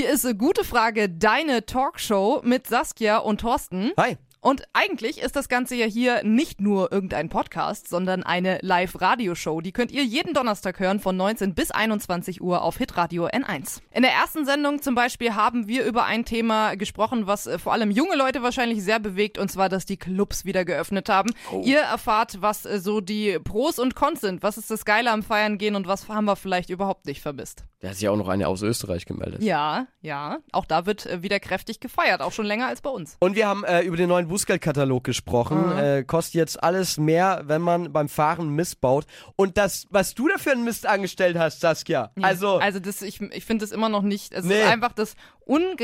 Hier 0.00 0.08
ist 0.08 0.24
eine 0.24 0.34
gute 0.34 0.64
Frage, 0.64 1.10
deine 1.10 1.66
Talkshow 1.66 2.40
mit 2.42 2.66
Saskia 2.66 3.18
und 3.18 3.42
Thorsten. 3.42 3.92
Hi. 3.98 4.16
Und 4.40 4.64
eigentlich 4.72 5.20
ist 5.20 5.36
das 5.36 5.50
Ganze 5.50 5.74
ja 5.74 5.84
hier 5.84 6.22
nicht 6.22 6.62
nur 6.62 6.90
irgendein 6.92 7.28
Podcast, 7.28 7.88
sondern 7.88 8.22
eine 8.22 8.58
Live-Radioshow. 8.62 9.60
Die 9.60 9.72
könnt 9.72 9.92
ihr 9.92 10.02
jeden 10.02 10.32
Donnerstag 10.32 10.80
hören 10.80 10.98
von 10.98 11.14
19 11.16 11.54
bis 11.54 11.70
21 11.70 12.40
Uhr 12.40 12.62
auf 12.62 12.78
Hitradio 12.78 13.26
N1. 13.26 13.80
In 13.90 14.02
der 14.02 14.12
ersten 14.12 14.46
Sendung 14.46 14.80
zum 14.80 14.94
Beispiel 14.94 15.34
haben 15.34 15.68
wir 15.68 15.84
über 15.84 16.04
ein 16.04 16.24
Thema 16.24 16.74
gesprochen, 16.76 17.26
was 17.26 17.46
äh, 17.46 17.58
vor 17.58 17.74
allem 17.74 17.90
junge 17.90 18.16
Leute 18.16 18.42
wahrscheinlich 18.42 18.82
sehr 18.82 18.98
bewegt, 18.98 19.36
und 19.36 19.50
zwar, 19.50 19.68
dass 19.68 19.84
die 19.84 19.98
Clubs 19.98 20.46
wieder 20.46 20.64
geöffnet 20.64 21.10
haben. 21.10 21.34
Oh. 21.52 21.60
Ihr 21.62 21.80
erfahrt, 21.80 22.40
was 22.40 22.64
äh, 22.64 22.78
so 22.78 23.02
die 23.02 23.38
Pros 23.38 23.78
und 23.78 23.94
Cons 23.94 24.22
sind. 24.22 24.42
Was 24.42 24.56
ist 24.56 24.70
das 24.70 24.86
Geile 24.86 25.10
am 25.10 25.22
Feiern 25.22 25.58
gehen 25.58 25.74
und 25.74 25.86
was 25.86 26.08
haben 26.08 26.24
wir 26.24 26.36
vielleicht 26.36 26.70
überhaupt 26.70 27.04
nicht 27.04 27.20
vermisst? 27.20 27.64
Da 27.80 27.88
hat 27.88 27.96
sich 27.96 28.08
auch 28.08 28.16
noch 28.16 28.28
eine 28.28 28.48
aus 28.48 28.62
Österreich 28.62 29.06
gemeldet. 29.06 29.42
Ja, 29.42 29.86
ja. 30.00 30.38
Auch 30.52 30.64
da 30.64 30.86
wird 30.86 31.04
äh, 31.06 31.22
wieder 31.22 31.40
kräftig 31.40 31.80
gefeiert, 31.80 32.22
auch 32.22 32.32
schon 32.32 32.46
länger 32.46 32.66
als 32.68 32.80
bei 32.80 32.90
uns. 32.90 33.16
Und 33.20 33.36
wir 33.36 33.46
haben 33.46 33.64
äh, 33.64 33.82
über 33.82 33.96
den 33.96 34.08
neuen 34.08 34.29
Bußgeldkatalog 34.30 35.04
gesprochen. 35.04 35.74
Mhm. 35.74 35.78
Äh, 35.78 36.04
kostet 36.04 36.34
jetzt 36.34 36.62
alles 36.62 36.96
mehr, 36.96 37.42
wenn 37.44 37.60
man 37.60 37.92
beim 37.92 38.08
Fahren 38.08 38.48
missbaut. 38.56 39.04
Und 39.36 39.58
das, 39.58 39.86
was 39.90 40.14
du 40.14 40.26
da 40.28 40.38
für 40.38 40.52
einen 40.52 40.64
Mist 40.64 40.86
angestellt 40.86 41.36
hast, 41.38 41.60
Saskia. 41.60 42.10
Also, 42.22 42.56
Also 42.58 42.80
das, 42.80 43.02
ich, 43.02 43.20
ich 43.20 43.44
finde 43.44 43.64
das 43.64 43.72
immer 43.72 43.88
noch 43.90 44.02
nicht. 44.02 44.32
Es 44.32 44.44
Nee. 44.46 44.62
ist 44.62 44.68
einfach 44.68 44.92
das 44.92 45.14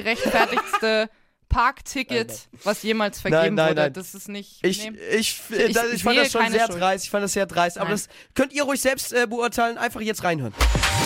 ungerechtfertigste 0.07 1.11
Parkticket, 1.57 2.49
was 2.65 2.83
jemals 2.83 3.21
vergeben 3.21 3.55
nein, 3.55 3.71
wurde. 3.71 3.81
nein. 3.83 3.93
Das 3.95 4.15
ist 4.15 4.29
nicht. 4.29 4.59
ich, 4.63 4.79
nee. 4.91 4.99
ich, 5.17 5.41
Ich- 5.49 5.59
ich, 5.59 5.77
ich 5.77 5.93
ich 5.95 6.03
fand 6.03 6.19
das 6.19 6.31
schon 6.33 6.51
sehr 6.51 6.67
Schuld. 6.67 6.81
dreist. 6.81 7.05
Ich 7.05 7.11
fand 7.11 7.25
das 7.25 7.33
sehr 7.33 7.47
dreist. 7.47 7.79
Aber 7.79 7.89
Nein. 7.89 7.95
das 7.95 8.09
könnt 8.35 8.53
ihr 8.53 8.65
ruhig 8.65 8.81
selbst 8.81 9.13
äh, 9.15 9.27
beurteilen. 9.27 9.79
Einfach 9.79 10.01
jetzt 10.03 10.23
reinhören. 10.23 10.53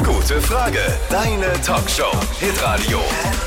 Gute 0.04 0.40
Frage. 0.40 0.80
Deine 1.08 1.52
Talkshow. 1.62 2.10
Hitradio 2.40 2.98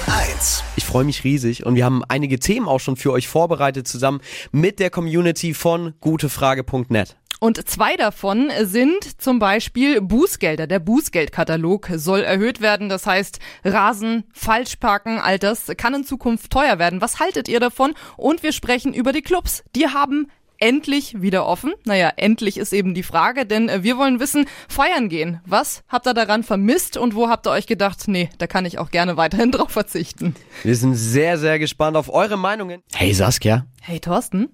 N1. 0.08 0.62
Ich 0.78 0.86
freue 0.86 1.04
mich 1.04 1.24
riesig 1.26 1.66
und 1.66 1.76
wir 1.76 1.84
haben 1.84 2.04
einige 2.08 2.40
Themen 2.40 2.68
auch 2.70 2.80
schon 2.80 2.96
für 2.96 3.12
euch 3.12 3.28
vorbereitet 3.28 3.88
zusammen 3.88 4.22
mit 4.52 4.80
der 4.80 4.90
Community 4.90 5.54
von 5.54 5.94
gutefrage.net. 6.00 7.16
Und 7.44 7.68
zwei 7.70 7.98
davon 7.98 8.50
sind 8.62 9.22
zum 9.22 9.38
Beispiel 9.38 10.00
Bußgelder. 10.00 10.66
Der 10.66 10.80
Bußgeldkatalog 10.80 11.90
soll 11.96 12.22
erhöht 12.22 12.62
werden. 12.62 12.88
Das 12.88 13.06
heißt, 13.06 13.40
Rasen, 13.66 14.24
Falschparken, 14.32 15.20
all 15.20 15.40
das 15.40 15.70
kann 15.76 15.94
in 15.94 16.06
Zukunft 16.06 16.52
teuer 16.52 16.80
werden. 16.80 17.02
Was 17.02 17.20
haltet 17.20 17.50
ihr 17.50 17.60
davon? 17.60 17.96
Und 18.16 18.44
wir 18.44 18.54
sprechen 18.54 18.94
über 18.94 19.12
die 19.12 19.22
Clubs. 19.22 19.66
Die 19.76 19.90
haben 19.90 20.32
endlich 20.58 21.22
wieder 21.22 21.46
offen. 21.46 21.74
Naja, 21.84 22.14
endlich 22.16 22.58
ist 22.58 22.72
eben 22.72 22.94
die 22.94 23.04
Frage, 23.04 23.46
denn 23.46 23.70
wir 23.84 23.98
wollen 23.98 24.22
wissen, 24.22 24.46
feiern 24.70 25.10
gehen. 25.10 25.42
Was 25.46 25.84
habt 25.90 26.08
ihr 26.08 26.14
daran 26.14 26.44
vermisst 26.44 26.96
und 26.96 27.14
wo 27.14 27.28
habt 27.28 27.46
ihr 27.46 27.52
euch 27.52 27.68
gedacht, 27.68 28.08
nee, 28.08 28.30
da 28.38 28.48
kann 28.48 28.66
ich 28.66 28.80
auch 28.80 28.90
gerne 28.90 29.18
weiterhin 29.18 29.52
drauf 29.52 29.72
verzichten? 29.72 30.34
Wir 30.64 30.78
sind 30.78 30.96
sehr, 30.96 31.38
sehr 31.38 31.60
gespannt 31.60 31.98
auf 31.98 32.08
eure 32.08 32.38
Meinungen. 32.38 32.82
Hey 32.94 33.14
Saskia, 33.14 33.66
Hey 33.82 34.00
Thorsten, 34.00 34.48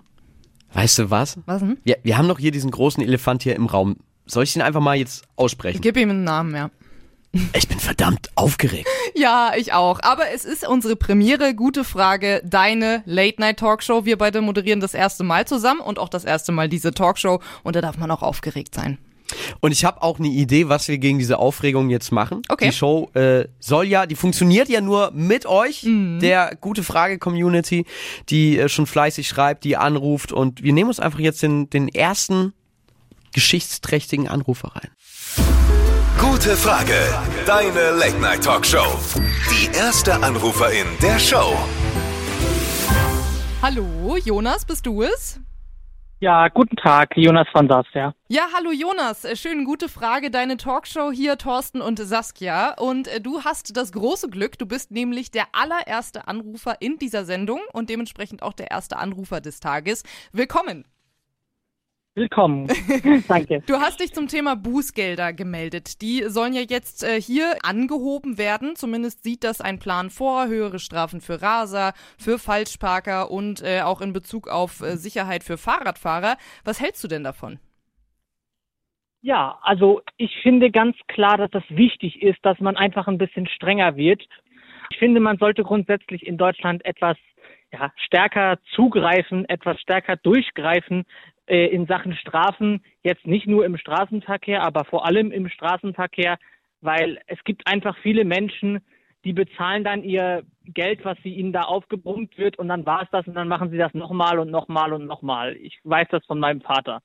weißt 0.74 1.00
du 1.00 1.10
was? 1.10 1.38
was 1.46 1.60
denn? 1.60 1.78
Wir, 1.84 1.98
wir 2.04 2.18
haben 2.18 2.28
doch 2.28 2.40
hier 2.40 2.52
diesen 2.52 2.72
großen 2.72 3.04
Elefant 3.04 3.44
hier 3.44 3.56
im 3.56 3.66
Raum. 3.66 3.98
Soll 4.26 4.44
ich 4.44 4.54
den 4.54 4.62
einfach 4.62 4.82
mal 4.82 4.96
jetzt 4.96 5.24
aussprechen? 5.36 5.82
Gib 5.82 5.98
ihm 5.98 6.10
einen 6.10 6.24
Namen, 6.24 6.56
ja. 6.56 6.70
Ich 7.54 7.68
bin 7.68 7.80
verdammt 7.80 8.30
aufgeregt. 8.36 8.88
Ja, 9.16 9.52
ich 9.58 9.74
auch. 9.74 10.00
Aber 10.02 10.30
es 10.34 10.46
ist 10.46 10.66
unsere 10.66 10.96
Premiere. 10.96 11.54
Gute 11.54 11.84
Frage. 11.84 12.42
Deine 12.46 13.02
Late-Night-Talkshow. 13.06 14.06
Wir 14.06 14.18
beide 14.18 14.40
moderieren 14.40 14.80
das 14.80 14.94
erste 14.94 15.26
Mal 15.26 15.46
zusammen 15.46 15.82
und 15.82 16.00
auch 16.00 16.08
das 16.08 16.24
erste 16.24 16.54
Mal 16.54 16.70
diese 16.70 16.94
Talkshow. 16.94 17.42
Und 17.64 17.76
da 17.76 17.82
darf 17.82 17.98
man 17.98 18.12
auch 18.12 18.22
aufgeregt 18.22 18.76
sein. 18.76 18.98
Und 19.60 19.72
ich 19.72 19.86
habe 19.86 20.02
auch 20.02 20.20
eine 20.20 20.28
Idee, 20.28 20.70
was 20.70 20.88
wir 20.88 20.98
gegen 20.98 21.20
diese 21.20 21.38
Aufregung 21.38 21.90
jetzt 21.90 22.12
machen. 22.12 22.42
Okay. 22.50 22.70
Die 22.70 22.76
Show 22.76 23.10
äh, 23.14 23.46
soll 23.60 23.86
ja, 23.88 24.06
die 24.06 24.16
funktioniert 24.16 24.70
ja 24.70 24.82
nur 24.82 25.12
mit 25.12 25.46
euch, 25.46 25.86
der 25.86 26.56
gute 26.60 26.84
Frage 26.84 27.18
Community, 27.18 27.86
die 28.30 28.58
äh, 28.58 28.70
schon 28.70 28.86
fleißig 28.86 29.28
schreibt, 29.28 29.64
die 29.64 29.78
anruft 29.78 30.32
und 30.32 30.64
wir 30.64 30.74
nehmen 30.74 30.90
uns 30.90 31.00
einfach 31.00 31.20
jetzt 31.20 31.42
den, 31.44 31.70
den 31.70 31.88
ersten 31.90 32.54
geschichtsträchtigen 33.34 34.28
Anrufer 34.28 34.72
rein. 34.76 34.90
Gute 36.20 36.58
Frage. 36.58 36.94
Deine 37.46 37.92
Late 37.92 38.20
Night 38.20 38.44
Talkshow. 38.44 39.00
Die 39.50 39.76
erste 39.78 40.22
Anruferin 40.22 40.86
der 41.02 41.18
Show. 41.18 41.58
Hallo, 43.62 44.18
Jonas, 44.24 44.66
bist 44.66 44.86
du 44.86 45.04
es? 45.04 45.40
Ja, 46.22 46.50
guten 46.50 46.76
Tag, 46.76 47.16
Jonas 47.16 47.48
von 47.50 47.70
Sass, 47.70 47.86
ja. 47.94 48.14
Ja, 48.28 48.42
hallo 48.54 48.72
Jonas. 48.72 49.24
Äh, 49.24 49.38
Schön, 49.38 49.64
gute 49.64 49.88
Frage. 49.88 50.30
Deine 50.30 50.58
Talkshow 50.58 51.14
hier, 51.14 51.38
Thorsten 51.38 51.80
und 51.80 51.98
Saskia. 51.98 52.74
Und 52.78 53.08
äh, 53.08 53.22
du 53.22 53.46
hast 53.46 53.78
das 53.78 53.94
große 53.94 54.28
Glück, 54.30 54.58
du 54.58 54.66
bist 54.66 54.92
nämlich 54.92 55.32
der 55.32 55.46
allererste 55.54 56.28
Anrufer 56.28 56.82
in 56.82 56.98
dieser 56.98 57.24
Sendung 57.24 57.62
und 57.72 57.90
dementsprechend 57.90 58.44
auch 58.44 58.52
der 58.52 58.70
erste 58.70 58.98
Anrufer 58.98 59.40
des 59.40 59.62
Tages. 59.62 60.04
Willkommen. 60.34 60.84
Willkommen. 62.16 62.68
Danke. 63.28 63.62
Du 63.68 63.76
hast 63.76 64.00
dich 64.00 64.14
zum 64.14 64.28
Thema 64.28 64.56
Bußgelder 64.56 65.32
gemeldet. 65.32 66.02
Die 66.02 66.24
sollen 66.24 66.54
ja 66.54 66.62
jetzt 66.68 67.04
äh, 67.04 67.22
hier 67.22 67.54
angehoben 67.64 68.38
werden. 68.38 68.76
Zumindest 68.76 69.24
sieht 69.24 69.44
das 69.44 69.62
ein 69.62 69.80
Plan 69.80 70.10
vor. 70.10 70.48
Höhere 70.48 70.80
Strafen 70.80 71.22
für 71.22 71.42
Raser, 71.42 71.94
für 72.18 72.40
Falschparker 72.40 73.32
und 73.32 73.62
äh, 73.64 73.82
auch 73.82 74.02
in 74.02 74.12
Bezug 74.12 74.48
auf 74.48 74.82
äh, 74.82 74.98
Sicherheit 74.98 75.44
für 75.44 75.58
Fahrradfahrer. 75.58 76.38
Was 76.66 76.82
hältst 76.82 77.04
du 77.04 77.08
denn 77.08 77.24
davon? 77.24 77.60
Ja, 79.22 79.60
also 79.62 80.02
ich 80.18 80.36
finde 80.42 80.72
ganz 80.72 80.96
klar, 81.08 81.38
dass 81.38 81.52
das 81.52 81.64
wichtig 81.70 82.22
ist, 82.22 82.40
dass 82.44 82.60
man 82.60 82.76
einfach 82.76 83.08
ein 83.08 83.18
bisschen 83.18 83.48
strenger 83.48 83.96
wird. 83.96 84.24
Ich 84.90 84.98
finde, 84.98 85.20
man 85.20 85.38
sollte 85.38 85.64
grundsätzlich 85.64 86.26
in 86.26 86.38
Deutschland 86.38 86.84
etwas 86.86 87.18
ja, 87.72 87.92
stärker 88.06 88.58
zugreifen, 88.76 89.48
etwas 89.48 89.80
stärker 89.80 90.16
durchgreifen 90.16 91.06
äh, 91.46 91.68
in 91.68 91.86
Sachen 91.86 92.16
Strafen. 92.16 92.84
Jetzt 93.04 93.28
nicht 93.28 93.48
nur 93.48 93.66
im 93.66 93.78
Straßenverkehr, 93.78 94.62
aber 94.64 94.86
vor 94.86 95.06
allem 95.06 95.32
im 95.32 95.50
Straßenverkehr, 95.50 96.38
weil 96.82 97.20
es 97.28 97.44
gibt 97.44 97.68
einfach 97.68 97.98
viele 98.00 98.26
Menschen, 98.26 98.80
die 99.26 99.34
bezahlen 99.34 99.84
dann 99.84 100.04
ihr 100.04 100.44
Geld, 100.66 101.04
was 101.04 101.18
sie 101.24 101.34
ihnen 101.34 101.52
da 101.52 101.62
aufgebrummt 101.62 102.38
wird 102.38 102.58
und 102.58 102.70
dann 102.70 102.86
war 102.86 103.04
es 103.04 103.10
das 103.12 103.28
und 103.28 103.36
dann 103.36 103.50
machen 103.50 103.70
sie 103.70 103.78
das 103.78 103.94
nochmal 103.94 104.40
und 104.40 104.50
nochmal 104.50 104.94
und 104.94 105.06
nochmal. 105.06 105.58
Ich 105.58 105.80
weiß 105.84 106.08
das 106.10 106.26
von 106.26 106.40
meinem 106.40 106.62
Vater. 106.62 107.02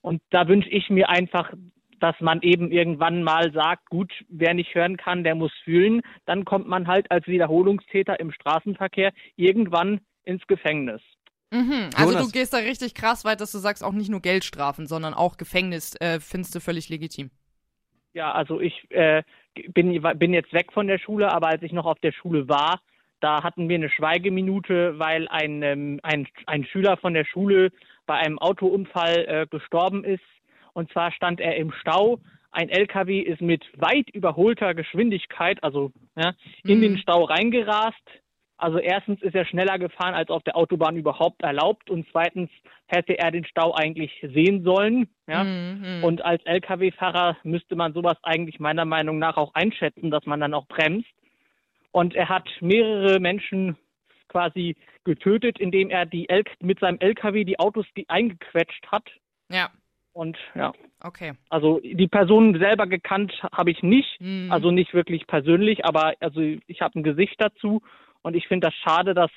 Und 0.00 0.22
da 0.30 0.48
wünsche 0.48 0.70
ich 0.70 0.88
mir 0.88 1.10
einfach, 1.10 1.52
dass 2.00 2.18
man 2.20 2.40
eben 2.42 2.70
irgendwann 2.70 3.22
mal 3.22 3.52
sagt, 3.52 3.90
gut, 3.90 4.12
wer 4.28 4.54
nicht 4.54 4.74
hören 4.74 4.96
kann, 4.96 5.24
der 5.24 5.34
muss 5.34 5.52
fühlen. 5.64 6.00
Dann 6.24 6.44
kommt 6.44 6.68
man 6.68 6.86
halt 6.86 7.10
als 7.10 7.26
Wiederholungstäter 7.26 8.18
im 8.20 8.30
Straßenverkehr 8.30 9.12
irgendwann 9.36 10.00
ins 10.28 10.46
Gefängnis. 10.46 11.00
Mhm. 11.50 11.90
Also 11.96 12.12
Jonas. 12.12 12.26
du 12.26 12.32
gehst 12.32 12.52
da 12.52 12.58
richtig 12.58 12.94
krass 12.94 13.24
weit, 13.24 13.40
dass 13.40 13.52
du 13.52 13.58
sagst, 13.58 13.82
auch 13.82 13.92
nicht 13.92 14.10
nur 14.10 14.20
Geldstrafen, 14.20 14.86
sondern 14.86 15.14
auch 15.14 15.38
Gefängnis 15.38 15.96
äh, 16.00 16.20
findest 16.20 16.54
du 16.54 16.60
völlig 16.60 16.88
legitim. 16.90 17.30
Ja, 18.12 18.32
also 18.32 18.60
ich 18.60 18.74
äh, 18.90 19.22
bin, 19.72 20.00
bin 20.18 20.34
jetzt 20.34 20.52
weg 20.52 20.72
von 20.72 20.86
der 20.86 20.98
Schule, 20.98 21.32
aber 21.32 21.48
als 21.48 21.62
ich 21.62 21.72
noch 21.72 21.86
auf 21.86 21.98
der 22.00 22.12
Schule 22.12 22.48
war, 22.48 22.80
da 23.20 23.42
hatten 23.42 23.68
wir 23.68 23.76
eine 23.76 23.90
Schweigeminute, 23.90 24.98
weil 24.98 25.26
ein, 25.28 25.62
ähm, 25.62 26.00
ein, 26.02 26.28
ein 26.46 26.64
Schüler 26.66 26.96
von 26.98 27.14
der 27.14 27.24
Schule 27.24 27.70
bei 28.06 28.14
einem 28.14 28.38
Autounfall 28.38 29.24
äh, 29.26 29.46
gestorben 29.50 30.04
ist. 30.04 30.22
Und 30.74 30.92
zwar 30.92 31.10
stand 31.12 31.40
er 31.40 31.56
im 31.56 31.72
Stau. 31.80 32.20
Ein 32.50 32.68
LKW 32.68 33.20
ist 33.20 33.40
mit 33.40 33.64
weit 33.76 34.08
überholter 34.10 34.74
Geschwindigkeit, 34.74 35.62
also 35.64 35.92
ja, 36.16 36.34
in 36.64 36.78
Mhm. 36.78 36.82
den 36.82 36.98
Stau 36.98 37.24
reingerast. 37.24 38.04
Also 38.58 38.78
erstens 38.78 39.22
ist 39.22 39.34
er 39.34 39.44
schneller 39.46 39.78
gefahren, 39.78 40.14
als 40.14 40.30
auf 40.30 40.42
der 40.42 40.56
Autobahn 40.56 40.96
überhaupt 40.96 41.42
erlaubt. 41.42 41.90
Und 41.90 42.06
zweitens 42.10 42.50
hätte 42.86 43.16
er 43.18 43.30
den 43.30 43.44
Stau 43.44 43.72
eigentlich 43.74 44.12
sehen 44.20 44.64
sollen. 44.64 45.08
Ja. 45.28 45.44
Mhm, 45.44 45.80
mhm. 45.98 46.04
Und 46.04 46.24
als 46.24 46.44
Lkw-Fahrer 46.44 47.36
müsste 47.44 47.76
man 47.76 47.92
sowas 47.92 48.16
eigentlich 48.22 48.58
meiner 48.58 48.84
Meinung 48.84 49.18
nach 49.18 49.36
auch 49.36 49.54
einschätzen, 49.54 50.10
dass 50.10 50.26
man 50.26 50.40
dann 50.40 50.54
auch 50.54 50.66
bremst. 50.66 51.08
Und 51.92 52.14
er 52.14 52.28
hat 52.28 52.48
mehrere 52.60 53.20
Menschen 53.20 53.76
quasi 54.28 54.76
getötet, 55.04 55.58
indem 55.58 55.88
er 55.88 56.04
die 56.04 56.28
L 56.28 56.42
mit 56.60 56.80
seinem 56.80 56.98
Lkw 57.00 57.44
die 57.44 57.58
Autos 57.58 57.86
ge- 57.94 58.04
eingequetscht 58.08 58.86
hat. 58.88 59.04
ja, 59.48 59.70
Und 60.12 60.36
ja, 60.54 60.72
okay. 61.02 61.32
also 61.48 61.80
die 61.82 62.08
Person 62.08 62.58
selber 62.58 62.86
gekannt 62.86 63.32
habe 63.52 63.70
ich 63.70 63.82
nicht, 63.82 64.20
Mhm. 64.20 64.50
also 64.52 64.70
nicht 64.70 64.92
wirklich 64.92 65.26
persönlich, 65.26 65.84
aber 65.86 66.14
also 66.20 66.40
ich 66.40 66.80
habe 66.82 66.98
ein 66.98 67.04
Gesicht 67.04 67.36
dazu 67.38 67.80
und 68.28 68.36
ich 68.36 68.46
finde 68.46 68.66
das 68.66 68.74
schade, 68.74 69.14
dass 69.14 69.30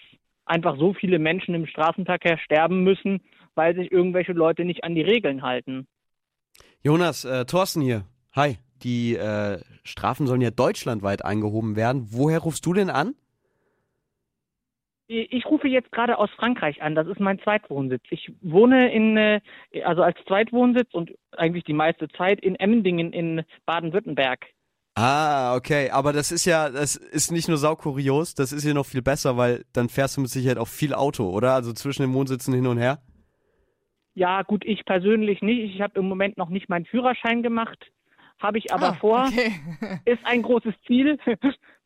einfach 0.43 0.77
so 0.77 0.93
viele 0.93 1.17
Menschen 1.17 1.55
im 1.55 1.65
Straßenverkehr 1.65 2.37
sterben 2.37 2.83
müssen, 2.83 3.21
weil 3.55 3.73
sich 3.73 3.89
irgendwelche 3.89 4.33
Leute 4.33 4.65
nicht 4.65 4.83
an 4.83 4.95
die 4.95 5.01
Regeln 5.01 5.43
halten. 5.43 5.87
Jonas, 6.83 7.23
äh, 7.23 7.45
Thorsten 7.45 7.81
hier. 7.81 8.03
Hi. 8.33 8.57
Die 8.83 9.15
äh, 9.15 9.59
Strafen 9.85 10.27
sollen 10.27 10.41
ja 10.41 10.51
deutschlandweit 10.51 11.23
eingehoben 11.23 11.77
werden. 11.77 12.07
Woher 12.09 12.39
rufst 12.39 12.65
du 12.65 12.73
denn 12.73 12.89
an? 12.89 13.15
Ich 15.07 15.45
rufe 15.45 15.69
jetzt 15.69 15.91
gerade 15.91 16.17
aus 16.17 16.29
Frankreich 16.31 16.81
an. 16.81 16.93
Das 16.93 17.07
ist 17.07 17.19
mein 17.19 17.39
Zweitwohnsitz. 17.39 18.03
Ich 18.09 18.29
wohne 18.41 18.91
in, 18.91 19.15
äh, 19.15 19.39
also 19.85 20.03
als 20.03 20.17
Zweitwohnsitz 20.27 20.93
und 20.93 21.11
eigentlich 21.31 21.63
die 21.63 21.73
meiste 21.73 22.09
Zeit 22.09 22.41
in 22.41 22.55
Emmendingen 22.55 23.13
in 23.13 23.43
Baden-Württemberg. 23.65 24.47
Ah, 24.95 25.55
okay. 25.55 25.89
Aber 25.89 26.13
das 26.13 26.31
ist 26.31 26.45
ja, 26.45 26.69
das 26.69 26.95
ist 26.95 27.31
nicht 27.31 27.47
nur 27.47 27.57
saukurios, 27.57 28.35
das 28.35 28.51
ist 28.51 28.65
ja 28.65 28.73
noch 28.73 28.85
viel 28.85 29.01
besser, 29.01 29.37
weil 29.37 29.65
dann 29.73 29.89
fährst 29.89 30.17
du 30.17 30.21
mit 30.21 30.29
Sicherheit 30.29 30.57
auch 30.57 30.67
viel 30.67 30.93
Auto, 30.93 31.29
oder? 31.29 31.53
Also 31.53 31.73
zwischen 31.73 32.01
den 32.01 32.13
Wohnsitzen 32.13 32.53
hin 32.53 32.67
und 32.67 32.77
her. 32.77 33.01
Ja, 34.13 34.41
gut, 34.41 34.65
ich 34.65 34.83
persönlich 34.83 35.41
nicht. 35.41 35.73
Ich 35.73 35.81
habe 35.81 35.99
im 35.99 36.07
Moment 36.07 36.37
noch 36.37 36.49
nicht 36.49 36.67
meinen 36.67 36.85
Führerschein 36.85 37.43
gemacht. 37.43 37.91
Habe 38.41 38.57
ich 38.57 38.73
aber 38.73 38.89
Ah, 38.89 38.93
vor. 38.93 39.25
Okay. 39.27 39.51
Ist 40.05 40.25
ein 40.25 40.41
großes 40.41 40.73
Ziel. 40.87 41.17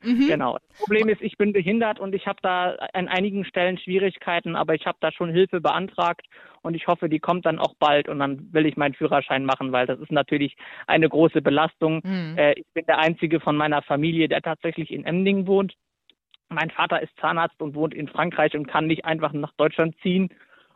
Mhm. 0.02 0.28
Genau. 0.28 0.58
Das 0.70 0.78
Problem 0.78 1.10
ist, 1.10 1.22
ich 1.22 1.38
bin 1.38 1.52
behindert 1.52 2.00
und 2.00 2.14
ich 2.14 2.28
habe 2.28 2.38
da 2.42 2.76
an 2.94 3.08
einigen 3.08 3.44
Stellen 3.44 3.78
Schwierigkeiten, 3.78 4.56
aber 4.56 4.76
ich 4.76 4.86
habe 4.86 4.98
da 5.02 5.12
schon 5.12 5.32
Hilfe 5.32 5.62
beantragt 5.62 6.26
und 6.62 6.76
ich 6.76 6.88
hoffe, 6.88 7.10
die 7.10 7.20
kommt 7.20 7.46
dann 7.46 7.60
auch 7.60 7.74
bald 7.80 8.08
und 8.08 8.20
dann 8.20 8.54
will 8.54 8.66
ich 8.66 8.78
meinen 8.78 8.94
Führerschein 8.94 9.46
machen, 9.46 9.72
weil 9.72 9.88
das 9.88 10.00
ist 10.00 10.12
natürlich 10.12 10.56
eine 10.88 11.10
große 11.10 11.42
Belastung. 11.42 12.02
Mhm. 12.04 12.38
Äh, 12.38 12.54
ich 12.54 12.66
bin 12.74 12.86
der 12.86 13.00
einzige 13.00 13.40
von 13.40 13.58
meiner 13.58 13.82
Familie, 13.82 14.28
der 14.28 14.42
tatsächlich 14.42 14.92
in 14.92 15.06
Emding 15.06 15.48
wohnt. 15.48 15.74
Mein 16.50 16.70
Vater 16.70 17.02
ist 17.02 17.18
Zahnarzt 17.20 17.60
und 17.62 17.74
wohnt 17.74 17.94
in 17.94 18.08
Frankreich 18.08 18.56
und 18.56 18.68
kann 18.68 18.88
nicht 18.88 19.06
einfach 19.06 19.34
nach 19.34 19.54
Deutschland 19.58 19.96
ziehen. 20.02 20.30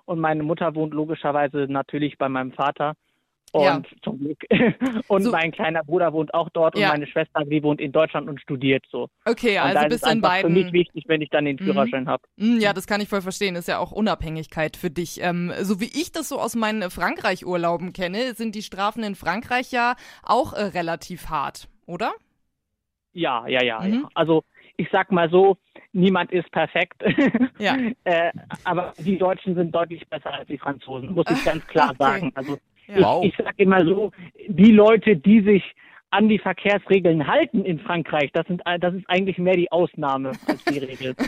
Und 0.06 0.20
meine 0.20 0.42
Mutter 0.42 0.74
wohnt 0.74 0.94
logischerweise 0.94 1.68
natürlich 1.70 2.18
bei 2.18 2.30
meinem 2.30 2.52
Vater. 2.52 2.96
Und 3.52 3.64
Ja. 3.64 3.82
zum 4.04 4.20
Glück. 4.20 4.38
Und 5.08 5.24
So- 5.24 5.32
mein 5.32 5.52
kleiner 5.52 5.84
Bruder 5.84 6.14
wohnt 6.14 6.34
auch 6.34 6.50
dort 6.50 6.78
Ja. 6.78 6.88
und 6.88 6.94
meine 7.00 7.08
Schwester, 7.08 7.44
die 7.46 7.64
wohnt 7.64 7.82
in 7.82 7.92
Deutschland 7.92 8.30
und 8.30 8.40
studiert 8.40 8.86
so. 8.92 9.10
Okay, 9.26 9.58
und 9.58 9.64
also 9.76 9.88
bist 9.88 10.06
du 10.06 10.10
in 10.10 10.24
einfach 10.24 10.38
für 10.42 10.50
mich 10.50 10.66
beiden. 10.66 10.74
wichtig, 10.74 11.04
wenn 11.08 11.22
ich 11.22 11.30
dann 11.30 11.46
den 11.46 11.56
Mhm. 11.56 11.64
Führerschein 11.66 12.08
habe. 12.08 12.24
Mm, 12.38 12.60
Ja, 12.60 12.74
das 12.74 12.86
kann 12.86 13.02
ich 13.02 13.10
voll 13.10 13.22
verstehen. 13.22 13.56
Ist 13.56 13.68
ja 13.68 13.80
auch 13.80 13.92
Unabhängigkeit 13.92 14.78
für 14.78 14.92
dich. 14.92 15.20
Ähm, 15.22 15.52
so 15.62 15.82
wie 15.82 15.86
ich 15.86 16.12
das 16.12 16.30
so 16.30 16.40
aus 16.40 16.56
meinen 16.56 16.90
Frankreich-Urlauben 16.92 17.92
kenne, 17.94 18.34
sind 18.36 18.54
die 18.56 18.62
Strafen 18.62 19.04
in 19.04 19.16
Frankreich 19.16 19.72
ja 19.72 19.96
auch 20.24 20.54
äh, 20.54 20.62
relativ 20.66 21.30
hart, 21.30 21.68
oder? 21.88 22.12
Ja, 23.14 23.48
ja, 23.48 23.64
ja, 23.64 23.80
Mhm. 23.82 23.94
ja. 23.94 24.10
Also 24.14 24.44
ich 24.78 24.88
sag 24.92 25.12
mal 25.12 25.30
so, 25.30 25.58
niemand 25.92 26.32
ist 26.32 26.52
perfekt. 26.52 27.02
Ja. 27.60 27.76
äh, 28.06 28.32
aber 28.64 28.94
die 29.00 29.18
Deutschen 29.18 29.56
sind 29.56 29.74
deutlich 29.76 30.08
besser 30.08 30.32
als 30.34 30.48
die 30.48 30.58
Franzosen, 30.58 31.14
muss 31.14 31.26
ich 31.30 31.44
ganz 31.46 31.66
klar 31.68 31.90
Okay. 31.90 31.98
sagen. 32.00 32.32
Also. 32.36 32.58
Wow. 32.96 33.24
ich, 33.24 33.32
ich 33.38 33.46
sag 33.46 33.58
immer 33.58 33.86
so, 33.86 34.12
die 34.48 34.72
Leute, 34.72 35.16
die 35.16 35.42
sich 35.42 35.64
an 36.12 36.28
die 36.28 36.40
Verkehrsregeln 36.40 37.28
halten 37.28 37.64
in 37.64 37.80
Frankreich, 37.80 38.32
das 38.34 38.48
sind 38.48 38.62
das 38.80 38.94
ist 38.96 39.08
eigentlich 39.08 39.38
mehr 39.38 39.56
die 39.56 39.72
Ausnahme 39.72 40.32
als 40.48 40.64
die 40.66 40.80
Regel. 40.80 41.16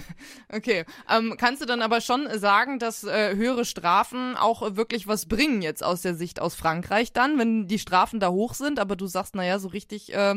Okay. 0.54 0.84
Ähm, 1.10 1.36
kannst 1.38 1.62
du 1.62 1.66
dann 1.66 1.82
aber 1.82 2.02
schon 2.02 2.28
sagen, 2.38 2.78
dass 2.78 3.04
äh, 3.04 3.36
höhere 3.36 3.64
Strafen 3.64 4.36
auch 4.36 4.76
wirklich 4.76 5.08
was 5.08 5.28
bringen 5.28 5.62
jetzt 5.62 5.84
aus 5.84 6.02
der 6.02 6.14
Sicht 6.14 6.42
aus 6.42 6.56
Frankreich 6.56 7.14
dann, 7.14 7.40
wenn 7.40 7.68
die 7.68 7.80
Strafen 7.80 8.20
da 8.20 8.30
hoch 8.30 8.54
sind, 8.54 8.80
aber 8.80 8.96
du 8.96 9.08
sagst, 9.08 9.34
naja, 9.34 9.60
so 9.60 9.70
richtig 9.70 10.14
äh, 10.14 10.36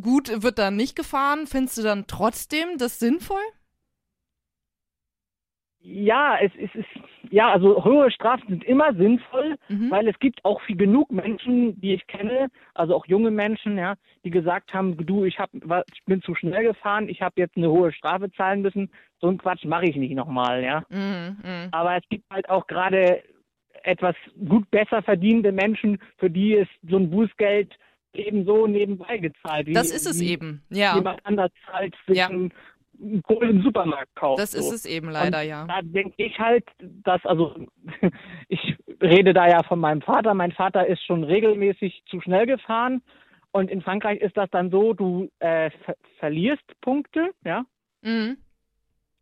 gut 0.00 0.42
wird 0.42 0.58
da 0.58 0.70
nicht 0.70 0.96
gefahren. 0.96 1.46
Findest 1.46 1.78
du 1.78 1.82
dann 1.82 2.06
trotzdem 2.06 2.78
das 2.78 2.98
sinnvoll? 2.98 3.42
Ja, 5.88 6.36
es, 6.40 6.50
es 6.60 6.74
ist 6.74 6.88
ja, 7.30 7.52
also 7.52 7.84
höhere 7.84 8.10
Strafen 8.10 8.48
sind 8.48 8.64
immer 8.64 8.92
sinnvoll, 8.94 9.54
Mhm. 9.68 9.90
weil 9.90 10.08
es 10.08 10.18
gibt 10.18 10.44
auch 10.44 10.60
viel 10.62 10.76
genug 10.76 11.12
Menschen, 11.12 11.80
die 11.80 11.94
ich 11.94 12.06
kenne, 12.08 12.48
also 12.74 12.94
auch 12.96 13.06
junge 13.06 13.30
Menschen, 13.30 13.78
ja, 13.78 13.94
die 14.24 14.30
gesagt 14.30 14.74
haben, 14.74 14.96
du, 15.06 15.24
ich 15.24 15.38
hab, 15.38 15.50
ich 15.54 16.04
bin 16.06 16.22
zu 16.22 16.34
schnell 16.34 16.64
gefahren, 16.64 17.08
ich 17.08 17.22
habe 17.22 17.34
jetzt 17.36 17.56
eine 17.56 17.70
hohe 17.70 17.92
Strafe 17.92 18.32
zahlen 18.32 18.62
müssen, 18.62 18.90
so 19.20 19.28
ein 19.28 19.38
Quatsch 19.38 19.64
mache 19.64 19.86
ich 19.86 19.94
nicht 19.96 20.14
nochmal, 20.14 20.62
ja. 20.64 20.82
Mhm, 20.88 21.36
mhm. 21.42 21.68
Aber 21.70 21.96
es 21.96 22.08
gibt 22.08 22.24
halt 22.32 22.48
auch 22.50 22.66
gerade 22.66 23.22
etwas 23.84 24.16
gut 24.48 24.68
besser 24.72 25.02
verdienende 25.02 25.52
Menschen, 25.52 25.98
für 26.18 26.30
die 26.30 26.54
ist 26.54 26.70
so 26.88 26.96
ein 26.96 27.10
Bußgeld 27.10 27.76
ebenso 28.12 28.66
nebenbei 28.66 29.18
gezahlt. 29.18 29.66
Wie, 29.68 29.72
Das 29.72 29.90
ist 29.92 30.06
es 30.06 30.20
eben, 30.20 30.62
ja. 30.70 30.96
Jemand 30.96 31.24
anders 31.24 31.50
zahlt 31.70 31.94
für 32.04 32.14
Ja. 32.14 32.28
Kohl 33.22 33.50
im 33.50 33.62
Supermarkt 33.62 34.14
kauft. 34.14 34.40
Das 34.40 34.54
ist 34.54 34.68
so. 34.68 34.74
es 34.74 34.86
eben 34.86 35.10
leider, 35.10 35.40
Und 35.40 35.46
ja. 35.46 35.66
Da 35.66 35.80
denke 35.82 36.14
ich 36.16 36.38
halt, 36.38 36.64
dass, 36.78 37.24
also 37.24 37.54
ich 38.48 38.76
rede 39.02 39.34
da 39.34 39.48
ja 39.48 39.62
von 39.62 39.78
meinem 39.78 40.02
Vater. 40.02 40.34
Mein 40.34 40.52
Vater 40.52 40.86
ist 40.86 41.04
schon 41.04 41.24
regelmäßig 41.24 42.02
zu 42.08 42.20
schnell 42.20 42.46
gefahren. 42.46 43.02
Und 43.52 43.70
in 43.70 43.80
Frankreich 43.80 44.20
ist 44.20 44.36
das 44.36 44.50
dann 44.50 44.70
so, 44.70 44.92
du 44.92 45.30
äh, 45.38 45.70
ver 45.84 45.96
verlierst 46.18 46.64
Punkte, 46.80 47.30
ja. 47.44 47.64
Mhm. 48.02 48.36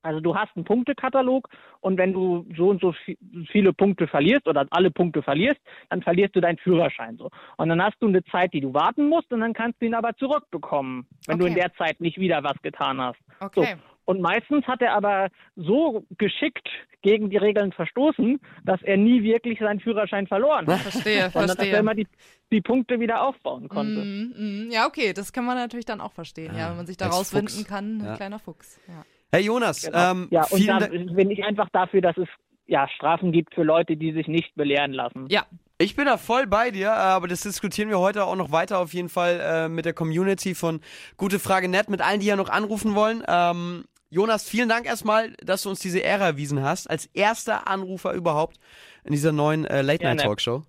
Also 0.04 0.20
du 0.20 0.36
hast 0.36 0.54
einen 0.54 0.64
Punktekatalog 0.64 1.48
und 1.80 1.96
wenn 1.98 2.12
du 2.12 2.46
so 2.56 2.68
und 2.68 2.80
so 2.80 2.90
vi- 3.06 3.16
viele 3.50 3.72
Punkte 3.72 4.06
verlierst 4.06 4.46
oder 4.46 4.66
alle 4.70 4.90
Punkte 4.90 5.22
verlierst, 5.22 5.60
dann 5.88 6.02
verlierst 6.02 6.36
du 6.36 6.40
deinen 6.40 6.58
Führerschein 6.58 7.16
so. 7.16 7.30
Und 7.56 7.68
dann 7.70 7.82
hast 7.82 7.96
du 8.00 8.08
eine 8.08 8.22
Zeit, 8.24 8.52
die 8.52 8.60
du 8.60 8.74
warten 8.74 9.08
musst 9.08 9.32
und 9.32 9.40
dann 9.40 9.54
kannst 9.54 9.80
du 9.80 9.86
ihn 9.86 9.94
aber 9.94 10.14
zurückbekommen, 10.16 11.06
wenn 11.26 11.38
du 11.38 11.46
in 11.46 11.52
Okay. 11.52 11.60
der 11.62 11.74
Zeit 11.74 12.00
nicht 12.00 12.18
wieder 12.18 12.44
was 12.44 12.60
getan 12.62 13.00
hast. 13.00 13.18
Okay. 13.40 13.76
Und 14.06 14.20
meistens 14.20 14.66
hat 14.66 14.82
er 14.82 14.92
aber 14.94 15.28
so 15.56 16.04
geschickt 16.18 16.68
gegen 17.00 17.30
die 17.30 17.38
Regeln 17.38 17.72
verstoßen, 17.72 18.38
dass 18.64 18.82
er 18.82 18.98
nie 18.98 19.22
wirklich 19.22 19.58
seinen 19.58 19.80
Führerschein 19.80 20.26
verloren 20.26 20.66
hat. 20.66 20.80
Verstehe, 20.80 21.30
Sondern 21.32 21.46
dass 21.48 21.56
er 21.56 21.64
verstehe. 21.64 21.78
immer 21.78 21.94
die, 21.94 22.06
die 22.52 22.60
Punkte 22.60 23.00
wieder 23.00 23.22
aufbauen 23.22 23.68
konnte. 23.70 24.04
Mhm, 24.04 24.34
mhm. 24.66 24.70
Ja, 24.70 24.86
okay, 24.86 25.14
das 25.14 25.32
kann 25.32 25.46
man 25.46 25.56
natürlich 25.56 25.86
dann 25.86 26.02
auch 26.02 26.12
verstehen, 26.12 26.52
ja, 26.52 26.60
Ja, 26.60 26.68
wenn 26.70 26.76
man 26.76 26.86
sich 26.86 26.98
da 26.98 27.06
rauswinden 27.08 27.64
kann, 27.66 28.00
ein 28.02 28.04
Ja. 28.04 28.16
kleiner 28.16 28.38
Fuchs. 28.38 28.78
Ja. 28.88 29.04
Hey 29.34 29.44
Jonas, 29.46 29.82
Genau. 29.82 30.10
ähm, 30.12 30.28
ja, 30.30 30.42
und 30.42 30.58
vielen 30.58 30.78
da 30.78 30.86
Dank. 30.86 31.16
bin 31.16 31.30
ich 31.30 31.42
einfach 31.42 31.68
dafür, 31.72 32.00
dass 32.00 32.16
es 32.16 32.28
ja 32.66 32.88
Strafen 32.88 33.32
gibt 33.32 33.52
für 33.54 33.64
Leute, 33.64 33.96
die 33.96 34.12
sich 34.12 34.28
nicht 34.28 34.54
belehren 34.54 34.92
lassen. 34.92 35.26
ja, 35.28 35.44
Ich 35.78 35.96
bin 35.96 36.06
da 36.06 36.18
voll 36.18 36.46
bei 36.46 36.70
dir, 36.70 36.86
äh, 36.86 36.90
aber 36.90 37.26
das 37.26 37.40
diskutieren 37.40 37.88
wir 37.88 37.98
heute 37.98 38.24
auch 38.24 38.36
noch 38.36 38.52
weiter 38.52 38.78
auf 38.78 38.94
jeden 38.94 39.08
Fall 39.08 39.40
äh, 39.42 39.68
mit 39.68 39.86
der 39.86 39.92
Community 39.92 40.54
von 40.54 40.80
Gute 41.16 41.38
Frage 41.40 41.68
Net, 41.68 41.90
mit 41.90 42.00
allen, 42.00 42.20
die 42.20 42.26
ja 42.26 42.36
noch 42.36 42.48
anrufen 42.48 42.94
wollen. 42.94 43.24
Ähm, 43.26 43.84
Jonas, 44.08 44.48
vielen 44.48 44.68
Dank 44.68 44.86
erstmal, 44.86 45.32
dass 45.42 45.62
du 45.62 45.70
uns 45.70 45.80
diese 45.80 45.98
Ehre 45.98 46.22
erwiesen 46.22 46.62
hast, 46.62 46.88
als 46.88 47.06
erster 47.06 47.66
Anrufer 47.66 48.12
überhaupt 48.12 48.58
in 49.02 49.10
dieser 49.10 49.32
neuen 49.32 49.64
äh, 49.64 49.82
Late 49.82 50.04
Night 50.04 50.18
Gerne. 50.18 50.22
Talkshow. 50.22 50.62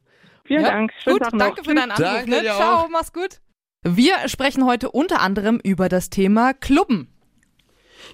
Vielen 0.45 0.63
ja. 0.63 0.71
Dank. 0.71 0.91
Schönen 1.03 1.17
Gut, 1.17 1.23
Tag 1.23 1.33
noch. 1.33 1.39
danke 1.45 1.63
für 1.63 1.75
deinen 1.75 1.91
Anruf. 1.91 2.03
Danke 2.03 2.29
ne? 2.31 2.41
dir 2.41 2.53
Ciao, 2.55 2.79
auch. 2.85 2.89
mach's 2.89 3.13
gut. 3.13 3.41
Wir 3.83 4.27
sprechen 4.27 4.65
heute 4.65 4.89
unter 4.89 5.21
anderem 5.21 5.59
über 5.63 5.87
das 5.87 6.09
Thema 6.09 6.53
Klubben. 6.53 7.14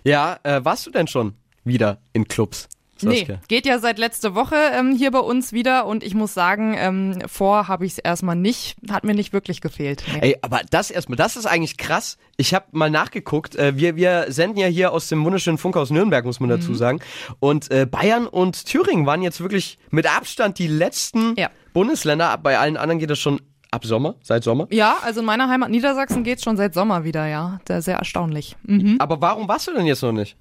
Ja, 0.03 0.39
äh, 0.43 0.63
warst 0.63 0.85
du 0.85 0.91
denn 0.91 1.07
schon 1.07 1.33
wieder 1.63 1.99
in 2.13 2.27
Clubs? 2.27 2.67
Nee, 3.03 3.17
Saskia? 3.17 3.41
geht 3.47 3.65
ja 3.65 3.79
seit 3.79 3.97
letzter 3.97 4.35
Woche 4.35 4.55
ähm, 4.75 4.95
hier 4.95 5.09
bei 5.09 5.17
uns 5.21 5.53
wieder 5.53 5.87
und 5.87 6.03
ich 6.03 6.13
muss 6.13 6.35
sagen, 6.35 6.75
ähm, 6.77 7.17
vor 7.27 7.67
habe 7.67 7.83
ich 7.83 7.93
es 7.93 7.97
erstmal 7.97 8.35
nicht, 8.35 8.75
hat 8.91 9.03
mir 9.03 9.15
nicht 9.15 9.33
wirklich 9.33 9.59
gefehlt. 9.59 10.03
Nee. 10.13 10.19
Ey, 10.21 10.37
aber 10.43 10.61
das 10.69 10.91
erstmal, 10.91 11.15
das 11.15 11.35
ist 11.35 11.47
eigentlich 11.47 11.77
krass. 11.77 12.19
Ich 12.37 12.53
habe 12.53 12.65
mal 12.73 12.91
nachgeguckt. 12.91 13.55
Äh, 13.55 13.75
wir, 13.75 13.95
wir 13.95 14.27
senden 14.29 14.59
ja 14.59 14.67
hier 14.67 14.91
aus 14.91 15.07
dem 15.09 15.25
wunderschönen 15.25 15.57
Funkhaus 15.57 15.89
Nürnberg, 15.89 16.25
muss 16.25 16.39
man 16.39 16.51
Mhm. 16.51 16.59
dazu 16.59 16.75
sagen. 16.75 16.99
Und 17.39 17.71
äh, 17.71 17.87
Bayern 17.87 18.27
und 18.27 18.65
Thüringen 18.67 19.07
waren 19.07 19.23
jetzt 19.23 19.41
wirklich 19.41 19.79
mit 19.89 20.05
Abstand 20.05 20.59
die 20.59 20.67
letzten 20.67 21.33
Ja. 21.39 21.49
Bundesländer. 21.73 22.37
Bei 22.37 22.59
allen 22.59 22.77
anderen 22.77 22.99
geht 22.99 23.09
das 23.09 23.17
schon 23.17 23.41
ab 23.71 23.85
Sommer, 23.85 24.15
seit 24.21 24.43
Sommer. 24.43 24.67
Ja, 24.69 24.97
also 25.01 25.21
in 25.21 25.25
meiner 25.25 25.49
Heimat 25.49 25.69
Niedersachsen 25.71 26.23
geht's 26.23 26.43
schon 26.43 26.57
seit 26.57 26.73
Sommer 26.73 27.03
wieder, 27.03 27.25
ja. 27.27 27.59
Da 27.65 27.81
sehr 27.81 27.97
erstaunlich. 27.97 28.55
Mhm. 28.63 28.97
Aber 28.99 29.21
warum 29.21 29.47
warst 29.47 29.67
du 29.67 29.73
denn 29.73 29.85
jetzt 29.85 30.03
noch 30.03 30.11
nicht? 30.11 30.37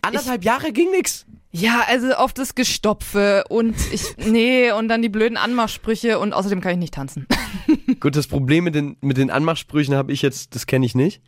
Anderthalb 0.00 0.44
Jahre 0.44 0.72
ging 0.72 0.90
nix. 0.92 1.26
Ja, 1.50 1.82
also 1.88 2.12
auf 2.12 2.32
das 2.32 2.54
Gestopfe 2.54 3.44
und 3.48 3.74
ich, 3.92 4.16
nee, 4.18 4.70
und 4.70 4.88
dann 4.88 5.00
die 5.02 5.08
blöden 5.08 5.36
Anmachsprüche 5.36 6.18
und 6.18 6.34
außerdem 6.34 6.60
kann 6.60 6.72
ich 6.72 6.78
nicht 6.78 6.94
tanzen. 6.94 7.26
Gut, 8.00 8.16
das 8.16 8.26
Problem 8.26 8.64
mit 8.64 8.74
den, 8.74 8.96
mit 9.00 9.16
den 9.16 9.30
Anmachsprüchen 9.30 9.94
habe 9.94 10.12
ich 10.12 10.22
jetzt, 10.22 10.54
das 10.54 10.66
kenne 10.66 10.84
ich 10.84 10.94
nicht. 10.94 11.22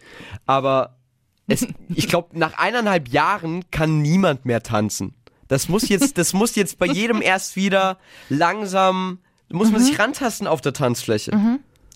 Aber 0.47 0.99
es, 1.47 1.67
ich 1.89 2.07
glaube, 2.07 2.39
nach 2.39 2.59
eineinhalb 2.59 3.09
Jahren 3.09 3.65
kann 3.71 4.03
niemand 4.03 4.45
mehr 4.45 4.63
tanzen. 4.63 5.15
Das 5.49 5.69
muss 5.69 5.89
jetzt, 5.89 6.17
das 6.17 6.33
muss 6.33 6.55
jetzt 6.55 6.79
bei 6.79 6.87
jedem 6.87 7.23
erst 7.23 7.57
wieder 7.57 7.99
langsam, 8.29 9.19
muss 9.51 9.71
man 9.71 9.81
sich 9.83 9.99
rantasten 9.99 10.47
auf 10.47 10.61
der 10.61 10.73
Tanzfläche. 10.73 11.33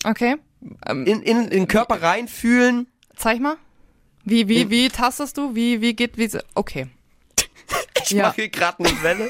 Okay, 0.03 0.35
In, 0.87 1.05
in, 1.05 1.21
in 1.23 1.49
den 1.49 1.67
Körper 1.67 2.01
reinfühlen. 2.01 2.87
zeig 3.15 3.39
mal. 3.39 3.55
Wie, 4.23 4.47
wie, 4.47 4.69
wie 4.69 4.89
tastest 4.89 5.37
du? 5.37 5.55
Wie, 5.55 5.81
wie 5.81 5.93
geht, 5.95 6.17
wie, 6.17 6.29
okay. 6.55 6.87
Ich 8.03 8.11
Ja. 8.11 8.27
mache 8.27 8.35
hier 8.35 8.49
gerade 8.49 8.79
eine 8.83 9.03
Welle. 9.03 9.29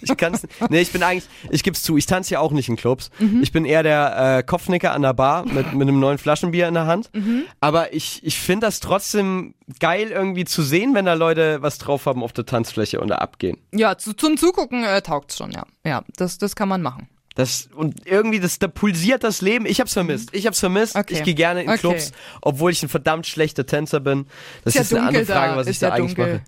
Ich 0.00 0.16
kann's. 0.16 0.46
Nee, 0.70 0.80
ich 0.80 0.92
bin 0.92 1.02
eigentlich, 1.02 1.28
ich 1.50 1.64
geb's 1.64 1.82
zu, 1.82 1.96
ich 1.96 2.06
tanze 2.06 2.34
ja 2.34 2.38
auch 2.40 2.52
nicht 2.52 2.68
in 2.68 2.76
Clubs. 2.76 3.10
Mhm. 3.18 3.42
Ich 3.42 3.50
bin 3.50 3.64
eher 3.64 3.82
der 3.82 4.38
äh, 4.38 4.42
Kopfnicker 4.44 4.92
an 4.92 5.02
der 5.02 5.12
Bar 5.12 5.44
mit, 5.44 5.72
mit 5.72 5.82
einem 5.88 5.98
neuen 5.98 6.18
Flaschenbier 6.18 6.68
in 6.68 6.74
der 6.74 6.86
Hand. 6.86 7.10
Mhm. 7.14 7.44
Aber 7.60 7.92
ich, 7.92 8.20
ich 8.22 8.38
finde 8.38 8.66
das 8.68 8.78
trotzdem 8.78 9.54
geil 9.80 10.08
irgendwie 10.12 10.44
zu 10.44 10.62
sehen, 10.62 10.94
wenn 10.94 11.04
da 11.06 11.14
Leute 11.14 11.62
was 11.62 11.78
drauf 11.78 12.06
haben 12.06 12.22
auf 12.22 12.32
der 12.32 12.46
Tanzfläche 12.46 13.00
und 13.00 13.08
da 13.08 13.16
abgehen. 13.16 13.58
Ja, 13.72 13.98
zu, 13.98 14.12
zum 14.12 14.36
Zugucken 14.36 14.84
äh, 14.84 15.02
taugt's 15.02 15.36
schon, 15.36 15.50
ja. 15.50 15.64
Ja, 15.84 16.04
das, 16.16 16.38
das 16.38 16.54
kann 16.54 16.68
man 16.68 16.80
machen. 16.82 17.08
Das, 17.34 17.68
und 17.74 18.06
irgendwie, 18.06 18.40
das, 18.40 18.58
da 18.58 18.68
pulsiert 18.68 19.24
das 19.24 19.40
Leben. 19.40 19.64
Ich 19.66 19.80
hab's 19.80 19.94
vermisst. 19.94 20.30
Ich 20.34 20.46
hab's 20.46 20.60
vermisst. 20.60 20.96
Okay. 20.96 21.14
Ich 21.14 21.22
gehe 21.22 21.34
gerne 21.34 21.62
in 21.62 21.68
Okay. 21.70 21.78
Clubs, 21.78 22.12
obwohl 22.42 22.70
ich 22.72 22.82
ein 22.82 22.88
verdammt 22.90 23.26
schlechter 23.26 23.64
Tänzer 23.64 24.00
bin. 24.00 24.26
Das 24.64 24.74
Ist 24.74 24.74
ja 24.74 24.80
ist 24.82 24.92
eine 24.92 25.00
dunkel 25.06 25.20
andere 25.20 25.34
Frage, 25.34 25.50
da, 25.52 25.56
was 25.56 25.66
ich 25.66 25.70
ist 25.72 25.82
da 25.82 25.88
ja 25.88 25.94
eigentlich 25.94 26.14
dunkel. 26.14 26.34
mache. 26.34 26.44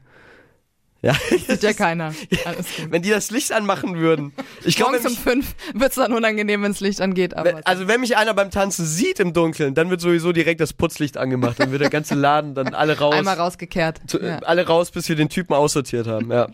Ja, 1.03 1.13
Sieht 1.49 1.63
ja 1.63 1.75
keiner. 1.75 2.15
Wenn 2.89 3.03
die 3.03 3.11
das 3.11 3.31
Licht 3.31 3.53
anmachen 3.53 3.97
würden. 3.99 4.33
Ich 4.65 4.77
glaube, 4.77 4.93
Morgens 4.93 5.11
um 5.19 5.23
fünf 5.23 5.55
wird's 5.75 5.97
dann 5.97 6.15
unangenehm, 6.15 6.63
wenns 6.63 6.81
Licht 6.81 7.03
angeht. 7.03 7.37
Aber 7.37 7.61
also 7.65 7.87
wenn 7.89 8.01
mich 8.01 8.17
einer 8.17 8.33
beim 8.33 8.51
Tanzen 8.51 8.87
sieht 8.87 9.21
im 9.21 9.35
Dunkeln, 9.35 9.75
dann 9.75 9.91
wird 9.91 10.01
sowieso 10.01 10.33
direkt 10.33 10.63
das 10.63 10.73
Putzlicht 10.73 11.19
angemacht. 11.19 11.61
Dann 11.61 11.73
wird 11.73 11.83
der 11.83 11.91
ganze 11.91 12.15
Laden 12.15 12.55
dann 12.55 12.73
alle 12.73 12.99
raus. 12.99 13.15
einmal 13.15 13.37
rausgekehrt. 13.37 14.01
Zu, 14.07 14.19
Ja. 14.19 14.39
Alle 14.39 14.67
raus, 14.67 14.91
bis 14.93 15.07
wir 15.11 15.17
den 15.17 15.29
Typen 15.29 15.53
aussortiert 15.53 16.07
haben, 16.07 16.31
ja. 16.33 16.49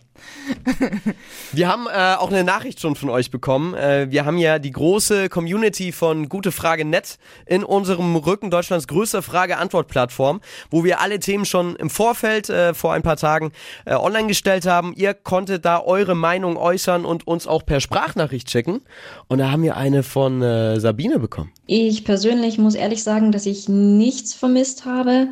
wir 1.52 1.68
haben 1.68 1.86
äh, 1.86 2.16
auch 2.16 2.30
eine 2.30 2.44
Nachricht 2.44 2.80
schon 2.80 2.96
von 2.96 3.10
euch 3.10 3.30
bekommen. 3.30 3.74
Äh, 3.74 4.10
wir 4.10 4.24
haben 4.24 4.38
ja 4.38 4.58
die 4.58 4.70
große 4.70 5.28
Community 5.28 5.92
von 5.92 6.28
Gute 6.28 6.52
Frage 6.52 6.84
Net 6.84 7.18
in 7.46 7.64
unserem 7.64 8.16
Rücken, 8.16 8.50
Deutschlands 8.50 8.86
größter 8.86 9.22
Frage-Antwort-Plattform, 9.22 10.40
wo 10.70 10.84
wir 10.84 11.00
alle 11.00 11.20
Themen 11.20 11.44
schon 11.44 11.76
im 11.76 11.90
Vorfeld 11.90 12.48
äh, 12.48 12.74
vor 12.74 12.92
ein 12.92 13.02
paar 13.02 13.16
Tagen 13.16 13.52
äh, 13.84 13.94
online 13.94 14.28
gestellt 14.28 14.66
haben. 14.66 14.94
Ihr 14.96 15.14
konntet 15.14 15.64
da 15.64 15.80
eure 15.80 16.14
Meinung 16.14 16.56
äußern 16.56 17.04
und 17.04 17.26
uns 17.26 17.46
auch 17.46 17.64
per 17.64 17.80
Sprachnachricht 17.80 18.50
schicken. 18.50 18.80
Und 19.28 19.38
da 19.38 19.50
haben 19.50 19.62
wir 19.62 19.76
eine 19.76 20.02
von 20.02 20.42
äh, 20.42 20.80
Sabine 20.80 21.18
bekommen. 21.18 21.52
Ich 21.66 22.04
persönlich 22.04 22.58
muss 22.58 22.74
ehrlich 22.74 23.02
sagen, 23.02 23.32
dass 23.32 23.46
ich 23.46 23.68
nichts 23.68 24.34
vermisst 24.34 24.84
habe. 24.84 25.28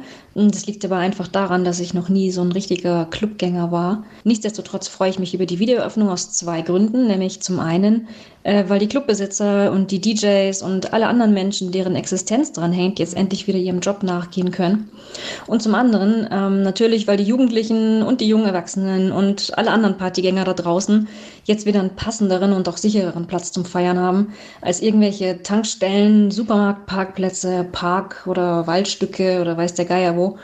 Das 0.47 0.66
liegt 0.66 0.85
aber 0.85 0.99
einfach 0.99 1.26
daran, 1.26 1.64
dass 1.64 1.80
ich 1.80 1.95
noch 1.95 2.09
nie 2.09 2.30
so 2.30 2.42
ein 2.42 2.52
richtiger 2.52 3.07
Clubgänger 3.07 3.73
war. 3.73 4.04
Nichtsdestotrotz 4.23 4.87
freue 4.87 5.11
ich 5.11 5.18
mich 5.18 5.35
über 5.35 5.47
die 5.47 5.59
Videoöffnung 5.59 6.09
aus 6.09 6.30
zwei 6.30 6.62
Gründen. 6.62 7.09
Nämlich 7.09 7.40
zum 7.40 7.59
einen, 7.59 8.07
weil 8.45 8.78
die 8.78 8.88
Clubbesitzer 8.88 9.73
und 9.73 9.90
die 9.90 10.00
DJs 10.00 10.62
und 10.62 10.92
alle 10.92 11.09
anderen 11.09 11.35
Menschen, 11.35 11.73
deren 11.73 11.97
Existenz 11.97 12.52
dran 12.52 12.73
hängt, 12.73 12.99
jetzt 12.99 13.16
endlich 13.16 13.47
wieder 13.47 13.59
ihrem 13.59 13.80
Job 13.80 14.02
nachgehen 14.02 14.50
können. 14.50 14.90
Und 15.47 15.62
zum 15.62 15.75
anderen 15.75 16.28
ähm, 16.30 16.62
natürlich, 16.62 17.07
weil 17.07 17.16
die 17.16 17.25
Jugendlichen 17.25 18.02
und 18.02 18.21
die 18.21 18.28
jungen 18.28 18.47
Erwachsenen 18.47 19.12
und 19.12 19.57
alle 19.59 19.71
anderen 19.71 19.97
Partygänger 19.97 20.45
da 20.45 20.54
draußen 20.54 21.09
jetzt 21.45 21.66
wieder 21.66 21.80
einen 21.80 21.97
passenderen 21.97 22.52
und 22.52 22.68
auch 22.68 22.76
sichereren 22.76 23.26
Platz 23.26 23.52
zum 23.52 23.64
Feiern 23.64 23.99
haben, 23.99 24.35
als 24.61 24.80
irgendwelche 24.80 25.42
Tankstellen, 25.42 26.30
Supermarktparkplätze, 26.30 27.66
Park- 27.73 28.26
oder 28.26 28.66
Waldstücke 28.66 29.40
oder 29.40 29.57
weiß 29.57 29.75
der 29.75 29.87
Geier 29.87 30.16
wo. 30.16 30.38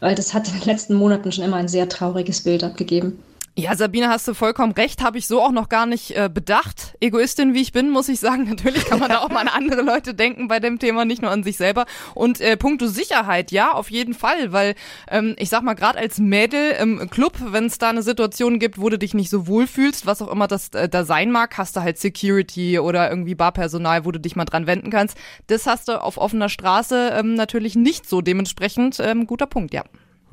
Weil 0.00 0.14
das 0.14 0.34
hat 0.34 0.48
in 0.48 0.54
den 0.54 0.66
letzten 0.66 0.94
Monaten 0.94 1.32
schon 1.32 1.44
immer 1.44 1.56
ein 1.56 1.68
sehr 1.68 1.88
trauriges 1.88 2.42
Bild 2.42 2.64
abgegeben. 2.64 3.18
Ja, 3.58 3.74
Sabine, 3.74 4.10
hast 4.10 4.28
du 4.28 4.34
vollkommen 4.34 4.72
recht, 4.72 5.02
habe 5.02 5.16
ich 5.16 5.26
so 5.26 5.40
auch 5.40 5.50
noch 5.50 5.70
gar 5.70 5.86
nicht 5.86 6.14
äh, 6.14 6.28
bedacht. 6.28 6.94
Egoistin, 7.00 7.54
wie 7.54 7.62
ich 7.62 7.72
bin, 7.72 7.88
muss 7.88 8.10
ich 8.10 8.20
sagen, 8.20 8.44
natürlich 8.50 8.84
kann 8.84 8.98
man 8.98 9.08
da 9.08 9.20
auch 9.20 9.30
mal 9.30 9.40
an 9.40 9.48
andere 9.48 9.80
Leute 9.80 10.12
denken 10.12 10.46
bei 10.46 10.60
dem 10.60 10.78
Thema, 10.78 11.06
nicht 11.06 11.22
nur 11.22 11.30
an 11.30 11.42
sich 11.42 11.56
selber. 11.56 11.86
Und 12.14 12.42
äh, 12.42 12.58
puncto 12.58 12.86
Sicherheit, 12.86 13.52
ja, 13.52 13.72
auf 13.72 13.90
jeden 13.90 14.12
Fall, 14.12 14.52
weil 14.52 14.74
ähm, 15.08 15.36
ich 15.38 15.48
sag 15.48 15.62
mal, 15.62 15.72
gerade 15.72 15.98
als 15.98 16.18
Mädel 16.18 16.72
im 16.72 17.08
Club, 17.08 17.32
wenn 17.46 17.64
es 17.64 17.78
da 17.78 17.88
eine 17.88 18.02
Situation 18.02 18.58
gibt, 18.58 18.78
wo 18.78 18.90
du 18.90 18.98
dich 18.98 19.14
nicht 19.14 19.30
so 19.30 19.46
wohl 19.46 19.66
fühlst, 19.66 20.04
was 20.04 20.20
auch 20.20 20.30
immer 20.30 20.48
das 20.48 20.68
äh, 20.74 20.86
da 20.86 21.06
sein 21.06 21.30
mag, 21.30 21.56
hast 21.56 21.76
du 21.76 21.80
halt 21.80 21.96
Security 21.96 22.78
oder 22.78 23.08
irgendwie 23.08 23.34
Barpersonal, 23.34 24.04
wo 24.04 24.10
du 24.10 24.20
dich 24.20 24.36
mal 24.36 24.44
dran 24.44 24.66
wenden 24.66 24.90
kannst. 24.90 25.16
Das 25.46 25.66
hast 25.66 25.88
du 25.88 26.02
auf 26.02 26.18
offener 26.18 26.50
Straße 26.50 27.14
ähm, 27.18 27.32
natürlich 27.32 27.74
nicht 27.74 28.06
so. 28.06 28.20
Dementsprechend 28.20 29.00
ähm, 29.00 29.26
guter 29.26 29.46
Punkt, 29.46 29.72
ja. 29.72 29.82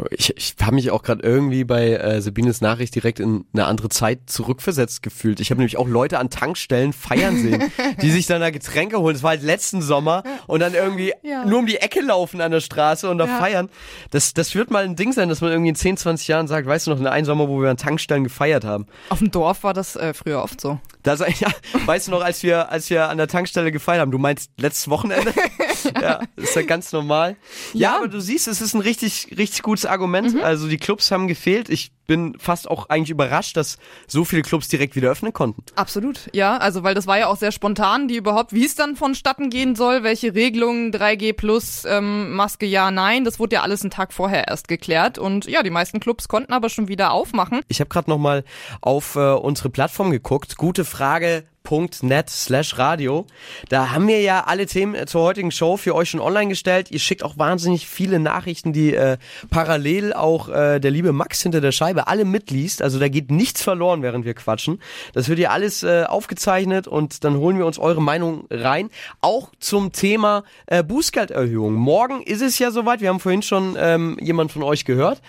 Ich, 0.09 0.35
ich 0.35 0.55
habe 0.61 0.73
mich 0.73 0.89
auch 0.89 1.03
gerade 1.03 1.21
irgendwie 1.21 1.63
bei 1.63 1.91
äh, 1.91 2.19
Sabines 2.19 2.61
Nachricht 2.61 2.95
direkt 2.95 3.19
in 3.19 3.45
eine 3.53 3.65
andere 3.65 3.89
Zeit 3.89 4.21
zurückversetzt 4.25 5.03
gefühlt. 5.03 5.39
Ich 5.39 5.51
habe 5.51 5.59
nämlich 5.59 5.77
auch 5.77 5.87
Leute 5.87 6.17
an 6.17 6.31
Tankstellen 6.31 6.93
feiern 6.93 7.37
sehen, 7.37 7.61
die 8.01 8.09
sich 8.09 8.25
dann 8.25 8.41
da 8.41 8.49
Getränke 8.49 8.97
holen. 8.99 9.13
Das 9.13 9.21
war 9.21 9.29
halt 9.31 9.43
letzten 9.43 9.83
Sommer 9.83 10.23
und 10.47 10.61
dann 10.61 10.73
irgendwie 10.73 11.13
Ja. 11.21 11.45
nur 11.45 11.59
um 11.59 11.67
die 11.67 11.77
Ecke 11.77 12.01
laufen 12.01 12.41
an 12.41 12.51
der 12.51 12.59
Straße 12.59 13.07
und 13.07 13.19
da 13.19 13.27
Ja. 13.27 13.37
feiern. 13.37 13.69
Das, 14.09 14.33
das 14.33 14.55
wird 14.55 14.71
mal 14.71 14.83
ein 14.83 14.95
Ding 14.95 15.11
sein, 15.13 15.29
dass 15.29 15.41
man 15.41 15.51
irgendwie 15.51 15.69
in 15.69 15.75
10, 15.75 15.97
20 15.97 16.27
Jahren 16.27 16.47
sagt, 16.47 16.67
weißt 16.67 16.87
du 16.87 16.91
noch, 16.91 16.99
in 16.99 17.05
einem 17.05 17.25
Sommer, 17.25 17.47
wo 17.47 17.61
wir 17.61 17.69
an 17.69 17.77
Tankstellen 17.77 18.23
gefeiert 18.23 18.65
haben. 18.65 18.87
Auf 19.09 19.19
dem 19.19 19.29
Dorf 19.29 19.63
war 19.63 19.75
das 19.75 19.95
äh, 19.95 20.15
früher 20.15 20.41
oft 20.41 20.59
so. 20.59 20.79
Da 21.03 21.17
sag 21.17 21.29
ich, 21.29 21.41
ja, 21.41 21.49
weißt 21.85 22.07
du 22.07 22.11
noch, 22.11 22.23
als 22.23 22.41
wir, 22.41 22.71
als 22.71 22.89
wir 22.89 23.09
an 23.09 23.17
der 23.17 23.27
Tankstelle 23.27 23.71
gefeiert 23.71 24.01
haben, 24.01 24.11
du 24.11 24.17
meinst 24.17 24.49
letztes 24.57 24.89
Wochenende? 24.89 25.31
ja, 26.01 26.21
ist 26.35 26.55
ja 26.55 26.61
ganz 26.63 26.91
normal. 26.91 27.35
Ja, 27.73 27.91
Ja. 27.91 27.97
aber 27.97 28.07
du 28.07 28.19
siehst, 28.19 28.47
es 28.47 28.61
ist 28.61 28.73
ein 28.73 28.81
richtig, 28.81 29.35
richtig 29.37 29.61
gutes 29.63 29.85
Argument. 29.85 30.41
Also 30.43 30.67
die 30.67 30.77
Clubs 30.77 31.11
haben 31.11 31.27
gefehlt. 31.27 31.69
Ich 31.69 31.91
bin 32.05 32.35
fast 32.37 32.69
auch 32.69 32.89
eigentlich 32.89 33.11
überrascht, 33.11 33.55
dass 33.55 33.77
so 34.07 34.25
viele 34.25 34.41
Clubs 34.41 34.67
direkt 34.67 34.95
wieder 34.95 35.09
öffnen 35.09 35.31
konnten. 35.31 35.63
Absolut, 35.75 36.29
ja. 36.33 36.57
Also, 36.57 36.83
weil 36.83 36.95
das 36.95 37.07
war 37.07 37.17
ja 37.17 37.27
auch 37.27 37.37
sehr 37.37 37.53
spontan, 37.53 38.09
die 38.09 38.17
überhaupt, 38.17 38.51
wie 38.51 38.65
es 38.65 38.75
dann 38.75 38.97
vonstatten 38.97 39.49
gehen 39.49 39.75
soll, 39.75 40.03
welche 40.03 40.35
Regelungen, 40.35 40.91
3G 40.91 41.31
plus, 41.33 41.85
ähm, 41.85 42.33
Maske 42.35 42.65
ja, 42.65 42.91
nein, 42.91 43.23
das 43.23 43.39
wurde 43.39 43.55
ja 43.55 43.61
alles 43.61 43.81
einen 43.81 43.91
Tag 43.91 44.11
vorher 44.11 44.47
erst 44.49 44.67
geklärt. 44.67 45.17
Und 45.17 45.45
ja, 45.45 45.63
die 45.63 45.69
meisten 45.69 45.99
Clubs 46.01 46.27
konnten 46.27 46.51
aber 46.51 46.67
schon 46.69 46.89
wieder 46.89 47.11
aufmachen. 47.11 47.61
Ich 47.69 47.79
habe 47.79 47.89
gerade 47.89 48.09
noch 48.09 48.17
mal 48.17 48.43
auf 48.81 49.15
äh, 49.15 49.19
unsere 49.33 49.69
Plattform 49.69 50.11
geguckt. 50.11 50.57
Gute 50.57 50.83
Frage. 50.83 51.45
.net 51.69 52.29
slash 52.29 52.77
radio. 52.77 53.25
Da 53.69 53.91
haben 53.91 54.07
wir 54.07 54.21
ja 54.21 54.43
alle 54.45 54.65
Themen 54.65 54.95
äh, 54.95 55.05
zur 55.05 55.21
heutigen 55.21 55.51
Show 55.51 55.77
für 55.77 55.95
euch 55.95 56.09
schon 56.09 56.19
online 56.19 56.49
gestellt. 56.49 56.91
Ihr 56.91 56.99
schickt 56.99 57.23
auch 57.23 57.37
wahnsinnig 57.37 57.87
viele 57.87 58.19
Nachrichten, 58.19 58.73
die 58.73 58.93
äh, 58.93 59.17
parallel 59.49 60.13
auch 60.13 60.49
äh, 60.49 60.79
der 60.79 60.91
liebe 60.91 61.13
Max 61.13 61.41
hinter 61.41 61.61
der 61.61 61.71
Scheibe 61.71 62.07
alle 62.07 62.25
mitliest. 62.25 62.81
Also 62.81 62.99
da 62.99 63.07
geht 63.07 63.31
nichts 63.31 63.63
verloren, 63.63 64.01
während 64.01 64.25
wir 64.25 64.33
quatschen. 64.33 64.81
Das 65.13 65.29
wird 65.29 65.39
ja 65.39 65.51
alles 65.51 65.83
äh, 65.83 66.03
aufgezeichnet 66.03 66.87
und 66.87 67.23
dann 67.23 67.37
holen 67.37 67.57
wir 67.57 67.65
uns 67.65 67.79
eure 67.79 68.01
Meinung 68.01 68.45
rein. 68.49 68.89
Auch 69.21 69.51
zum 69.59 69.91
Thema 69.93 70.43
äh, 70.65 70.83
Bußgelderhöhung. 70.83 71.73
Morgen 71.73 72.21
ist 72.21 72.41
es 72.41 72.59
ja 72.59 72.71
soweit. 72.71 72.99
Wir 72.99 73.09
haben 73.09 73.19
vorhin 73.19 73.41
schon 73.41 73.77
ähm, 73.79 74.17
jemand 74.19 74.51
von 74.51 74.63
euch 74.63 74.83
gehört. 74.83 75.21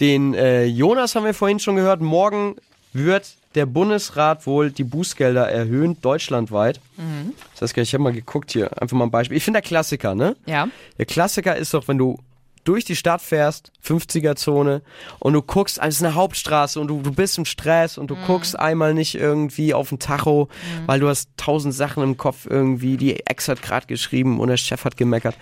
Den 0.00 0.34
äh, 0.34 0.64
Jonas 0.64 1.14
haben 1.14 1.24
wir 1.24 1.34
vorhin 1.34 1.58
schon 1.58 1.76
gehört. 1.76 2.00
Morgen 2.00 2.56
wird 2.92 3.37
der 3.54 3.66
Bundesrat 3.66 4.46
wohl 4.46 4.70
die 4.70 4.84
Bußgelder 4.84 5.48
erhöhen, 5.48 6.00
deutschlandweit. 6.00 6.80
Das 7.58 7.70
heißt, 7.70 7.78
ich 7.78 7.94
habe 7.94 8.04
mal 8.04 8.12
geguckt 8.12 8.52
hier, 8.52 8.70
einfach 8.80 8.96
mal 8.96 9.04
ein 9.04 9.10
Beispiel. 9.10 9.36
Ich 9.36 9.44
finde 9.44 9.60
der 9.60 9.68
Klassiker, 9.68 10.14
ne? 10.14 10.36
Ja. 10.46 10.68
Der 10.98 11.06
Klassiker 11.06 11.56
ist 11.56 11.74
doch, 11.74 11.88
wenn 11.88 11.98
du 11.98 12.18
durch 12.64 12.84
die 12.84 12.96
Stadt 12.96 13.22
fährst, 13.22 13.72
50er-Zone, 13.82 14.82
und 15.20 15.32
du 15.32 15.40
guckst, 15.40 15.78
es 15.82 15.96
ist 15.96 16.04
eine 16.04 16.14
Hauptstraße 16.14 16.78
und 16.78 16.88
du, 16.88 17.00
du 17.00 17.12
bist 17.12 17.38
im 17.38 17.46
Stress 17.46 17.96
und 17.96 18.10
du 18.10 18.16
guckst 18.26 18.58
einmal 18.58 18.92
nicht 18.92 19.14
irgendwie 19.14 19.72
auf 19.72 19.88
den 19.88 19.98
Tacho, 19.98 20.50
weil 20.84 21.00
du 21.00 21.08
hast 21.08 21.30
tausend 21.38 21.74
Sachen 21.74 22.02
im 22.02 22.18
Kopf 22.18 22.46
irgendwie, 22.46 22.98
die 22.98 23.24
Ex 23.24 23.48
hat 23.48 23.62
gerade 23.62 23.86
geschrieben 23.86 24.38
und 24.38 24.48
der 24.48 24.58
Chef 24.58 24.84
hat 24.84 24.98
gemeckert. 24.98 25.34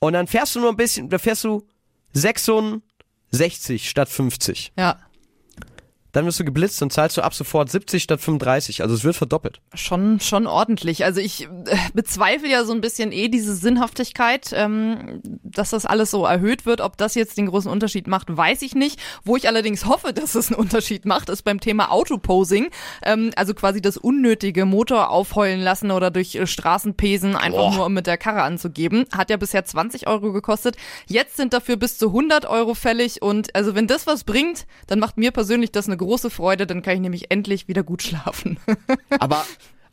Und 0.00 0.12
dann 0.12 0.26
fährst 0.26 0.54
du 0.54 0.60
nur 0.60 0.68
ein 0.68 0.76
bisschen, 0.76 1.08
da 1.08 1.18
fährst 1.18 1.44
du 1.44 1.62
66 2.12 3.88
statt 3.88 4.10
50. 4.10 4.72
Ja. 4.76 4.98
Dann 6.16 6.24
wirst 6.24 6.40
du 6.40 6.46
geblitzt 6.46 6.80
und 6.80 6.90
zahlst 6.90 7.18
du 7.18 7.20
ab 7.20 7.34
sofort 7.34 7.70
70 7.70 8.02
statt 8.02 8.22
35. 8.22 8.80
Also 8.80 8.94
es 8.94 9.04
wird 9.04 9.16
verdoppelt. 9.16 9.60
Schon, 9.74 10.18
schon 10.18 10.46
ordentlich. 10.46 11.04
Also 11.04 11.20
ich 11.20 11.42
äh, 11.44 11.76
bezweifle 11.92 12.48
ja 12.48 12.64
so 12.64 12.72
ein 12.72 12.80
bisschen 12.80 13.12
eh 13.12 13.28
diese 13.28 13.54
Sinnhaftigkeit, 13.54 14.48
ähm, 14.54 15.20
dass 15.42 15.70
das 15.70 15.84
alles 15.84 16.10
so 16.10 16.24
erhöht 16.24 16.64
wird. 16.64 16.80
Ob 16.80 16.96
das 16.96 17.16
jetzt 17.16 17.36
den 17.36 17.48
großen 17.48 17.70
Unterschied 17.70 18.06
macht, 18.06 18.34
weiß 18.34 18.62
ich 18.62 18.74
nicht. 18.74 18.98
Wo 19.24 19.36
ich 19.36 19.46
allerdings 19.46 19.84
hoffe, 19.84 20.12
dass 20.14 20.34
es 20.34 20.50
einen 20.50 20.58
Unterschied 20.58 21.04
macht, 21.04 21.28
ist 21.28 21.42
beim 21.42 21.60
Thema 21.60 21.92
Autoposing. 21.92 22.70
Ähm, 23.02 23.32
also 23.36 23.52
quasi 23.52 23.82
das 23.82 23.98
unnötige 23.98 24.64
Motor 24.64 25.10
aufheulen 25.10 25.60
lassen 25.60 25.90
oder 25.90 26.10
durch 26.10 26.34
äh, 26.34 26.46
Straßenpesen 26.46 27.36
einfach 27.36 27.58
Boah. 27.58 27.74
nur 27.74 27.84
um 27.84 27.92
mit 27.92 28.06
der 28.06 28.16
Karre 28.16 28.40
anzugeben. 28.40 29.04
Hat 29.14 29.28
ja 29.28 29.36
bisher 29.36 29.66
20 29.66 30.06
Euro 30.06 30.32
gekostet. 30.32 30.78
Jetzt 31.08 31.36
sind 31.36 31.52
dafür 31.52 31.76
bis 31.76 31.98
zu 31.98 32.06
100 32.06 32.46
Euro 32.46 32.72
fällig. 32.72 33.20
Und 33.20 33.54
also 33.54 33.74
wenn 33.74 33.86
das 33.86 34.06
was 34.06 34.24
bringt, 34.24 34.66
dann 34.86 34.98
macht 34.98 35.18
mir 35.18 35.30
persönlich 35.30 35.72
das 35.72 35.88
eine 35.88 35.98
große 35.98 36.05
Freude. 36.30 36.66
Dann 36.66 36.82
kann 36.82 36.94
ich 36.94 37.00
nämlich 37.00 37.30
endlich 37.30 37.68
wieder 37.68 37.82
gut 37.82 38.02
schlafen. 38.02 38.58
Aber 39.20 39.44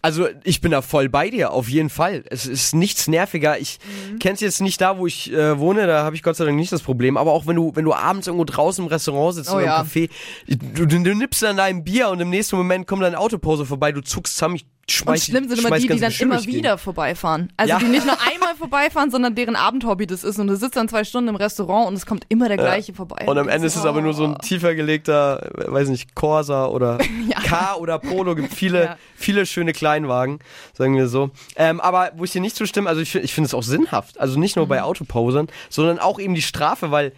also 0.01 0.27
ich 0.43 0.59
bin 0.59 0.71
da 0.71 0.81
voll 0.81 1.07
bei 1.07 1.29
dir, 1.29 1.51
auf 1.51 1.69
jeden 1.69 1.89
Fall. 1.89 2.25
Es 2.29 2.45
ist 2.45 2.75
nichts 2.75 3.07
nerviger. 3.07 3.57
Ich 3.57 3.79
Mhm. 4.11 4.19
kenn's 4.19 4.41
jetzt 4.41 4.59
nicht 4.59 4.81
da, 4.81 4.97
wo 4.97 5.07
ich 5.07 5.31
äh, 5.31 5.57
wohne, 5.57 5.87
da 5.87 6.03
habe 6.03 6.13
ich 6.15 6.23
Gott 6.23 6.35
sei 6.35 6.43
Dank 6.43 6.57
nicht 6.57 6.73
das 6.73 6.81
Problem. 6.81 7.15
Aber 7.15 7.31
auch 7.31 7.47
wenn 7.47 7.55
du, 7.55 7.71
wenn 7.75 7.85
du 7.85 7.93
abends 7.93 8.27
irgendwo 8.27 8.43
draußen 8.43 8.83
im 8.83 8.89
Restaurant 8.89 9.35
sitzt 9.35 9.49
Oh 9.49 9.55
oder 9.55 9.65
ja. 9.65 9.79
im 9.81 9.87
Café, 9.87 10.09
du, 10.47 10.85
du, 10.85 11.01
du 11.03 11.15
nippst 11.15 11.41
dann 11.41 11.55
dein 11.55 11.85
Bier 11.85 12.09
und 12.09 12.19
im 12.19 12.29
nächsten 12.29 12.57
Moment 12.57 12.85
kommt 12.85 13.01
deine 13.03 13.17
Autopause 13.17 13.65
vorbei, 13.65 13.93
du 13.93 14.01
zuckst 14.01 14.33
zusammen, 14.35 14.55
ich 14.55 14.65
Und 14.85 14.91
schmeiß, 14.91 15.25
schlimm 15.25 15.47
sind 15.47 15.59
immer 15.65 15.77
die, 15.79 15.87
die 15.87 15.97
dann 15.99 16.11
immer 16.19 16.37
Gegend. 16.39 16.53
wieder 16.55 16.77
vorbeifahren. 16.77 17.53
Also 17.55 17.69
Ja. 17.71 17.79
die 17.79 17.85
nicht 17.85 18.05
nur 18.05 18.17
einmal 18.21 18.53
vorbeifahren, 18.55 19.11
sondern 19.11 19.33
deren 19.33 19.55
Abendhobby 19.55 20.05
das 20.07 20.25
ist. 20.25 20.39
Und 20.39 20.47
du 20.47 20.57
sitzt 20.57 20.75
dann 20.75 20.89
zwei 20.89 21.05
Stunden 21.05 21.29
im 21.29 21.37
Restaurant 21.37 21.87
und 21.87 21.93
es 21.93 22.05
kommt 22.05 22.25
immer 22.27 22.49
der 22.49 22.57
gleiche 22.57 22.93
vorbei. 22.93 23.25
Und 23.25 23.37
am 23.37 23.47
Ende 23.47 23.65
ist 23.65 23.77
es 23.77 23.85
aber 23.85 24.01
nur 24.01 24.13
so 24.13 24.25
ein 24.25 24.33
Oh. 24.33 24.37
tiefer 24.39 24.75
gelegter, 24.75 25.49
weiß 25.67 25.87
nicht, 25.87 26.15
Corsa 26.15 26.65
oder 26.65 26.97
Ja. 27.29 27.39
K 27.39 27.75
oder 27.75 27.97
Polo. 27.97 28.35
Gibt 28.35 28.53
viele, 28.53 28.83
Ja. 28.83 28.97
viele 29.15 29.45
schöne 29.45 29.71
Kleinwagen, 29.71 30.39
sagen 30.73 30.97
wir 30.97 31.07
so. 31.07 31.31
Ähm, 31.55 31.79
aber 31.79 32.11
wo 32.17 32.25
ich 32.25 32.31
dir 32.31 32.41
nicht 32.41 32.57
zustimme, 32.57 32.89
also 32.89 32.99
ich, 32.99 33.15
ich 33.15 33.33
finde 33.33 33.45
es 33.47 33.53
auch 33.53 33.63
sinnhaft. 33.63 34.19
Also 34.19 34.37
nicht 34.37 34.57
nur 34.57 34.67
bei 34.67 34.79
Mhm. 34.79 34.83
Autoposern, 34.83 35.47
sondern 35.69 35.99
auch 35.99 36.19
eben 36.19 36.35
die 36.35 36.41
Strafe, 36.41 36.91
weil 36.91 37.13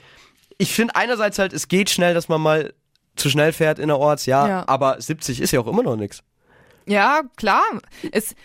ich 0.60 0.72
finde 0.72 0.96
einerseits 0.96 1.40
halt, 1.40 1.52
es 1.52 1.68
geht 1.68 1.90
schnell, 1.90 2.14
dass 2.14 2.30
man 2.30 2.42
mal 2.42 2.74
zu 3.16 3.28
schnell 3.32 3.54
fährt 3.54 3.80
innerorts, 3.80 4.28
ja, 4.28 4.48
Ja. 4.48 4.64
aber 4.68 5.02
70 5.02 5.42
ist 5.42 5.50
ja 5.52 5.60
auch 5.62 5.68
immer 5.68 5.82
noch 5.82 5.96
nichts. 5.96 6.22
Ja, 6.86 7.22
klar. 7.36 7.64
Es, 8.12 8.36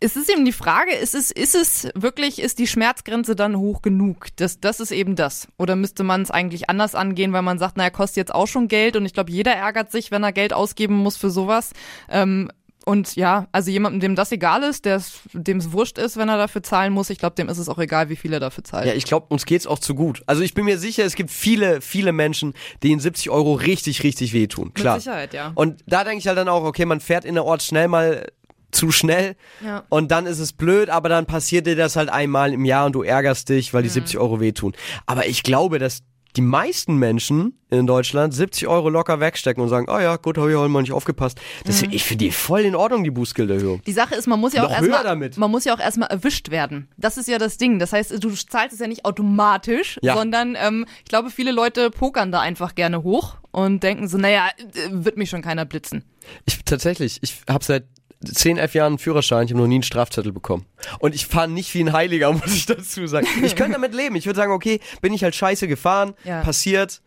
es 0.00 0.16
ist 0.16 0.30
eben 0.30 0.44
die 0.44 0.52
Frage, 0.52 0.92
ist 0.92 1.14
es, 1.14 1.30
ist 1.30 1.54
es 1.54 1.88
wirklich, 1.94 2.40
ist 2.40 2.58
die 2.58 2.66
Schmerzgrenze 2.66 3.36
dann 3.36 3.56
hoch 3.56 3.82
genug? 3.82 4.26
Das, 4.36 4.60
das 4.60 4.80
ist 4.80 4.90
eben 4.90 5.14
das. 5.14 5.48
Oder 5.56 5.76
müsste 5.76 6.02
man 6.02 6.22
es 6.22 6.30
eigentlich 6.30 6.68
anders 6.68 6.94
angehen, 6.94 7.32
weil 7.32 7.42
man 7.42 7.58
sagt, 7.58 7.76
naja, 7.76 7.90
kostet 7.90 8.16
jetzt 8.16 8.34
auch 8.34 8.46
schon 8.46 8.68
Geld 8.68 8.96
und 8.96 9.06
ich 9.06 9.12
glaube, 9.14 9.30
jeder 9.30 9.52
ärgert 9.52 9.92
sich, 9.92 10.10
wenn 10.10 10.24
er 10.24 10.32
Geld 10.32 10.52
ausgeben 10.52 10.96
muss 10.96 11.16
für 11.16 11.30
sowas. 11.30 11.72
Ähm, 12.08 12.50
und 12.88 13.16
ja, 13.16 13.48
also 13.52 13.70
jemandem, 13.70 14.00
dem 14.00 14.16
das 14.16 14.32
egal 14.32 14.62
ist, 14.62 14.86
dem 15.34 15.58
es 15.58 15.72
wurscht 15.72 15.98
ist, 15.98 16.16
wenn 16.16 16.30
er 16.30 16.38
dafür 16.38 16.62
zahlen 16.62 16.94
muss, 16.94 17.10
ich 17.10 17.18
glaube, 17.18 17.34
dem 17.36 17.50
ist 17.50 17.58
es 17.58 17.68
auch 17.68 17.78
egal, 17.78 18.08
wie 18.08 18.16
viel 18.16 18.32
er 18.32 18.40
dafür 18.40 18.64
zahlt. 18.64 18.86
Ja, 18.86 18.94
ich 18.94 19.04
glaube, 19.04 19.26
uns 19.28 19.44
geht's 19.44 19.66
auch 19.66 19.78
zu 19.78 19.94
gut. 19.94 20.22
Also 20.26 20.40
ich 20.40 20.54
bin 20.54 20.64
mir 20.64 20.78
sicher, 20.78 21.04
es 21.04 21.14
gibt 21.14 21.30
viele, 21.30 21.82
viele 21.82 22.12
Menschen, 22.12 22.54
denen 22.82 22.98
70 22.98 23.28
Euro 23.28 23.52
richtig, 23.52 24.02
richtig 24.04 24.32
wehtun. 24.32 24.72
Klar. 24.72 24.94
Mit 24.94 25.02
Sicherheit, 25.02 25.34
ja. 25.34 25.52
Und 25.54 25.84
da 25.86 26.02
denke 26.02 26.20
ich 26.20 26.26
halt 26.28 26.38
dann 26.38 26.48
auch, 26.48 26.64
okay, 26.64 26.86
man 26.86 27.00
fährt 27.00 27.26
in 27.26 27.34
der 27.34 27.44
Ort 27.44 27.62
schnell 27.62 27.88
mal 27.88 28.26
zu 28.70 28.90
schnell 28.90 29.36
Ja. 29.62 29.84
und 29.90 30.10
dann 30.10 30.24
ist 30.26 30.38
es 30.38 30.54
blöd, 30.54 30.88
aber 30.88 31.10
dann 31.10 31.26
passiert 31.26 31.66
dir 31.66 31.76
das 31.76 31.96
halt 31.96 32.08
einmal 32.08 32.52
im 32.52 32.64
Jahr 32.64 32.86
und 32.86 32.92
du 32.92 33.02
ärgerst 33.02 33.50
dich, 33.50 33.74
weil 33.74 33.82
die 33.82 33.88
70 33.88 34.18
Euro 34.18 34.40
wehtun. 34.40 34.72
Aber 35.06 35.26
ich 35.26 35.42
glaube, 35.42 35.78
dass 35.78 36.02
die 36.38 36.42
meisten 36.42 36.96
Menschen 36.98 37.58
in 37.68 37.88
Deutschland 37.88 38.32
70 38.32 38.68
Euro 38.68 38.88
locker 38.88 39.18
wegstecken 39.18 39.60
und 39.60 39.68
sagen, 39.68 39.86
oh 39.90 39.98
ja, 39.98 40.14
gut, 40.16 40.38
habe 40.38 40.50
ich 40.50 40.56
heute 40.56 40.68
mal 40.68 40.82
nicht 40.82 40.92
aufgepasst. 40.92 41.40
Das, 41.64 41.82
Ich 41.82 42.04
finde 42.04 42.24
die 42.26 42.30
voll 42.30 42.60
in 42.60 42.76
Ordnung, 42.76 43.02
die 43.02 43.10
Bußgelderhöhung. 43.10 43.82
Die 43.84 43.92
Sache 43.92 44.14
ist, 44.14 44.28
man 44.28 44.38
muss 44.38 44.52
ja 44.52 44.62
auch 44.64 44.68
Noch 44.70 44.76
erstmal, 44.76 45.02
damit. 45.02 45.36
man 45.36 45.50
muss 45.50 45.64
ja 45.64 45.74
auch 45.74 45.80
erstmal 45.80 46.08
erwischt 46.10 46.50
werden. 46.50 46.88
Das 46.96 47.18
ist 47.18 47.26
ja 47.26 47.38
das 47.38 47.58
Ding. 47.58 47.80
Das 47.80 47.92
heißt, 47.92 48.22
du 48.22 48.30
zahlst 48.30 48.72
es 48.74 48.78
ja 48.78 48.86
nicht 48.86 49.04
automatisch, 49.04 49.98
Ja. 50.00 50.14
sondern 50.16 50.56
ähm, 50.56 50.86
ich 51.00 51.08
glaube, 51.08 51.30
viele 51.30 51.50
Leute 51.50 51.90
pokern 51.90 52.30
da 52.30 52.40
einfach 52.40 52.76
gerne 52.76 53.02
hoch 53.02 53.34
und 53.50 53.82
denken 53.82 54.06
so, 54.06 54.16
naja, 54.16 54.48
äh, 54.58 54.64
wird 54.92 55.16
mich 55.16 55.28
schon 55.28 55.42
keiner 55.42 55.64
blitzen. 55.64 56.04
Ich 56.46 56.64
tatsächlich, 56.64 57.18
ich 57.22 57.34
habe 57.50 57.64
seit 57.64 57.84
10, 58.24 58.56
11 58.58 58.74
Jahren 58.74 58.98
Führerschein, 58.98 59.46
ich 59.46 59.52
habe 59.52 59.60
noch 59.60 59.68
nie 59.68 59.76
einen 59.76 59.82
Strafzettel 59.84 60.32
bekommen. 60.32 60.66
Und 60.98 61.14
ich 61.14 61.26
fahre 61.26 61.48
nicht 61.48 61.72
wie 61.74 61.80
ein 61.84 61.92
Heiliger, 61.92 62.32
muss 62.32 62.52
ich 62.54 62.66
dazu 62.66 63.06
sagen. 63.06 63.26
Ich 63.44 63.54
könnte 63.56 63.72
damit 63.74 63.94
leben. 63.94 64.16
Ich 64.16 64.26
würde 64.26 64.36
sagen, 64.36 64.52
okay, 64.52 64.80
bin 65.00 65.12
ich 65.12 65.22
halt 65.22 65.34
scheiße 65.34 65.68
gefahren, 65.68 66.14
Ja. 66.24 66.42
passiert. 66.42 67.00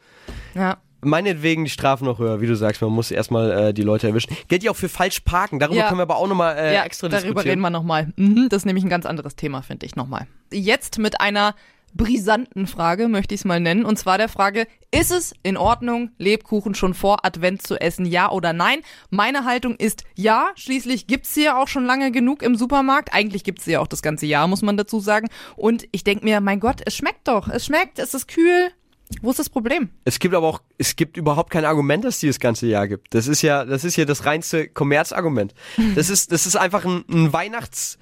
Ja. 0.56 0.78
Meinetwegen 1.04 1.64
die 1.64 1.72
Strafen 1.72 2.06
noch 2.06 2.20
höher, 2.20 2.42
wie 2.42 2.48
du 2.48 2.56
sagst, 2.56 2.80
man 2.82 2.92
muss 2.92 3.10
erstmal 3.10 3.52
äh, 3.52 3.74
die 3.74 3.82
Leute 3.82 4.08
erwischen. 4.08 4.38
Gilt 4.48 4.62
ja 4.64 4.70
auch 4.72 4.76
für 4.76 4.88
falsch 4.88 5.22
parken, 5.22 5.58
darüber 5.58 5.80
Ja. 5.80 5.88
können 5.88 5.98
wir 5.98 6.04
aber 6.04 6.18
auch 6.18 6.28
nochmal 6.28 6.56
äh, 6.58 6.76
ja, 6.76 6.84
extra 6.84 7.08
darüber 7.10 7.22
diskutieren. 7.24 7.50
reden 7.50 7.62
wir 7.62 7.70
nochmal. 7.72 8.14
Mhm, 8.18 8.50
das 8.50 8.58
ist 8.62 8.66
nämlich 8.66 8.84
ein 8.84 8.90
ganz 8.90 9.08
anderes 9.08 9.36
Thema, 9.36 9.64
finde 9.64 9.88
ich 9.88 9.96
nochmal. 9.96 10.28
Jetzt 10.54 11.00
mit 11.00 11.20
einer 11.20 11.56
brisanten 11.94 12.68
Frage, 12.68 13.08
möchte 13.08 13.34
ich 13.34 13.42
es 13.42 13.46
mal 13.46 13.60
nennen. 13.60 13.86
Und 13.86 13.98
zwar 13.98 14.18
der 14.18 14.30
Frage, 14.30 14.68
ist 14.92 15.12
es 15.12 15.34
in 15.44 15.58
Ordnung, 15.58 16.12
Lebkuchen 16.18 16.76
schon 16.76 16.94
vor 16.94 17.26
Advent 17.26 17.62
zu 17.62 17.80
essen, 17.80 18.06
ja 18.06 18.32
oder 18.32 18.54
nein? 18.54 18.80
Meine 19.10 19.46
Haltung 19.46 19.76
ist 19.76 20.04
ja. 20.16 20.52
Schließlich 20.56 21.08
gibt's 21.08 21.34
sie 21.34 21.46
ja 21.46 21.62
auch 21.62 21.68
schon 21.68 21.86
lange 21.86 22.12
genug 22.12 22.44
im 22.44 22.56
Supermarkt. 22.56 23.14
Eigentlich 23.14 23.44
gibt's 23.44 23.66
sie 23.66 23.72
ja 23.72 23.80
auch 23.80 23.88
das 23.88 24.02
ganze 24.02 24.26
Jahr, 24.26 24.48
muss 24.48 24.62
man 24.62 24.78
dazu 24.78 25.00
sagen. 25.00 25.28
Und 25.56 25.88
ich 25.92 26.04
denke 26.04 26.26
mir, 26.26 26.42
mein 26.42 26.60
Gott, 26.60 26.82
es 26.86 26.96
schmeckt 26.96 27.28
doch. 27.28 27.48
Es 27.48 27.66
schmeckt, 27.66 28.00
es 28.00 28.14
ist 28.14 28.28
kühl. 28.28 28.72
Wo 29.22 29.32
ist 29.32 29.40
das 29.40 29.50
Problem? 29.50 29.90
Es 30.06 30.20
gibt 30.20 30.34
aber 30.34 30.48
auch, 30.48 30.62
es 30.78 30.96
gibt 30.96 31.18
überhaupt 31.18 31.52
kein 31.52 31.66
Argument, 31.66 32.06
dass 32.06 32.20
die 32.20 32.28
das 32.28 32.40
ganze 32.40 32.68
Jahr 32.68 32.88
gibt. 32.88 33.14
Das 33.14 33.28
ist 33.28 33.42
ja, 33.42 33.66
das 33.66 33.84
ist 33.84 33.98
ja 33.98 34.06
das 34.06 34.26
reinste 34.26 34.68
Kommerzargument. 34.70 35.54
Das 35.96 36.10
ist, 36.10 36.32
das 36.32 36.46
ist 36.48 36.56
einfach 36.56 36.86
ein, 36.86 37.04
ein 37.10 37.34
Weihnachts, 37.34 37.98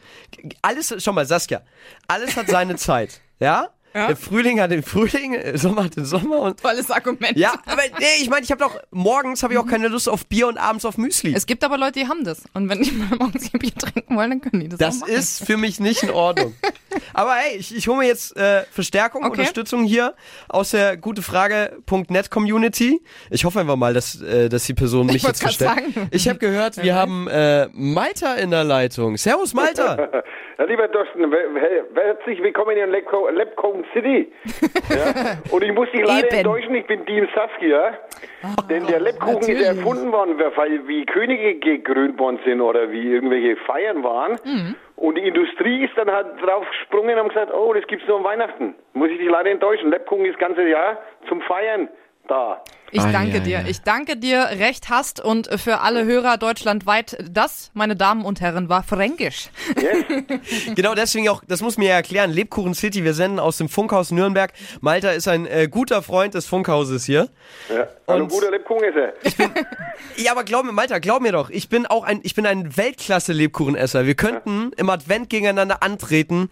alles, 0.62 0.94
schau 1.00 1.14
mal, 1.14 1.26
Saskia, 1.26 1.62
alles 2.08 2.36
hat 2.38 2.48
seine 2.48 2.76
Zeit, 2.78 3.22
ja? 3.40 3.70
Der 3.94 4.16
Frühling 4.16 4.60
hat 4.62 4.72
den 4.72 4.84
Frühling, 4.84 5.34
der 5.34 5.58
Sommer 5.58 5.86
hat 5.86 5.96
den 5.96 6.06
Sommer 6.06 6.40
und 6.40 6.60
Tolles 6.62 6.92
Argument. 6.92 7.36
ja, 7.38 7.54
aber 7.66 7.82
nee, 8.00 8.06
ich 8.22 8.30
meine, 8.30 8.44
ich 8.44 8.52
habe 8.52 8.64
doch 8.64 8.80
morgens 8.92 9.42
habe 9.44 9.54
ich 9.54 9.60
auch 9.60 9.66
keine 9.68 9.88
Lust 9.88 10.08
auf 10.10 10.26
Bier 10.28 10.48
und 10.48 10.58
abends 10.58 10.86
auf 10.86 10.98
Müsli. 10.98 11.34
Es 11.36 11.46
gibt 11.46 11.64
aber 11.64 11.78
Leute, 11.78 12.00
die 12.00 12.08
haben 12.08 12.24
das. 12.24 12.44
Und 12.54 12.70
wenn 12.70 12.82
die 12.82 12.92
mal 12.92 13.18
morgens 13.18 13.54
ihr 13.54 13.60
Bier 13.60 13.74
trinken 13.74 14.16
wollen, 14.16 14.30
dann 14.30 14.42
können 14.42 14.62
die 14.62 14.70
das, 14.70 14.80
Das 15.00 15.08
ist 15.08 15.46
für 15.46 15.58
mich 15.58 15.80
nicht 15.80 16.04
in 16.04 16.12
Ordnung. 16.12 16.54
Aber 17.14 17.34
hey, 17.36 17.58
ich, 17.58 17.76
ich 17.76 17.88
hole 17.88 17.98
mir 18.00 18.08
jetzt 18.08 18.36
äh, 18.38 18.64
Verstärkung, 18.72 19.24
Okay. 19.24 19.32
Unterstützung 19.42 19.84
hier 19.84 20.16
aus 20.48 20.72
der 20.72 20.98
gutefrage.net 20.98 22.30
Community. 22.32 23.02
Ich 23.30 23.46
hoffe 23.46 23.60
einfach 23.60 23.76
mal, 23.76 23.94
dass, 23.94 24.22
äh, 24.22 24.50
dass 24.50 24.66
die 24.66 24.74
Person 24.74 25.08
mich 25.08 25.24
wollt's 25.24 25.42
jetzt 25.42 25.58
verstärkt. 25.58 25.94
sagen. 25.94 26.08
Ich 26.12 26.28
habe 26.28 26.40
gehört, 26.40 26.82
wir 26.82 26.96
haben 26.96 27.28
äh, 27.28 27.68
Malta 27.74 28.36
in 28.36 28.52
der 28.52 28.64
Leitung. 28.64 29.18
Servus 29.18 29.54
Malta. 29.54 29.98
Ja, 30.60 30.66
lieber 30.66 30.92
Thorsten, 30.92 31.34
herzlich 31.96 32.44
willkommen 32.44 32.76
in 32.76 32.90
Lepco- 32.92 33.30
Lepcombe 33.32 33.86
City. 33.94 34.30
Ja? 34.90 35.38
Und 35.52 35.64
ich 35.64 35.72
muss 35.72 35.90
dich 35.92 36.04
leider 36.04 36.32
enttäuschen, 36.34 36.74
ich 36.76 36.86
bin 36.86 37.06
Team 37.06 37.28
Saskia. 37.34 37.94
Denn 38.70 38.86
der 38.88 39.00
Lebkuchen 39.00 39.48
ist 39.48 39.62
erfunden 39.62 40.12
worden, 40.12 40.38
weil 40.56 40.86
wie 40.88 41.06
Könige 41.06 41.56
gekrönt 41.60 42.20
worden 42.20 42.40
sind 42.44 42.60
oder 42.60 42.92
wie 42.92 43.14
irgendwelche 43.14 43.56
Feiern 43.68 44.04
waren. 44.04 44.32
Mhm. 44.44 44.76
Und 44.96 45.16
die 45.16 45.28
Industrie 45.28 45.86
ist 45.86 45.96
dann 45.96 46.12
halt 46.12 46.28
drauf 46.42 46.66
gesprungen 46.72 47.12
und 47.12 47.20
haben 47.20 47.30
gesagt, 47.30 47.54
oh, 47.54 47.72
das 47.72 47.86
gibt's 47.88 48.06
nur 48.08 48.18
an 48.18 48.24
Weihnachten. 48.26 48.76
Muss 48.94 49.12
ich 49.12 49.20
dich 49.20 49.30
leider 49.30 49.52
enttäuschen. 49.52 49.92
Lebkuchen 49.92 50.26
ist 50.26 50.34
das 50.34 50.40
ganze 50.48 50.68
Jahr 50.68 50.98
zum 51.30 51.40
Feiern 51.42 51.88
da. 52.30 52.62
Ich 52.92 53.02
Ai, 53.02 53.12
danke 53.12 53.42
dir. 53.42 53.66
Ich 53.68 53.82
danke 53.82 54.18
dir, 54.18 54.50
recht 54.58 54.90
hast 54.90 55.20
und 55.24 55.48
für 55.60 55.82
alle 55.82 56.06
Hörer 56.06 56.38
deutschlandweit, 56.38 57.18
das, 57.30 57.70
meine 57.74 57.96
Damen 57.96 58.26
und 58.26 58.42
Herren, 58.42 58.68
war 58.68 58.82
Fränkisch. 58.82 59.50
Yes? 59.80 60.06
genau 60.76 60.96
deswegen 60.96 61.30
auch, 61.30 61.44
das 61.48 61.62
muss 61.62 61.78
mir 61.78 61.90
ja 61.90 61.96
erklären, 61.96 62.32
Lebkuchen 62.32 62.74
City, 62.74 63.04
wir 63.04 63.14
senden 63.14 63.40
aus 63.40 63.58
dem 63.58 63.70
Funkhaus 63.70 64.10
Nürnberg. 64.12 64.54
Malta 64.82 65.12
ist 65.12 65.28
ein 65.28 65.46
äh, 65.46 65.68
guter 65.70 66.02
Freund 66.02 66.34
des 66.34 66.48
Funkhauses 66.48 67.06
hier. 67.06 67.30
ja. 67.70 67.88
Also 68.08 68.24
Und- 68.24 68.32
guter 68.32 68.50
Lebkuchen 68.52 68.84
ist 68.86 69.40
er. 69.40 69.50
Ja, 70.16 70.32
aber 70.32 70.44
glaub 70.44 70.66
mir, 70.66 70.72
Malta, 70.74 71.00
glaub 71.00 71.22
mir 71.22 71.32
doch, 71.32 71.50
ich 71.50 71.70
bin 71.70 71.86
auch 71.86 72.04
ein, 72.04 72.20
ich 72.24 72.36
bin 72.36 72.46
ein 72.46 72.76
Weltklasse-Lebkuchenesser. 72.76 74.06
Wir 74.06 74.16
könnten 74.16 74.72
im 74.76 74.90
Advent 74.90 75.30
gegeneinander 75.30 75.82
antreten. 75.84 76.50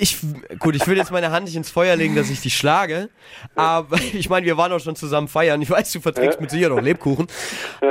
Ich, 0.00 0.18
gut, 0.58 0.74
ich 0.74 0.86
will 0.86 0.96
jetzt 0.96 1.12
meine 1.12 1.30
Hand 1.30 1.44
nicht 1.44 1.56
ins 1.56 1.70
Feuer 1.70 1.94
legen, 1.94 2.16
dass 2.16 2.30
ich 2.30 2.40
dich 2.40 2.56
schlage. 2.56 3.10
Aber 3.54 3.96
ich 4.12 4.30
meine, 4.30 4.46
wir 4.46 4.56
waren 4.56 4.72
auch 4.72 4.80
schon 4.80 4.96
zusammen 4.96 5.28
feiern. 5.28 5.60
Ich 5.60 5.70
weiß, 5.70 5.92
du 5.92 6.00
verträgst 6.00 6.40
mit 6.40 6.50
Sicherheit 6.50 6.72
auch 6.72 6.82
Lebkuchen. 6.82 7.26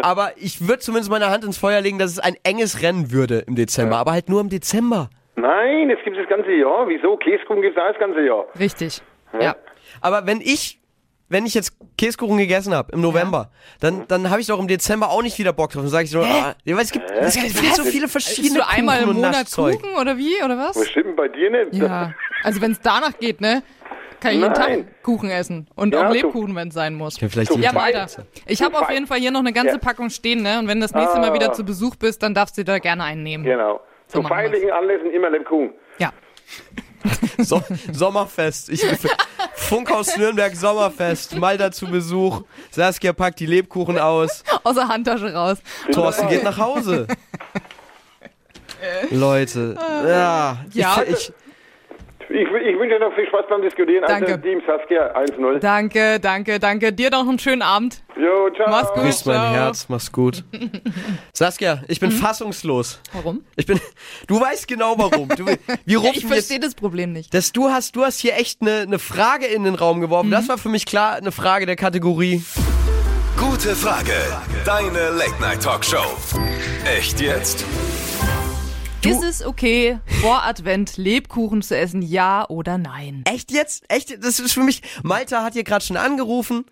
Aber 0.01 0.31
ich 0.37 0.67
würde 0.67 0.79
zumindest 0.79 1.11
meine 1.11 1.29
Hand 1.29 1.43
ins 1.43 1.57
Feuer 1.57 1.81
legen, 1.81 1.99
dass 1.99 2.11
es 2.11 2.19
ein 2.19 2.35
enges 2.43 2.81
Rennen 2.81 3.11
würde 3.11 3.43
im 3.47 3.55
Dezember. 3.55 3.97
Aber 3.97 4.11
halt 4.11 4.27
nur 4.27 4.41
im 4.41 4.49
Dezember. 4.49 5.09
Nein, 5.35 5.89
es 5.89 6.03
gibt 6.03 6.17
das 6.17 6.27
ganze 6.27 6.51
Jahr. 6.51 6.87
Wieso? 6.87 7.15
Käsekuchen 7.17 7.61
gibt's 7.61 7.77
auch 7.77 7.87
das 7.87 7.99
ganze 7.99 8.21
Jahr. 8.21 8.45
Richtig. 8.59 9.01
Ja. 9.39 9.55
Aber 10.01 10.25
wenn 10.25 10.41
ich, 10.41 10.78
wenn 11.29 11.45
ich 11.45 11.53
jetzt 11.53 11.73
Käsekuchen 11.97 12.37
gegessen 12.37 12.73
habe 12.73 12.91
im 12.91 13.01
November, 13.01 13.51
dann, 13.79 14.07
dann 14.07 14.29
habe 14.29 14.41
ich 14.41 14.47
doch 14.47 14.59
im 14.59 14.67
Dezember 14.67 15.09
auch 15.09 15.21
nicht 15.21 15.37
wieder 15.39 15.53
Bock 15.53 15.71
drauf. 15.71 15.83
Dann 15.83 15.89
sage 15.91 16.05
ich 16.05 16.11
so, 16.11 16.21
ah, 16.21 16.55
weil 16.65 16.79
es 16.79 16.91
gibt, 16.91 17.09
es 17.11 17.35
gibt 17.35 17.51
viel 17.51 17.73
so 17.73 17.83
viele 17.83 18.07
verschiedene 18.07 18.59
du 18.59 18.67
einmal 18.67 18.97
im 18.97 19.03
Kuchen 19.05 19.09
und 19.11 19.15
Monat 19.17 19.31
Naschzeug. 19.33 19.81
Kuchen 19.81 19.95
oder 19.95 20.17
wie, 20.17 20.43
oder 20.43 20.57
Was 20.57 20.75
was? 20.75 20.87
stimmt 20.89 21.15
bei 21.15 21.27
dir 21.27 21.49
nicht? 21.49 21.73
Ja. 21.73 22.13
Also 22.43 22.61
wenn 22.61 22.71
es 22.71 22.81
danach 22.81 23.17
geht, 23.19 23.41
ne? 23.41 23.63
Kann 24.21 24.31
ich 24.33 24.39
jeden 24.41 24.51
Nein. 24.51 24.85
Tag 24.85 25.03
Kuchen 25.03 25.29
essen. 25.29 25.67
Und 25.75 25.93
Ja, 25.93 26.01
auch 26.03 26.07
so- 26.09 26.13
Lebkuchen, 26.13 26.53
wenn 26.55 26.67
es 26.67 26.73
sein 26.73 26.93
muss. 26.93 27.19
Ja, 27.21 27.29
vielleicht 27.29 27.55
Ja, 27.55 27.73
weiter. 27.73 28.07
Ich 28.47 28.61
habe 28.61 28.77
auf 28.77 28.89
jeden 28.89 29.07
Fall 29.07 29.17
hier 29.19 29.31
noch 29.31 29.39
eine 29.39 29.53
ganze 29.53 29.75
Ja. 29.75 29.77
Packung 29.77 30.09
stehen, 30.09 30.41
ne? 30.41 30.59
Und 30.59 30.67
wenn 30.67 30.81
das 30.81 30.93
nächste 30.93 31.19
Mal 31.19 31.29
Ah. 31.29 31.33
wieder 31.33 31.53
zu 31.53 31.63
Besuch 31.63 31.95
bist, 31.95 32.21
dann 32.21 32.33
darfst 32.33 32.57
du 32.57 32.65
da 32.65 32.79
gerne 32.79 33.03
einen 33.05 33.23
nehmen. 33.23 33.45
Genau. 33.45 33.79
So 34.07 34.17
Zu 34.17 34.23
machen 34.23 34.31
wir's. 34.31 34.49
feierlichen 34.51 34.71
Anlässen 34.71 35.11
immer 35.11 35.29
Lebkuchen. 35.29 35.71
Ja. 35.99 36.11
So 37.37 37.63
Sommerfest. 37.91 38.69
Ich, 38.69 38.85
Funkhaus 39.55 40.17
Nürnberg 40.17 40.55
Sommerfest. 40.55 41.35
Malta 41.37 41.71
zu 41.71 41.87
Besuch. 41.87 42.41
Saskia 42.71 43.13
packt 43.13 43.39
die 43.39 43.45
Lebkuchen 43.45 43.97
aus. 43.97 44.43
Aus 44.63 44.75
der 44.75 44.87
Handtasche 44.87 45.33
raus. 45.33 45.57
Thorsten 45.91 46.27
geht 46.27 46.43
nach 46.43 46.57
Hause. 46.57 47.07
Leute. 49.11 49.75
Ja. 49.77 50.57
Ja. 50.73 51.01
Ich, 51.03 51.13
ich, 51.13 51.33
Ich, 52.31 52.41
ich 52.47 52.77
wünsche 52.79 52.89
dir 52.95 52.99
noch 52.99 53.13
viel 53.15 53.25
Spaß 53.27 53.45
beim 53.49 53.63
Diskutieren. 53.63 54.03
Danke. 54.07 54.33
Also 54.33 54.37
Team 54.37 54.61
Saskia 54.67 55.15
1-0. 55.15 55.57
Danke, 55.59 56.19
danke, 56.19 56.59
danke. 56.59 56.93
Dir 56.93 57.09
noch 57.09 57.27
einen 57.27 57.39
schönen 57.39 57.63
Abend. 57.63 58.03
Jo, 58.15 58.49
ciao. 58.55 58.69
Mach's 58.69 58.93
gut. 58.93 59.03
küsst 59.03 59.25
mein 59.25 59.35
Ciao. 59.35 59.51
Herz. 59.53 59.85
Mach's 59.89 60.11
gut. 60.11 60.43
Saskia, 61.33 61.81
ich 61.87 61.99
bin 61.99 62.11
fassungslos. 62.11 63.01
Warum? 63.13 63.43
Ich 63.55 63.65
bin. 63.65 63.79
Du 64.27 64.39
weißt 64.39 64.67
genau 64.67 64.93
warum. 64.97 65.27
Du, 65.29 65.47
wir 65.47 65.57
Ja, 65.85 65.97
rufen 65.99 66.11
ich 66.17 66.25
verstehe 66.27 66.59
das 66.59 66.75
Problem 66.75 67.13
nicht. 67.13 67.33
dass 67.33 67.51
du 67.51 67.69
hast, 67.69 67.95
du 67.95 68.03
hast 68.03 68.19
hier 68.19 68.35
echt 68.37 68.61
eine, 68.61 68.81
eine 68.81 68.99
Frage 68.99 69.47
in 69.47 69.63
den 69.63 69.73
Raum 69.75 69.99
geworfen. 69.99 70.29
Das 70.29 70.47
war 70.49 70.59
für 70.59 70.69
mich 70.69 70.85
klar 70.85 71.15
eine 71.15 71.31
Frage 71.31 71.65
der 71.65 71.75
Kategorie. 71.77 72.43
Gute 73.37 73.69
Frage. 73.75 74.13
Deine 74.65 75.09
Late 75.17 75.41
Night 75.41 75.63
Talkshow. 75.63 76.03
Echt 76.85 77.21
jetzt? 77.21 77.65
Ist 79.09 79.23
es 79.23 79.45
okay, 79.45 79.99
vor 80.21 80.43
Advent 80.45 80.97
Lebkuchen 80.97 81.61
zu 81.61 81.75
essen, 81.77 82.01
ja 82.01 82.47
oder 82.47 82.77
nein? 82.77 83.23
Echt 83.27 83.51
jetzt? 83.51 83.83
Echt? 83.87 84.23
Das 84.23 84.39
ist 84.39 84.53
für 84.53 84.61
mich. 84.63 84.81
Malta 85.03 85.43
hat 85.43 85.53
hier 85.53 85.63
gerade 85.63 85.83
schon 85.83 85.97
angerufen. 85.97 86.65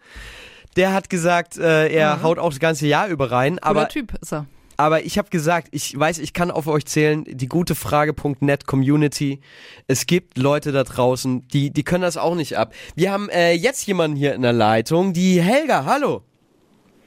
Der 0.76 0.94
hat 0.94 1.10
gesagt, 1.10 1.58
äh, 1.58 1.88
er 1.90 2.22
haut 2.22 2.38
auch 2.38 2.50
das 2.50 2.60
ganze 2.60 2.86
Jahr 2.88 3.08
über 3.08 3.32
rein. 3.32 3.58
Aber 3.60 3.82
Aber, 3.82 3.90
Typ 3.90 4.14
ist 4.22 4.32
er. 4.32 4.46
aber 4.78 5.04
ich 5.04 5.18
habe 5.18 5.30
gesagt, 5.30 5.70
ich 5.72 5.98
weiß, 5.98 6.20
ich 6.20 6.34
kann 6.34 6.52
auf 6.52 6.68
euch 6.68 6.86
zählen. 6.86 7.24
Die 7.28 7.48
gute 7.48 7.74
Frage.net 7.74 8.68
Community. 8.68 9.42
Es 9.88 10.06
gibt 10.06 10.38
Leute 10.38 10.72
da 10.72 10.84
draußen, 10.84 11.48
die, 11.48 11.72
die 11.72 11.84
können 11.84 12.04
das 12.04 12.18
auch 12.18 12.36
nicht 12.36 12.58
ab. 12.58 12.74
Wir 12.96 13.12
haben 13.12 13.30
äh, 13.30 13.54
jetzt 13.54 13.88
jemanden 13.88 14.16
hier 14.16 14.36
in 14.36 14.44
der 14.44 14.54
Leitung, 14.54 15.14
die 15.14 15.42
Helga. 15.42 15.86
Hallo. 15.86 16.22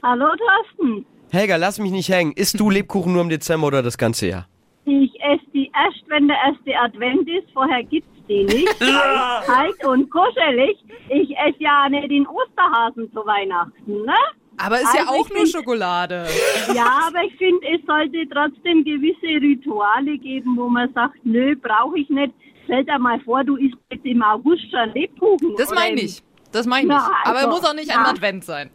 Hallo 0.03 0.25
Thorsten. 0.35 1.05
Helga, 1.31 1.55
lass 1.55 1.79
mich 1.79 1.91
nicht 1.91 2.09
hängen. 2.09 2.33
Isst 2.33 2.59
du 2.59 2.69
Lebkuchen 2.71 3.13
nur 3.13 3.21
im 3.21 3.29
Dezember 3.29 3.67
oder 3.67 3.81
das 3.81 3.97
ganze 3.97 4.27
Jahr? 4.27 4.47
Ich 4.85 5.11
esse 5.23 5.43
die 5.53 5.71
erst, 5.75 6.03
wenn 6.07 6.27
der 6.27 6.37
erste 6.37 6.75
Advent 6.79 7.29
ist. 7.29 7.51
Vorher 7.53 7.83
gibt's 7.83 8.09
die 8.27 8.43
nicht. 8.45 8.79
Kalt 9.45 9.85
und 9.85 10.09
kuschelig. 10.09 10.77
Ich 11.09 11.37
esse 11.37 11.59
ja 11.59 11.87
nicht 11.89 12.09
den 12.09 12.25
Osterhasen 12.27 13.11
zu 13.13 13.19
Weihnachten, 13.25 14.03
ne? 14.05 14.15
Aber 14.57 14.75
ist 14.81 14.93
ja 14.93 15.01
Also 15.01 15.13
auch 15.13 15.25
ich 15.27 15.33
nur 15.33 15.37
find- 15.45 15.49
Schokolade. 15.55 16.25
Ja, 16.75 17.07
aber 17.07 17.23
ich 17.23 17.35
finde, 17.37 17.65
es 17.75 17.81
sollte 17.85 18.27
trotzdem 18.31 18.83
gewisse 18.83 19.41
Rituale 19.41 20.17
geben, 20.17 20.55
wo 20.57 20.67
man 20.67 20.91
sagt, 20.93 21.17
nö, 21.23 21.55
brauche 21.55 21.99
ich 21.99 22.09
nicht. 22.09 22.33
Stell 22.65 22.83
dir 22.85 22.99
mal 22.99 23.19
vor, 23.21 23.43
du 23.43 23.55
isst 23.57 23.75
jetzt 23.91 24.05
im 24.05 24.21
August 24.21 24.63
schon 24.71 24.91
Lebkuchen. 24.93 25.55
Das 25.57 25.71
meine 25.73 26.01
ich. 26.01 26.21
Das 26.51 26.65
meine 26.65 26.83
ich 26.83 26.87
Na, 26.89 26.95
nicht. 27.07 27.17
Aber 27.25 27.39
er 27.39 27.45
also, 27.47 27.49
muss 27.57 27.69
auch 27.69 27.73
nicht 27.73 27.91
ein. 27.91 28.05
Advent 28.05 28.43
sein. 28.43 28.69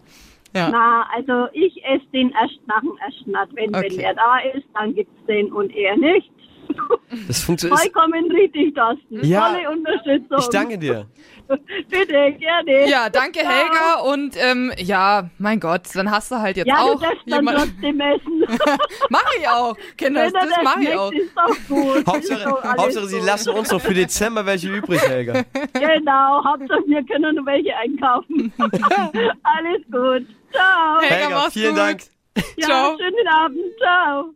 Ja. 0.56 0.68
Na, 0.70 1.06
also 1.14 1.48
ich 1.52 1.84
esse 1.84 2.06
den 2.12 2.30
erst 2.30 2.58
nach 2.66 2.80
dem 2.80 2.96
ersten 3.04 3.34
Advent. 3.36 3.76
Okay. 3.76 3.88
Wenn 3.90 4.00
er 4.00 4.14
da 4.14 4.38
ist, 4.54 4.66
dann 4.74 4.94
gibt's 4.94 5.26
den 5.26 5.52
und 5.52 5.74
er 5.74 5.96
nicht. 5.96 6.30
Das 7.28 7.44
funktioniert. 7.44 7.80
Vollkommen 7.80 8.30
richtig, 8.32 8.74
Thorsten. 8.74 9.24
Ja, 9.24 9.52
Tolle 9.52 9.70
Unterstützung. 9.70 10.38
Ich 10.38 10.48
danke 10.48 10.76
dir. 10.76 11.06
Bitte, 11.88 12.32
gerne. 12.38 12.88
Ja, 12.90 13.08
danke 13.08 13.38
Ciao. 13.38 13.52
Helga 13.52 14.00
und 14.12 14.36
ähm, 14.36 14.72
ja, 14.76 15.30
auch 15.38 15.60
Gott, 15.60 15.82
dann 15.94 16.10
hast 16.10 16.32
du 16.32 16.36
halt 16.36 16.56
jetzt 16.56 16.66
Ja, 16.66 16.78
auch 16.80 16.94
du 16.94 17.02
darfst 17.02 17.22
dann 17.26 17.46
trotzdem 17.46 18.00
essen. 18.00 18.44
Mach 19.10 19.24
ich 19.38 19.48
auch, 19.48 19.76
Kinders, 19.96 20.32
Wenn 20.32 20.40
er 20.42 20.48
das 20.48 20.58
mach 20.64 20.80
ich 20.80 20.94
auch. 20.96 21.12
Ist 21.12 21.32
doch 21.36 21.56
gut. 21.68 21.96
Ist 21.98 22.06
Hauptsache, 22.08 22.44
doch 22.44 22.62
alles 22.64 22.82
Hauptsache 22.82 23.06
Sie 23.06 23.18
gut. 23.18 23.26
lassen 23.26 23.50
uns 23.50 23.70
noch 23.70 23.80
für 23.80 23.94
Dezember 23.94 24.44
welche 24.44 24.68
übrig, 24.68 25.00
Helga. 25.08 25.44
Genau, 25.74 26.44
Hauptsache 26.44 26.82
wir 26.86 27.04
können 27.04 27.36
noch 27.36 27.46
welche 27.46 27.76
einkaufen. 27.76 28.52
alles 29.44 29.82
gut. 29.92 30.26
Ciao. 30.56 31.00
Helga, 31.00 31.14
Helga, 31.14 31.36
mach's 31.36 31.52
vielen 31.52 31.70
gut. 31.74 31.78
Dank. 31.78 32.02
ja, 32.56 32.66
ciao. 32.66 32.96
schönen 32.98 33.28
Abend. 33.28 33.58
Ciao. 33.78 34.34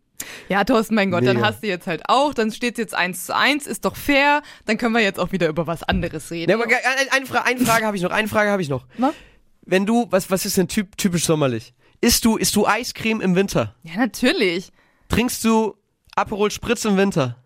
Ja, 0.49 0.65
Thorsten, 0.65 0.95
mein 0.95 1.11
Gott, 1.11 1.25
dann 1.25 1.37
Mega. 1.37 1.49
hast 1.49 1.63
du 1.63 1.69
jetzt 1.69 1.87
halt 1.87 2.03
auch, 2.09 2.35
dann 2.35 2.51
steht's 2.53 2.79
jetzt 2.79 2.95
eins 2.95 3.27
zu 3.27 3.35
eins, 3.37 3.67
ist 3.67 3.85
doch 3.85 3.97
fair, 3.97 4.43
dann 4.67 4.79
können 4.79 4.93
wir 4.93 5.01
jetzt 5.01 5.19
auch 5.19 5.33
wieder 5.33 5.49
über 5.49 5.67
was 5.67 5.83
anderes 5.83 6.31
reden. 6.31 6.51
Ja, 6.51 6.57
aber 6.57 6.67
eine, 6.67 7.13
eine, 7.13 7.27
Fra 7.27 7.43
eine 7.43 7.61
Frage 7.61 7.87
habe 7.87 7.97
ich 7.97 8.03
noch. 8.03 8.11
Eine 8.11 8.29
Frage 8.29 8.51
habe 8.51 8.61
ich 8.61 8.69
noch. 8.69 8.85
Was? 8.99 9.15
Wenn 9.63 9.87
du, 9.87 10.07
was, 10.11 10.31
was 10.31 10.45
ist 10.45 10.57
denn 10.57 10.69
typ, 10.69 10.97
typisch 10.99 11.25
sommerlich? 11.25 11.73
Isst 12.01 12.25
du, 12.25 12.37
isst 12.37 12.57
du 12.57 12.67
Eiscreme 12.67 13.21
im 13.21 13.35
Winter? 13.37 13.75
ja, 13.83 13.97
natürlich. 13.97 14.73
Trinkst 15.09 15.45
du 15.45 15.77
Aperol 16.17 16.51
Spritz 16.51 16.85
im 16.85 16.97
Winter? 16.97 17.37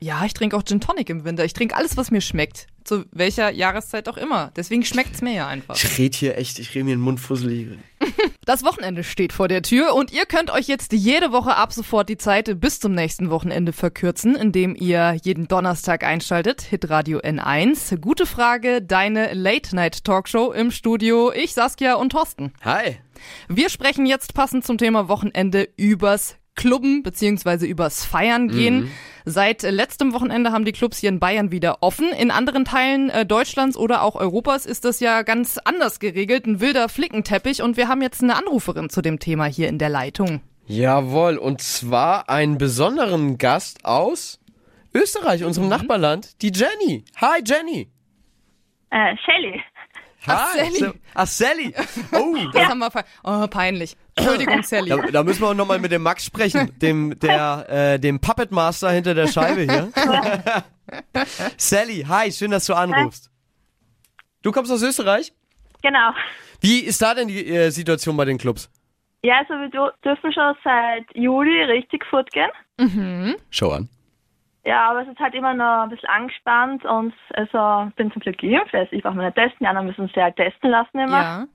Ja, 0.00 0.24
ich 0.24 0.34
trinke 0.34 0.56
auch 0.56 0.64
Gin 0.64 0.80
Tonic 0.80 1.08
im 1.08 1.24
Winter. 1.24 1.44
Ich 1.44 1.52
trinke 1.52 1.76
alles, 1.76 1.96
was 1.96 2.10
mir 2.10 2.20
schmeckt. 2.20 2.66
Zu 2.86 3.04
welcher 3.10 3.50
Jahreszeit 3.50 4.08
auch 4.08 4.16
immer. 4.16 4.52
Deswegen 4.56 4.84
schmeckt's 4.84 5.20
mir 5.20 5.34
ja 5.34 5.48
einfach. 5.48 5.76
Ich 5.76 5.98
red 5.98 6.14
hier 6.14 6.38
echt, 6.38 6.58
ich 6.58 6.74
rede 6.74 6.84
mir 6.84 6.94
den 6.94 7.00
Mund 7.00 7.20
fusselig. 7.20 7.78
Das 8.46 8.62
Wochenende 8.62 9.02
steht 9.02 9.32
vor 9.32 9.48
der 9.48 9.60
Tür 9.62 9.92
und 9.92 10.12
ihr 10.12 10.24
könnt 10.24 10.52
euch 10.52 10.68
jetzt 10.68 10.92
jede 10.92 11.32
Woche 11.32 11.56
ab 11.56 11.72
sofort 11.72 12.08
die 12.08 12.16
Zeit 12.16 12.60
bis 12.60 12.78
zum 12.78 12.92
nächsten 12.92 13.28
Wochenende 13.28 13.72
verkürzen, 13.72 14.36
indem 14.36 14.76
ihr 14.76 15.16
jeden 15.24 15.48
Donnerstag 15.48 16.04
einschaltet. 16.04 16.62
Hitradio 16.62 17.18
N1. 17.18 17.98
Gute 17.98 18.24
Frage, 18.24 18.82
deine 18.82 19.34
Late-Night-Talkshow 19.34 20.52
im 20.52 20.70
Studio. 20.70 21.32
Ich, 21.32 21.54
Saskia 21.54 21.94
und 21.96 22.10
Thorsten. 22.10 22.52
Hi. 22.62 22.98
Wir 23.48 23.68
sprechen 23.68 24.06
jetzt 24.06 24.32
passend 24.32 24.64
zum 24.64 24.78
Thema 24.78 25.08
Wochenende 25.08 25.68
übers 25.76 26.36
Clubben 26.56 27.02
beziehungsweise 27.02 27.66
übers 27.66 28.04
Feiern 28.04 28.48
gehen. 28.48 28.90
Seit 29.24 29.62
äh, 29.64 29.70
letztem 29.70 30.12
Wochenende 30.12 30.52
haben 30.52 30.64
die 30.64 30.72
Clubs 30.72 30.98
hier 30.98 31.08
in 31.10 31.20
Bayern 31.20 31.50
wieder 31.52 31.78
offen. 31.82 32.10
In 32.12 32.30
anderen 32.30 32.64
Teilen 32.64 33.10
äh, 33.10 33.24
Deutschlands 33.26 33.76
oder 33.76 34.02
auch 34.02 34.14
Europas 34.16 34.66
ist 34.66 34.84
das 34.84 35.00
ja 35.00 35.22
ganz 35.22 35.58
anders 35.64 36.00
geregelt, 36.00 36.46
ein 36.46 36.60
wilder 36.60 36.88
Flickenteppich. 36.88 37.62
Und 37.62 37.76
wir 37.76 37.88
haben 37.88 38.02
jetzt 38.02 38.22
eine 38.22 38.36
Anruferin 38.36 38.88
zu 38.90 39.02
dem 39.02 39.18
Thema 39.18 39.44
hier 39.46 39.68
in 39.68 39.78
der 39.78 39.88
Leitung. 39.88 40.40
Jawohl, 40.66 41.36
und 41.38 41.60
zwar 41.62 42.28
einen 42.28 42.58
besonderen 42.58 43.38
Gast 43.38 43.84
aus 43.84 44.40
Österreich, 44.94 45.44
unserem 45.44 45.68
Nachbarland, 45.68 46.40
die 46.42 46.50
Jenny. 46.52 47.04
Hi, 47.20 47.40
Jenny. 47.44 47.88
Äh, 48.90 49.14
Shelly. 49.24 49.60
Ach, 50.26 50.52
Hi. 50.54 50.58
Sally. 50.58 50.78
So- 50.78 50.92
Ach, 51.14 51.26
Sally. 51.26 51.74
Oh, 52.12 52.36
Das 52.52 52.66
haben 52.66 52.78
wir 52.78 52.90
Oh, 53.22 53.46
peinlich. 53.48 53.96
Entschuldigung, 54.16 54.62
Sally. 54.62 54.88
da, 54.90 54.96
da 54.96 55.22
müssen 55.22 55.42
wir 55.42 55.54
nochmal 55.54 55.78
mit 55.78 55.92
dem 55.92 56.02
Max 56.02 56.24
sprechen, 56.24 56.72
dem, 56.78 57.18
der, 57.18 57.66
äh, 57.68 57.98
dem 57.98 58.20
Puppet 58.20 58.50
Master 58.50 58.90
hinter 58.90 59.14
der 59.14 59.26
Scheibe 59.26 59.62
hier. 59.62 59.92
Sally, 61.56 62.04
hi, 62.08 62.30
schön, 62.32 62.50
dass 62.50 62.66
du 62.66 62.74
anrufst. 62.74 63.30
Du 64.42 64.52
kommst 64.52 64.70
aus 64.72 64.82
Österreich? 64.82 65.32
Genau. 65.82 66.10
Wie 66.60 66.80
ist 66.80 67.02
da 67.02 67.14
denn 67.14 67.28
die 67.28 67.46
äh, 67.46 67.70
Situation 67.70 68.16
bei 68.16 68.24
den 68.24 68.38
Clubs? 68.38 68.70
Ja, 69.22 69.38
also 69.38 69.54
wir 69.54 69.68
dür- 69.70 69.92
dürfen 70.04 70.32
schon 70.32 70.54
seit 70.62 71.04
Juli 71.14 71.62
richtig 71.64 72.04
fortgehen. 72.06 72.50
Show 73.50 73.70
an. 73.72 73.88
Ja, 74.64 74.90
aber 74.90 75.02
es 75.02 75.08
ist 75.08 75.18
halt 75.20 75.34
immer 75.34 75.54
noch 75.54 75.84
ein 75.84 75.90
bisschen 75.90 76.08
angespannt 76.08 76.84
und 76.84 77.14
also 77.34 77.90
bin 77.96 78.10
zum 78.12 78.20
Glück 78.20 78.38
geimpft. 78.38 78.74
Also 78.74 78.92
ich 78.92 79.02
brauche 79.02 79.14
mich 79.14 79.24
nicht 79.24 79.36
testen, 79.36 79.58
die 79.60 79.66
anderen 79.66 79.86
müssen 79.86 80.06
sich 80.08 80.16
halt 80.16 80.36
testen 80.36 80.70
lassen 80.70 80.98
immer. 80.98 81.20
Ja. 81.22 81.46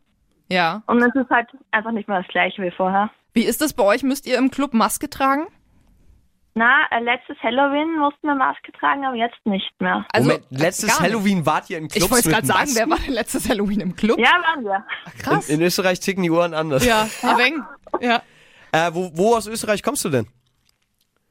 Ja. 0.52 0.84
Und 0.88 1.02
es 1.02 1.16
ist 1.16 1.30
halt 1.30 1.48
einfach 1.72 1.92
nicht 1.92 2.08
mehr 2.08 2.22
das 2.22 2.28
gleiche 2.28 2.62
wie 2.62 2.72
vorher. 2.72 3.10
Wie 3.34 3.44
ist 3.44 3.62
das 3.62 3.74
bei 3.74 3.84
euch? 3.84 4.04
Müsst 4.04 4.26
ihr 4.28 4.38
im 4.38 4.52
Club 4.52 4.74
Maske 4.74 5.10
tragen? 5.10 5.48
Na, 6.54 6.82
äh, 6.92 7.00
letztes 7.02 7.38
Halloween 7.42 7.98
mussten 7.98 8.28
wir 8.28 8.36
Maske 8.36 8.74
tragen, 8.74 9.06
aber 9.06 9.16
jetzt 9.16 9.38
nicht 9.46 9.72
mehr. 9.80 10.06
Also, 10.12 10.30
Moment, 10.30 10.46
letztes 10.52 10.90
gar 10.90 11.02
nicht. 11.02 11.14
Halloween 11.14 11.46
wart 11.46 11.70
ihr 11.70 11.78
in 11.78 11.88
Clubs 11.88 12.06
Ich 12.06 12.12
wollte 12.12 12.30
gerade 12.30 12.46
sagen, 12.46 12.70
wer 12.74 12.90
war 12.90 12.98
denn 12.98 13.14
letztes 13.14 13.48
Halloween 13.48 13.80
im 13.80 13.96
Club? 13.96 14.20
Ja, 14.20 14.32
waren 14.44 14.66
wir. 14.66 14.86
Krass. 15.20 15.48
In, 15.48 15.62
in 15.62 15.66
Österreich 15.66 16.02
ticken 16.02 16.24
die 16.24 16.30
Uhren 16.30 16.54
anders. 16.54 16.86
ja, 16.86 17.08
Aveng. 17.22 17.64
Ja. 18.02 18.22
Äh, 18.74 18.94
wo, 18.94 19.12
wo 19.14 19.36
aus 19.36 19.48
Österreich 19.48 19.82
kommst 19.82 20.04
du 20.04 20.10
denn? 20.10 20.28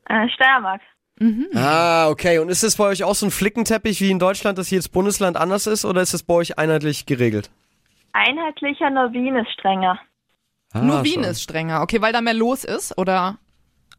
Äh, 0.09 0.27
Steiermark. 0.31 0.81
Ah, 1.55 2.09
okay. 2.09 2.39
Und 2.39 2.49
ist 2.49 2.63
es 2.63 2.77
bei 2.77 2.85
euch 2.85 3.05
auch 3.05 3.15
so 3.15 3.27
ein 3.27 3.31
Flickenteppich 3.31 4.01
wie 4.01 4.11
in 4.11 4.19
Deutschland, 4.19 4.57
dass 4.57 4.71
jedes 4.71 4.89
Bundesland 4.89 5.37
anders 5.37 5.67
ist, 5.67 5.85
oder 5.85 6.01
ist 6.01 6.15
es 6.15 6.23
bei 6.23 6.33
euch 6.33 6.59
einheitlich 6.59 7.05
geregelt? 7.05 7.51
Einheitlicher, 8.13 8.91
nur 8.91 9.13
Wien 9.13 9.37
ist 9.37 9.51
strenger. 9.53 9.99
Ah, 10.73 10.81
Nur 10.83 11.05
Wien 11.05 11.15
schon. 11.15 11.25
ist 11.25 11.43
strenger. 11.43 11.83
Okay, 11.83 12.01
weil 12.01 12.13
da 12.13 12.21
mehr 12.21 12.35
los 12.35 12.65
ist 12.65 12.97
oder 12.97 13.39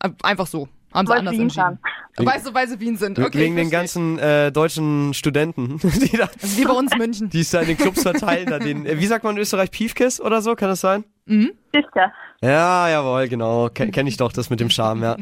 äh, 0.01 0.09
einfach 0.23 0.47
so? 0.47 0.69
Haben 0.93 1.05
sie 1.07 1.11
Weil 1.11 1.19
anders 1.19 1.33
Wien 1.33 1.41
entschieden? 1.43 1.79
Weißt 2.17 2.47
du, 2.47 2.53
weil 2.53 2.67
sie 2.67 2.79
Wien 2.79 2.97
sind. 2.97 3.17
Okay, 3.17 3.39
Wegen 3.39 3.55
den 3.55 3.69
ganzen 3.69 4.19
äh, 4.19 4.51
deutschen 4.51 5.13
Studenten, 5.13 5.79
die, 5.83 6.17
da, 6.17 6.27
Das 6.27 6.43
ist 6.43 6.57
wie 6.57 6.65
bei 6.65 6.73
uns 6.73 6.95
München. 6.97 7.29
die 7.33 7.41
es 7.41 7.49
da 7.51 7.61
in 7.61 7.67
den 7.67 7.77
Clubs 7.77 8.03
verteilen. 8.03 8.49
Da 8.49 8.59
den, 8.59 8.85
äh, 8.85 8.99
wie 8.99 9.05
sagt 9.05 9.23
man 9.23 9.35
in 9.35 9.41
Österreich? 9.41 9.71
Piefkiss 9.71 10.19
oder 10.21 10.41
so? 10.41 10.55
Kann 10.55 10.69
das 10.69 10.81
sein? 10.81 11.03
Sicher. 11.25 12.13
Ja, 12.41 12.89
jawohl, 12.89 13.27
genau. 13.29 13.69
Ken, 13.69 13.91
kenn 13.91 14.07
ich 14.07 14.17
doch 14.17 14.33
das 14.33 14.49
mit 14.49 14.59
dem 14.59 14.69
Charme, 14.69 15.03
ja. 15.03 15.17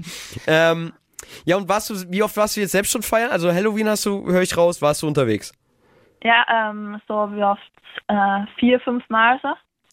ähm, 0.47 0.93
ja, 1.45 1.57
und 1.57 1.67
warst 1.69 1.89
du, 1.89 1.95
wie 2.09 2.23
oft 2.23 2.35
warst 2.37 2.55
du 2.55 2.61
jetzt 2.61 2.71
selbst 2.71 2.91
schon 2.91 3.03
feiern? 3.03 3.29
Also 3.29 3.53
Halloween 3.53 3.87
hast 3.89 4.05
du, 4.05 4.25
höre 4.25 4.41
ich 4.41 4.55
raus, 4.57 4.81
warst 4.81 5.01
du 5.03 5.07
unterwegs? 5.07 5.51
Ja, 6.23 6.45
ähm, 6.49 6.99
so 7.07 7.31
wie 7.33 7.43
oft 7.43 7.71
äh, 8.07 8.45
vier, 8.57 8.79
fünf 8.81 9.07
Mal 9.09 9.39
so. 9.41 9.49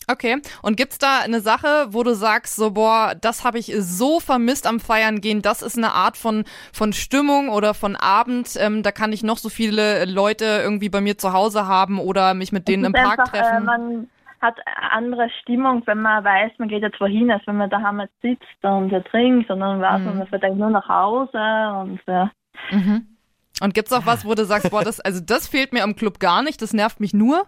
Okay. 0.08 0.40
Und 0.62 0.76
gibt's 0.76 0.98
da 0.98 1.20
eine 1.24 1.40
Sache, 1.40 1.86
wo 1.90 2.04
du 2.04 2.14
sagst, 2.14 2.54
so 2.54 2.70
boah, 2.70 3.14
das 3.20 3.44
habe 3.44 3.58
ich 3.58 3.72
so 3.76 4.20
vermisst 4.20 4.66
am 4.68 4.78
Feiern 4.78 5.20
gehen, 5.20 5.42
das 5.42 5.62
ist 5.62 5.76
eine 5.76 5.92
Art 5.92 6.16
von 6.16 6.44
von 6.72 6.92
Stimmung 6.92 7.48
oder 7.48 7.74
von 7.74 7.96
Abend, 7.96 8.54
ähm, 8.60 8.84
da 8.84 8.92
kann 8.92 9.12
ich 9.12 9.24
noch 9.24 9.38
so 9.38 9.48
viele 9.48 10.04
Leute 10.04 10.44
irgendwie 10.62 10.90
bei 10.90 11.00
mir 11.00 11.18
zu 11.18 11.32
Hause 11.32 11.66
haben 11.66 11.98
oder 11.98 12.34
mich 12.34 12.52
mit 12.52 12.68
denen 12.68 12.84
im 12.84 12.92
Park 12.92 13.18
einfach, 13.18 13.34
Äh, 13.34 13.40
treffen. 13.40 13.64
man 13.64 14.08
hat 14.40 14.58
eine 14.66 14.92
andere 14.92 15.28
Stimmung, 15.40 15.82
wenn 15.86 16.02
man 16.02 16.22
weiß, 16.22 16.52
man 16.58 16.68
geht 16.68 16.82
jetzt 16.82 17.00
wohin, 17.00 17.30
als 17.32 17.44
wenn 17.46 17.56
man 17.56 17.70
daheim 17.70 17.98
jetzt 18.00 18.20
sitzt 18.22 18.62
und 18.62 18.90
trinkt, 19.06 19.48
sondern 19.48 19.80
weiß 19.80 20.02
man, 20.02 20.18
man 20.18 20.26
fährt 20.28 20.44
eigentlich 20.44 20.58
nur 20.58 20.70
nach 20.70 20.88
Hause 20.88 21.38
und 21.80 22.00
ja. 22.06 22.30
Mhm. 22.70 23.15
Und 23.60 23.74
gibt's 23.74 23.92
auch 23.92 24.04
was, 24.04 24.24
wo 24.24 24.34
du 24.34 24.44
sagst, 24.44 24.70
boah, 24.70 24.84
das 24.84 25.00
also 25.00 25.20
das 25.20 25.48
fehlt 25.48 25.72
mir 25.72 25.82
am 25.82 25.96
Club 25.96 26.20
gar 26.20 26.42
nicht, 26.42 26.60
das 26.60 26.72
nervt 26.72 27.00
mich 27.00 27.14
nur? 27.14 27.46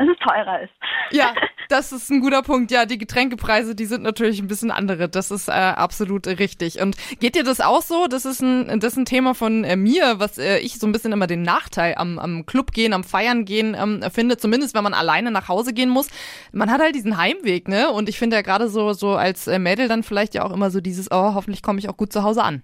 dass 0.00 0.08
es 0.08 0.26
teurer 0.26 0.62
ist. 0.62 0.72
Ja, 1.12 1.34
das 1.68 1.92
ist 1.92 2.10
ein 2.10 2.20
guter 2.20 2.42
Punkt. 2.42 2.70
Ja, 2.70 2.86
die 2.86 2.98
Getränkepreise, 2.98 3.74
die 3.74 3.84
sind 3.84 4.02
natürlich 4.02 4.40
ein 4.40 4.48
bisschen 4.48 4.70
andere. 4.70 5.08
Das 5.08 5.30
ist 5.30 5.48
äh, 5.48 5.52
absolut 5.52 6.26
richtig. 6.26 6.80
Und 6.80 6.96
geht 7.20 7.34
dir 7.34 7.44
das 7.44 7.60
auch 7.60 7.82
so? 7.82 8.06
Das 8.06 8.24
ist 8.24 8.40
ein, 8.40 8.80
das 8.80 8.94
ist 8.94 8.98
ein 8.98 9.04
Thema 9.04 9.34
von 9.34 9.64
äh, 9.64 9.76
mir, 9.76 10.18
was 10.18 10.38
äh, 10.38 10.58
ich 10.58 10.78
so 10.78 10.86
ein 10.86 10.92
bisschen 10.92 11.12
immer 11.12 11.26
den 11.26 11.42
Nachteil 11.42 11.94
am, 11.96 12.18
am 12.18 12.46
Club 12.46 12.72
gehen, 12.72 12.92
am 12.92 13.04
Feiern 13.04 13.44
gehen 13.44 13.76
ähm, 13.78 14.02
finde. 14.10 14.38
Zumindest, 14.38 14.74
wenn 14.74 14.84
man 14.84 14.94
alleine 14.94 15.30
nach 15.30 15.48
Hause 15.48 15.74
gehen 15.74 15.90
muss. 15.90 16.08
Man 16.52 16.70
hat 16.70 16.80
halt 16.80 16.94
diesen 16.94 17.18
Heimweg, 17.18 17.68
ne? 17.68 17.90
Und 17.90 18.08
ich 18.08 18.18
finde 18.18 18.36
ja 18.36 18.42
gerade 18.42 18.68
so, 18.68 18.94
so 18.94 19.12
als 19.12 19.46
äh, 19.48 19.58
Mädel 19.58 19.88
dann 19.88 20.02
vielleicht 20.02 20.34
ja 20.34 20.44
auch 20.44 20.52
immer 20.52 20.70
so 20.70 20.80
dieses, 20.80 21.10
oh, 21.10 21.34
hoffentlich 21.34 21.62
komme 21.62 21.78
ich 21.78 21.88
auch 21.90 21.96
gut 21.96 22.12
zu 22.12 22.22
Hause 22.22 22.42
an. 22.42 22.62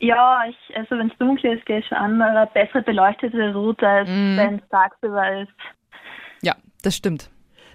Ja, 0.00 0.42
ich, 0.48 0.76
also 0.76 0.96
wenn 0.96 1.10
es 1.10 1.18
dunkel 1.18 1.56
ist, 1.56 1.66
gehe 1.66 1.78
ich 1.80 1.86
schon 1.86 1.98
an, 1.98 2.20
eine 2.22 2.46
bessere 2.54 2.82
beleuchtete 2.82 3.52
Route, 3.52 3.86
als 3.86 4.08
Mm. 4.08 4.36
wenn 4.36 4.54
es 4.56 4.68
tagsüber 4.70 5.40
ist. 5.42 5.52
Ja, 6.42 6.54
das 6.82 6.94
stimmt. 6.94 7.30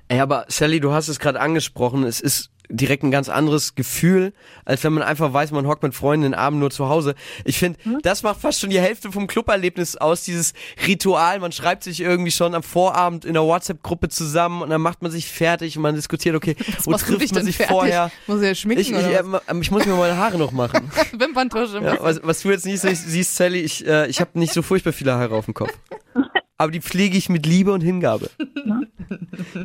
Ey, 0.07 0.19
aber 0.21 0.45
Sally, 0.47 0.79
du 0.79 0.91
hast 0.93 1.07
es 1.09 1.19
gerade 1.19 1.39
angesprochen, 1.41 2.03
es 2.03 2.21
ist 2.21 2.52
direkt 2.69 3.04
ein 3.04 3.12
ganz 3.12 3.30
anderes 3.30 3.76
Gefühl, 3.76 4.34
als 4.65 4.84
wenn 4.84 4.93
man 4.93 5.04
einfach 5.04 5.32
weiß, 5.34 5.52
man 5.52 5.67
hockt 5.67 5.84
mit 5.84 5.93
Freunden 5.93 6.23
den 6.23 6.34
Abend 6.34 6.60
nur 6.60 6.71
zu 6.71 6.88
Hause. 6.89 7.13
Ich 7.45 7.60
finde, 7.60 7.78
Hm? 7.84 7.99
das 8.04 8.23
macht 8.23 8.39
fast 8.41 8.60
schon 8.62 8.69
die 8.69 8.80
Hälfte 8.80 9.12
vom 9.12 9.28
Cluberlebnis 9.28 9.95
aus, 9.97 10.23
dieses 10.23 10.54
Ritual. 10.88 11.39
Man 11.39 11.52
schreibt 11.52 11.84
sich 11.84 11.99
irgendwie 12.02 12.32
schon 12.32 12.56
am 12.56 12.63
Vorabend 12.63 13.26
in 13.26 13.34
der 13.34 13.43
WhatsApp-Gruppe 13.43 14.10
zusammen 14.10 14.62
und 14.62 14.69
dann 14.69 14.82
macht 14.82 15.02
man 15.02 15.12
sich 15.12 15.28
fertig 15.28 15.76
und 15.78 15.84
man 15.84 15.93
diskutiert, 15.95 16.36
okay, 16.36 16.56
Was 16.78 16.88
wo 16.88 16.93
trifft 16.93 17.36
man 17.36 17.43
sich 17.45 17.58
fertig? 17.58 17.73
vorher? 17.76 18.12
Muss 18.28 18.41
ja 18.41 18.56
schminken 18.56 18.82
Ich, 18.82 18.91
ich, 18.91 18.95
äh, 18.97 19.23
ich 19.62 19.71
muss 19.71 19.86
mir 19.86 19.95
meine 19.95 20.17
Haare 20.17 20.38
noch 20.38 20.52
machen. 20.52 20.89
was? 20.95 21.12
Wimperntusche. 21.19 21.80
Ja, 21.84 21.97
was, 22.02 22.21
was 22.23 22.41
du 22.41 22.49
jetzt 22.52 22.65
nicht 22.65 22.80
siehst, 22.82 23.36
Sally, 23.36 23.60
ich, 23.60 23.86
äh, 23.86 24.08
ich 24.08 24.19
habe 24.21 24.39
nicht 24.39 24.54
so 24.54 24.62
furchtbar 24.62 24.93
viele 24.93 25.13
Haare 25.13 25.36
auf 25.36 25.45
dem 25.45 25.54
Kopf. 25.54 25.73
Aber 26.63 26.71
die 26.71 26.80
pflege 26.80 27.17
ich 27.17 27.28
mit 27.28 27.45
Liebe 27.45 27.73
und 27.73 27.82
Hingabe. 27.82 28.30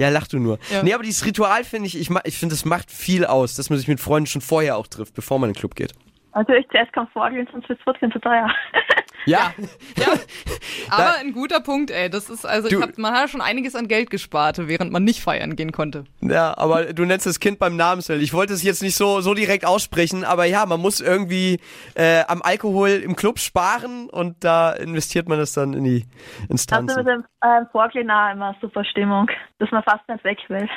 Ja, 0.01 0.09
lach 0.09 0.27
du 0.27 0.41
nur. 0.41 0.59
Ja. 0.73 0.83
Nee, 0.83 0.95
aber 0.95 1.05
dieses 1.05 1.25
Ritual 1.25 1.63
finde 1.63 1.87
ich, 1.87 1.97
ich, 1.97 2.11
ich 2.25 2.37
finde, 2.37 2.55
das 2.55 2.65
macht 2.65 2.91
viel 2.91 3.25
aus, 3.25 3.55
dass 3.55 3.71
man 3.71 3.79
sich 3.79 3.87
mit 3.87 4.01
Freunden 4.01 4.27
schon 4.27 4.43
vorher 4.43 4.77
auch 4.77 4.89
trifft, 4.89 5.15
bevor 5.15 5.39
man 5.39 5.51
in 5.51 5.55
den 5.55 5.61
Club 5.61 5.77
geht. 5.77 5.93
Natürlich, 6.35 6.67
zuerst 6.73 6.93
kommt 6.93 7.11
Vorgehen, 7.13 7.49
sonst 7.53 7.69
wird 7.69 7.79
es 7.79 7.85
trotzdem 7.85 8.11
teuer. 9.25 9.53
Ja, 9.97 10.07
Aber 10.91 11.17
ein 11.21 11.33
guter 11.33 11.61
Punkt, 11.61 11.91
ey. 11.91 12.09
Das 12.11 12.31
ist, 12.31 12.47
also, 12.47 12.69
ich 12.69 12.75
Du- 12.75 12.81
hab, 12.83 12.97
man 12.99 13.15
hat 13.15 13.31
schon 13.31 13.41
einiges 13.41 13.75
an 13.75 13.89
Geld 13.89 14.11
gespart, 14.11 14.57
während 14.69 14.93
man 14.93 15.05
nicht 15.05 15.21
feiern 15.23 15.57
gehen 15.57 15.73
konnte. 15.73 16.05
ja, 16.21 16.57
aber 16.57 16.93
du 16.93 17.05
nennst 17.05 17.27
das 17.27 17.41
Kind 17.41 17.59
beim 17.59 17.77
Namen, 17.77 18.01
Sally. 18.01 18.23
Ich 18.23 18.33
wollte 18.33 18.53
es 18.55 18.63
jetzt 18.63 18.83
nicht 18.83 18.97
so, 18.97 19.21
so 19.21 19.35
direkt 19.35 19.65
aussprechen, 19.67 20.25
aber 20.25 20.45
ja, 20.45 20.65
man 20.67 20.81
muss 20.81 21.01
irgendwie 21.01 21.61
äh, 21.95 22.23
am 22.27 22.43
Alkohol 22.43 22.91
im 22.91 23.17
Club 23.17 23.39
sparen 23.39 24.09
und 24.11 24.43
da 24.45 24.73
investiert 24.73 25.29
man 25.29 25.39
das 25.39 25.53
dann 25.53 25.75
in 25.75 25.85
die 25.85 26.05
Also 26.41 26.47
Instanzen. 26.51 26.97
mit 26.97 27.07
dem 27.07 27.25
ähm, 27.45 27.67
auch 27.73 27.95
immer 27.95 28.55
super 28.61 28.85
Stimmung, 28.85 29.29
dass 29.59 29.71
man 29.71 29.83
fast 29.83 30.09
nicht 30.09 30.25
weg 30.25 30.39
will. 30.49 30.69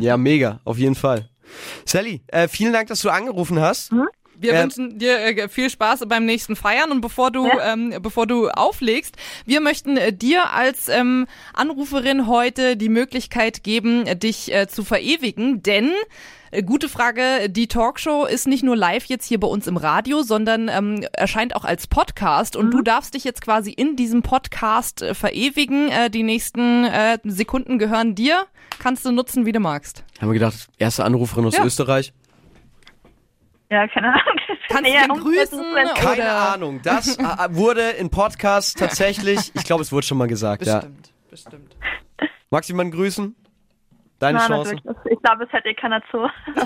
Ja, 0.00 0.16
mega, 0.16 0.60
auf 0.64 0.78
jeden 0.78 0.94
Fall. 0.94 1.28
Sally, 1.84 2.22
äh, 2.28 2.48
vielen 2.48 2.72
Dank, 2.72 2.88
dass 2.88 3.02
du 3.02 3.10
angerufen 3.10 3.60
hast. 3.60 3.92
Wir 4.42 4.52
Ähm, 4.54 4.62
wünschen 4.64 4.98
dir 4.98 5.18
äh, 5.20 5.48
viel 5.48 5.70
Spaß 5.70 6.04
beim 6.08 6.24
nächsten 6.26 6.56
Feiern 6.56 6.90
und 6.90 7.00
bevor 7.00 7.30
du 7.30 7.46
Ja. 7.46 7.72
ähm, 7.72 7.94
bevor 8.02 8.26
du 8.26 8.48
auflegst, 8.48 9.16
wir 9.46 9.60
möchten 9.60 9.96
äh, 9.96 10.12
dir 10.12 10.52
als 10.52 10.88
ähm, 10.88 11.26
Anruferin 11.54 12.26
heute 12.26 12.76
die 12.76 12.88
Möglichkeit 12.88 13.62
geben, 13.62 14.06
äh, 14.06 14.16
dich 14.16 14.52
äh, 14.54 14.66
zu 14.68 14.84
verewigen, 14.84 15.62
denn 15.62 15.92
Gute 16.66 16.90
Frage. 16.90 17.48
Die 17.48 17.66
Talkshow 17.66 18.26
ist 18.26 18.46
nicht 18.46 18.62
nur 18.62 18.76
live 18.76 19.06
jetzt 19.06 19.24
hier 19.26 19.40
bei 19.40 19.46
uns 19.48 19.66
im 19.66 19.78
Radio, 19.78 20.20
sondern 20.22 20.68
ähm, 20.68 21.02
erscheint 21.14 21.56
auch 21.56 21.64
als 21.64 21.86
Podcast. 21.86 22.56
Und 22.56 22.70
du 22.72 22.82
darfst 22.82 23.14
dich 23.14 23.24
jetzt 23.24 23.40
quasi 23.40 23.70
in 23.70 23.96
diesem 23.96 24.20
Podcast 24.20 25.00
äh, 25.00 25.14
verewigen. 25.14 25.88
Äh, 25.88 26.10
die 26.10 26.22
nächsten 26.22 26.84
äh, 26.84 27.16
Sekunden 27.24 27.78
gehören 27.78 28.14
dir. 28.14 28.44
Kannst 28.78 29.06
du 29.06 29.12
nutzen, 29.12 29.46
wie 29.46 29.52
du 29.52 29.60
magst. 29.60 30.04
Haben 30.20 30.28
wir 30.28 30.34
gedacht, 30.34 30.68
erste 30.76 31.04
Anruferin 31.06 31.46
aus 31.46 31.56
Ja. 31.56 31.64
Österreich? 31.64 32.12
Ja, 33.72 33.88
keine 33.88 34.08
Ahnung. 34.08 34.36
Kannst 34.68 34.90
du 34.90 34.94
ihn 34.94 35.22
grüßen? 35.22 35.64
Keine 35.94 36.22
Oder- 36.24 36.52
Ahnung. 36.52 36.80
Das 36.82 37.16
äh, 37.18 37.22
wurde 37.50 37.80
in 37.92 38.10
Podcast 38.10 38.78
tatsächlich, 38.78 39.50
ich 39.54 39.64
glaube, 39.64 39.80
es 39.82 39.90
wurde 39.92 40.06
schon 40.06 40.18
mal 40.18 40.28
gesagt, 40.28 40.66
ja. 40.66 40.80
Bestimmt, 40.80 41.10
bestimmt. 41.30 41.76
Magst 42.50 42.68
du 42.68 42.74
jemanden 42.74 42.92
grüßen? 42.92 43.34
Deine 44.18 44.38
Nein, 44.38 44.46
Chance? 44.48 44.74
natürlich. 44.74 44.96
Ich 45.16 45.22
glaube, 45.22 45.44
es 45.44 45.52
hätte 45.52 45.68
eh 45.70 45.74
keiner 45.74 46.02
zu. 46.10 46.18
Da 46.54 46.60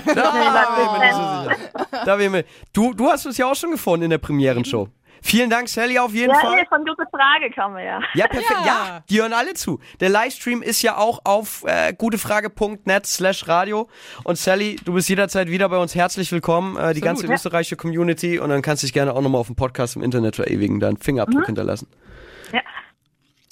bin 0.75 0.83
ich 0.83 0.91
mir 0.91 0.99
nicht 0.99 1.13
so 1.13 1.49
sicher. 1.49 2.05
Da 2.05 2.15
bin 2.17 2.25
ich 2.25 2.31
mir- 2.31 2.43
Du, 2.73 2.93
du 2.93 3.07
hast 3.07 3.25
uns 3.25 3.37
ja 3.37 3.49
auch 3.49 3.55
schon 3.55 3.71
gefunden 3.71 4.03
in 4.03 4.09
der 4.09 4.17
Premierenshow. 4.17 4.89
Vielen 5.21 5.49
Dank, 5.49 5.67
Sally, 5.69 5.97
auf 5.99 6.13
jeden 6.13 6.31
Ja, 6.33 6.39
Fall. 6.39 6.59
eh, 6.59 6.65
von 6.67 6.79
gute 6.85 7.05
Frage 7.11 7.49
kann 7.53 7.73
man 7.73 7.83
ja. 7.83 7.99
Ja, 8.13 8.27
perfekt. 8.27 8.51
Ja. 8.61 8.65
Ja. 8.65 9.03
die 9.09 9.21
hören 9.21 9.33
alle 9.33 9.53
zu. 9.53 9.79
Der 9.99 10.09
Livestream 10.09 10.61
ist 10.61 10.81
ja 10.81 10.97
auch 10.97 11.19
auf 11.25 11.63
äh, 11.65 11.93
gutefrage.net 11.97 13.05
slash 13.05 13.47
radio. 13.47 13.89
Und 14.23 14.37
Sally, 14.37 14.77
du 14.85 14.93
bist 14.93 15.09
jederzeit 15.09 15.49
wieder 15.49 15.67
bei 15.69 15.77
uns 15.77 15.95
herzlich 15.95 16.31
willkommen. 16.31 16.77
Äh, 16.77 16.93
die 16.93 17.01
ganze 17.01 17.25
Ja. 17.27 17.33
österreichische 17.33 17.75
Community. 17.75 18.39
Und 18.39 18.49
dann 18.49 18.61
kannst 18.61 18.83
du 18.83 18.87
dich 18.87 18.93
gerne 18.93 19.13
auch 19.13 19.21
nochmal 19.21 19.41
auf 19.41 19.47
dem 19.47 19.55
Podcast 19.55 19.95
im 19.95 20.03
Internet 20.03 20.35
verewigen, 20.35 20.79
deinen 20.79 20.97
Fingerabdruck 20.97 21.45
hinterlassen. 21.45 21.87
Ja. 22.53 22.61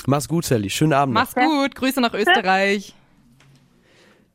Mach's 0.05 0.27
gut, 0.27 0.45
Sally. 0.45 0.69
Schönen 0.69 0.93
Abend. 0.93 1.13
noch. 1.15 1.21
Mach's 1.21 1.33
gut. 1.35 1.75
Grüße 1.75 1.99
nach 1.99 2.13
Österreich. 2.13 2.93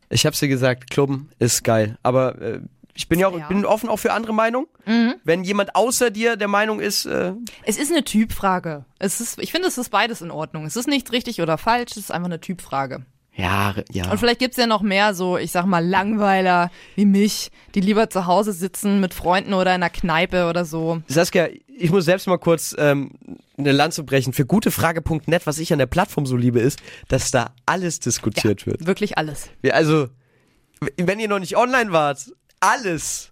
Ich 0.09 0.27
hab's 0.27 0.41
dir 0.41 0.49
gesagt, 0.49 0.91
Klubben 0.91 1.31
ist 1.39 1.63
geil. 1.63 1.97
Aber 2.03 2.41
äh, 2.43 2.61
ich 3.01 3.09
bin 3.09 3.19
ja 3.19 3.29
auch 3.29 3.39
Ja. 3.39 3.49
bin 3.49 3.65
offen 3.65 3.89
auch 3.89 3.97
für 3.99 4.13
andere 4.13 4.33
Meinungen. 4.35 4.67
Wenn 5.25 5.43
jemand 5.45 5.75
außer 5.75 6.11
dir 6.11 6.37
der 6.37 6.49
Meinung 6.49 6.81
ist, 6.81 7.07
äh, 7.07 7.33
Es 7.65 7.79
ist 7.79 7.91
eine 7.91 8.05
Typfrage. 8.05 8.85
Es 8.99 9.21
ist, 9.21 9.39
ich 9.41 9.53
finde, 9.53 9.69
es 9.69 9.79
ist 9.79 9.89
beides 9.91 10.21
in 10.21 10.31
Ordnung. 10.31 10.67
Es 10.67 10.77
ist 10.77 10.87
nicht 10.89 11.11
richtig 11.13 11.41
oder 11.41 11.59
falsch, 11.59 11.93
es 11.93 11.97
ist 11.99 12.13
einfach 12.13 12.27
eine 12.29 12.41
Typfrage. 12.41 13.05
ja, 13.35 13.75
ja. 13.91 14.11
Und 14.11 14.19
vielleicht 14.19 14.39
gibt's 14.41 14.59
ja 14.59 14.67
noch 14.67 14.83
mehr 14.83 15.15
so, 15.15 15.39
ich 15.39 15.51
sag 15.51 15.65
mal, 15.65 15.85
Langweiler 15.87 16.71
wie 16.97 17.07
mich, 17.07 17.51
die 17.75 17.81
lieber 17.81 18.11
zu 18.11 18.27
Hause 18.27 18.53
sitzen 18.53 19.01
mit 19.01 19.15
Freunden 19.15 19.55
oder 19.55 19.71
in 19.75 19.83
einer 19.83 19.89
Kneipe 19.91 20.47
oder 20.49 20.65
so. 20.67 21.01
Saskia, 21.07 21.49
ich 21.67 21.91
muss 21.91 22.05
selbst 22.05 22.27
mal 22.27 22.39
kurz 22.39 22.75
ähm, 22.79 23.13
eine 23.57 23.73
Lanze 23.73 24.03
brechen. 24.05 24.33
Für 24.35 24.45
gutefrage.net, 24.45 25.47
was 25.47 25.59
ich 25.59 25.73
an 25.73 25.79
der 25.79 25.87
Plattform 25.87 26.27
so 26.27 26.37
liebe, 26.37 26.61
ist, 26.61 26.81
dass 27.09 27.31
da 27.31 27.55
alles 27.65 28.01
diskutiert 28.01 28.67
wird. 28.67 28.87
Wirklich 28.87 29.17
alles. 29.17 29.49
Ja, 29.63 29.73
also, 29.75 30.09
wenn 30.99 31.19
ihr 31.21 31.29
noch 31.29 31.39
nicht 31.39 31.57
online 31.57 31.93
wart, 31.93 32.33
alles. 32.61 33.31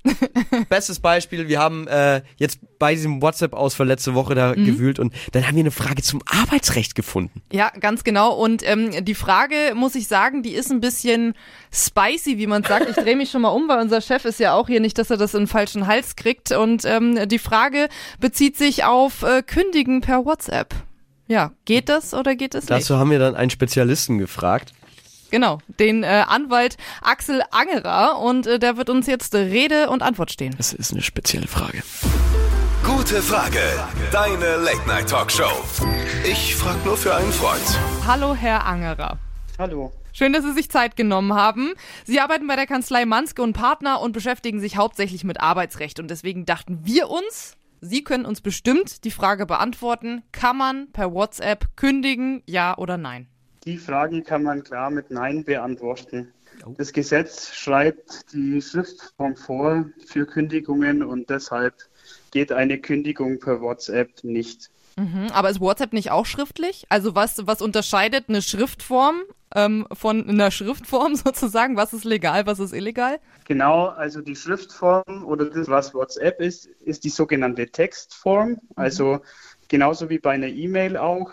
Bestes 0.71 1.01
Beispiel, 1.01 1.49
wir 1.49 1.59
haben 1.59 1.87
äh, 1.87 2.23
jetzt 2.37 2.61
bei 2.79 2.95
diesem 2.95 3.21
WhatsApp-Ausfall 3.21 3.87
letzte 3.87 4.15
Woche 4.15 4.35
da 4.35 4.55
gewühlt 4.55 4.99
und 4.99 5.13
dann 5.33 5.47
haben 5.47 5.55
wir 5.55 5.61
eine 5.61 5.71
Frage 5.71 6.03
zum 6.03 6.23
Arbeitsrecht 6.27 6.95
gefunden. 6.95 7.43
Ja, 7.53 7.71
ganz 7.81 8.05
genau. 8.05 8.35
Und 8.35 8.67
ähm, 8.67 9.05
die 9.05 9.15
Frage, 9.15 9.75
muss 9.75 9.95
ich 9.95 10.09
sagen, 10.09 10.43
die 10.43 10.53
ist 10.53 10.71
ein 10.71 10.81
bisschen 10.81 11.35
spicy, 11.71 12.39
wie 12.39 12.47
man 12.47 12.65
sagt. 12.65 12.89
Ich 12.89 12.97
drehe 12.97 13.17
mich 13.17 13.31
schon 13.31 13.43
mal 13.43 13.51
um, 13.51 13.69
weil 13.69 13.81
unser 13.81 14.01
Chef 14.01 14.25
ist 14.25 14.41
ja 14.41 14.55
auch 14.55 14.67
hier 14.67 14.81
nicht, 14.81 14.97
dass 14.97 15.11
er 15.11 15.19
das 15.19 15.35
in 15.35 15.43
den 15.43 15.47
falschen 15.47 15.87
Hals 15.87 16.17
kriegt. 16.17 16.53
Und 16.53 16.85
ähm, 16.87 17.29
die 17.29 17.39
Frage 17.39 17.89
bezieht 18.19 18.57
sich 18.57 18.85
auf 18.85 19.23
äh, 19.23 19.43
Kündigen 19.43 20.01
per 20.01 20.25
WhatsApp. 20.25 20.75
Ja, 21.27 21.53
geht 21.67 21.91
das 21.91 22.15
oder 22.15 22.35
geht 22.35 22.55
es 22.55 22.65
nicht? 22.65 22.71
Dazu 22.71 22.97
haben 22.97 23.11
wir 23.11 23.19
dann 23.19 23.37
einen 23.37 23.51
Spezialisten 23.51 24.17
gefragt. 24.17 24.73
Genau, 25.31 25.59
den 25.79 26.05
äh, 26.05 26.25
Anwalt 26.27 26.77
Axel 27.03 27.43
Angerer 27.51 28.19
und 28.19 28.47
äh, 28.47 28.59
der 28.59 28.77
wird 28.77 28.89
uns 28.89 29.07
jetzt 29.07 29.35
Rede 29.35 29.91
und 29.91 30.03
Antwort 30.03 30.33
stehen. 30.33 30.55
Das 30.57 30.73
ist 30.73 30.93
eine 30.93 31.03
spezielle 31.03 31.47
Frage. 31.47 31.83
Gute 32.83 33.21
Frage. 33.21 33.61
Deine 34.11 34.57
Late-Night-Talkshow. 34.57 35.51
Ich 36.25 36.57
frag 36.57 36.83
nur 36.87 36.97
für 36.97 37.15
einen 37.15 37.33
Freund. 37.33 37.61
Hallo, 38.07 38.35
Herr 38.35 38.65
Angerer. 38.65 39.19
Hallo. 39.59 39.93
Schön, 40.15 40.33
dass 40.33 40.45
Sie 40.45 40.53
sich 40.53 40.71
Zeit 40.71 40.97
genommen 40.97 41.35
haben. 41.35 41.75
Sie 42.05 42.21
arbeiten 42.21 42.47
bei 42.47 42.57
der 42.57 42.67
Kanzlei 42.67 43.05
Manske 43.05 43.43
und 43.43 43.53
Partner 43.53 44.01
und 44.01 44.13
beschäftigen 44.13 44.61
sich 44.61 44.77
hauptsächlich 44.79 45.25
mit 45.25 45.41
Arbeitsrecht. 45.41 46.01
Und 46.01 46.11
deswegen 46.11 46.47
dachten 46.47 46.81
wir 46.85 47.11
uns, 47.11 47.57
Sie 47.81 48.03
können 48.03 48.25
uns 48.25 48.41
bestimmt 48.41 49.05
die 49.05 49.11
Frage 49.11 49.47
beantworten, 49.47 50.23
kann 50.33 50.57
man 50.57 50.91
per 50.91 51.13
WhatsApp 51.13 51.77
kündigen, 51.77 52.43
ja 52.47 52.77
oder 52.77 52.97
nein? 52.97 53.29
Die 53.69 53.77
Frage 53.77 54.23
kann 54.23 54.45
man 54.45 54.65
klar 54.65 54.89
mit 54.89 55.11
Nein 55.11 55.45
beantworten. 55.45 56.33
Das 56.79 56.91
Gesetz 56.91 57.53
schreibt 57.53 58.33
die 58.33 58.63
Schriftform 58.63 59.37
vor 59.37 59.85
für 60.07 60.25
Kündigungen 60.25 61.03
und 61.03 61.29
deshalb 61.29 61.75
geht 62.31 62.51
eine 62.51 62.79
Kündigung 62.79 63.39
per 63.39 63.61
WhatsApp 63.61 64.25
nicht. 64.25 64.71
Mhm, 64.97 65.27
aber 65.35 65.51
ist 65.51 65.61
WhatsApp 65.61 65.93
nicht 65.93 66.11
auch 66.11 66.25
schriftlich? 66.25 66.87
Also 66.89 67.15
was, 67.15 67.47
was 67.47 67.61
unterscheidet 67.61 68.31
eine 68.31 68.41
Schriftform 68.41 69.21
ähm, 69.55 69.87
von 69.93 70.27
einer 70.27 70.51
Schriftform 70.51 71.15
sozusagen? 71.15 71.77
Was 71.77 71.93
ist 71.93 72.05
legal, 72.05 72.47
was 72.47 72.61
ist 72.61 72.73
illegal? 72.73 73.21
Genau, 73.45 73.89
also 73.89 74.23
die 74.23 74.35
Schriftform 74.35 75.27
oder 75.27 75.45
das, 75.45 75.69
was 75.69 75.93
WhatsApp 75.93 76.41
ist, 76.41 76.65
ist 76.87 77.05
die 77.05 77.11
sogenannte 77.11 77.67
Textform. 77.67 78.59
Also 78.77 79.21
genauso 79.69 80.11
wie 80.11 80.19
bei 80.19 80.33
einer 80.33 80.49
E-Mail 80.49 80.97
auch. 80.97 81.31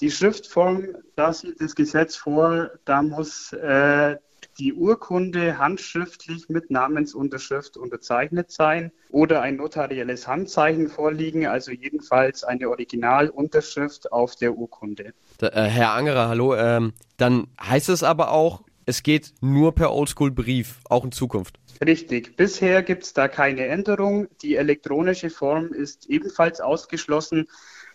Die 0.00 0.10
Schriftform, 0.10 0.88
da 1.14 1.32
sieht 1.32 1.60
das 1.60 1.74
Gesetz 1.74 2.16
vor, 2.16 2.70
da 2.84 3.02
muss 3.02 3.52
äh, 3.52 4.16
die 4.58 4.72
Urkunde 4.72 5.58
handschriftlich 5.58 6.48
mit 6.48 6.70
Namensunterschrift 6.70 7.76
unterzeichnet 7.76 8.50
sein 8.50 8.92
oder 9.10 9.42
ein 9.42 9.56
notarielles 9.56 10.26
Handzeichen 10.26 10.88
vorliegen, 10.88 11.46
also 11.46 11.72
jedenfalls 11.72 12.42
eine 12.44 12.68
Originalunterschrift 12.68 14.12
auf 14.12 14.36
der 14.36 14.56
Urkunde. 14.56 15.12
Da, 15.38 15.48
äh, 15.48 15.68
Herr 15.68 15.92
Angerer, 15.92 16.28
hallo. 16.28 16.54
Ähm, 16.54 16.92
dann 17.16 17.48
heißt 17.60 17.88
es 17.88 18.02
aber 18.02 18.30
auch, 18.32 18.62
es 18.86 19.02
geht 19.02 19.34
nur 19.40 19.74
per 19.74 19.92
Oldschool-Brief, 19.92 20.78
auch 20.88 21.04
in 21.04 21.12
Zukunft. 21.12 21.58
Richtig. 21.84 22.36
Bisher 22.36 22.82
gibt 22.82 23.02
es 23.02 23.12
da 23.12 23.28
keine 23.28 23.66
Änderung. 23.66 24.28
Die 24.42 24.56
elektronische 24.56 25.28
Form 25.28 25.72
ist 25.72 26.06
ebenfalls 26.06 26.60
ausgeschlossen. 26.60 27.48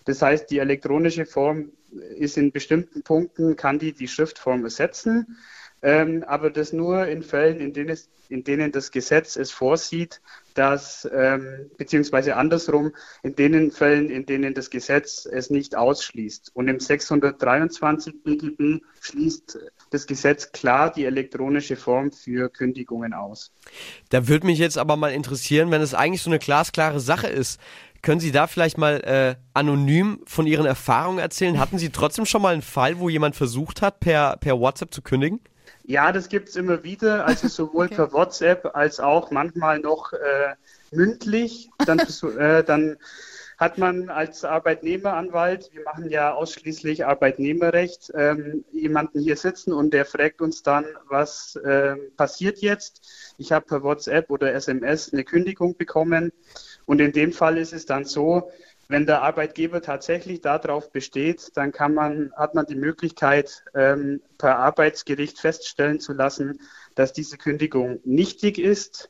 Das 0.05 0.21
heißt, 0.21 0.49
die 0.49 0.59
elektronische 0.59 1.25
Form 1.25 1.71
ist 2.17 2.37
in 2.37 2.51
bestimmten 2.51 3.03
Punkten, 3.03 3.55
kann 3.55 3.79
die 3.79 3.93
die 3.93 4.07
Schriftform 4.07 4.63
ersetzen. 4.63 5.37
ähm, 5.83 6.23
aber 6.27 6.51
das 6.51 6.73
nur 6.73 7.07
in 7.07 7.23
Fällen, 7.23 7.59
in 7.59 7.73
denen, 7.73 7.89
es, 7.89 8.09
in 8.29 8.43
denen 8.43 8.71
das 8.71 8.91
Gesetz 8.91 9.35
es 9.35 9.51
vorsieht, 9.51 10.21
dass, 10.53 11.09
ähm, 11.11 11.71
beziehungsweise 11.77 12.35
andersrum, 12.35 12.93
in 13.23 13.35
den 13.35 13.71
Fällen, 13.71 14.09
in 14.09 14.25
denen 14.25 14.53
das 14.53 14.69
Gesetz 14.69 15.25
es 15.25 15.49
nicht 15.49 15.75
ausschließt. 15.75 16.51
Und 16.53 16.67
im 16.67 16.79
623 16.79 18.23
BGB 18.23 18.83
schließt 19.01 19.59
das 19.89 20.07
Gesetz 20.07 20.51
klar 20.51 20.91
die 20.91 21.05
elektronische 21.05 21.75
Form 21.75 22.11
für 22.11 22.49
Kündigungen 22.49 23.13
aus. 23.13 23.51
Da 24.09 24.27
würde 24.27 24.45
mich 24.45 24.59
jetzt 24.59 24.77
aber 24.77 24.97
mal 24.97 25.13
interessieren, 25.13 25.71
wenn 25.71 25.81
es 25.81 25.93
eigentlich 25.93 26.21
so 26.21 26.29
eine 26.29 26.39
glasklare 26.39 26.99
Sache 26.99 27.27
ist. 27.27 27.59
Können 28.01 28.19
Sie 28.19 28.31
da 28.31 28.47
vielleicht 28.47 28.77
mal 28.77 29.01
äh, 29.03 29.35
anonym 29.53 30.21
von 30.25 30.47
Ihren 30.47 30.65
Erfahrungen 30.65 31.19
erzählen? 31.19 31.59
Hatten 31.59 31.77
Sie 31.77 31.89
trotzdem 31.89 32.25
schon 32.25 32.41
mal 32.41 32.53
einen 32.53 32.63
Fall, 32.63 32.99
wo 32.99 33.09
jemand 33.09 33.35
versucht 33.35 33.81
hat, 33.81 33.99
per, 33.99 34.37
per 34.37 34.59
WhatsApp 34.59 34.93
zu 34.93 35.01
kündigen? 35.01 35.39
Ja, 35.83 36.11
das 36.11 36.29
gibt 36.29 36.49
es 36.49 36.55
immer 36.55 36.83
wieder, 36.83 37.25
also 37.25 37.47
sowohl 37.47 37.85
okay. 37.85 37.95
per 37.95 38.13
WhatsApp 38.13 38.75
als 38.75 38.99
auch 38.99 39.29
manchmal 39.29 39.79
noch 39.79 40.13
äh, 40.13 40.55
mündlich. 40.91 41.69
Dann, 41.85 41.99
äh, 42.39 42.63
dann 42.63 42.97
hat 43.61 43.77
man 43.77 44.09
als 44.09 44.43
Arbeitnehmeranwalt, 44.43 45.69
wir 45.71 45.83
machen 45.83 46.09
ja 46.09 46.33
ausschließlich 46.33 47.05
Arbeitnehmerrecht, 47.05 48.11
ähm, 48.15 48.65
jemanden 48.71 49.19
hier 49.19 49.37
sitzen 49.37 49.71
und 49.71 49.93
der 49.93 50.05
fragt 50.05 50.41
uns 50.41 50.63
dann, 50.63 50.85
was 51.07 51.55
äh, 51.57 51.95
passiert 52.17 52.57
jetzt. 52.57 53.35
Ich 53.37 53.51
habe 53.51 53.67
per 53.67 53.83
WhatsApp 53.83 54.31
oder 54.31 54.51
SMS 54.51 55.13
eine 55.13 55.23
Kündigung 55.23 55.77
bekommen 55.77 56.31
und 56.91 56.99
in 56.99 57.13
dem 57.13 57.31
Fall 57.31 57.57
ist 57.57 57.71
es 57.71 57.85
dann 57.85 58.03
so, 58.03 58.51
wenn 58.89 59.05
der 59.05 59.21
Arbeitgeber 59.21 59.81
tatsächlich 59.81 60.41
darauf 60.41 60.91
besteht, 60.91 61.51
dann 61.55 61.71
kann 61.71 61.93
man, 61.93 62.33
hat 62.35 62.53
man 62.53 62.65
die 62.65 62.75
Möglichkeit, 62.75 63.63
ähm, 63.73 64.19
per 64.37 64.57
Arbeitsgericht 64.57 65.39
feststellen 65.39 66.01
zu 66.01 66.11
lassen, 66.11 66.59
dass 66.95 67.13
diese 67.13 67.37
Kündigung 67.37 68.01
nichtig 68.03 68.59
ist, 68.59 69.09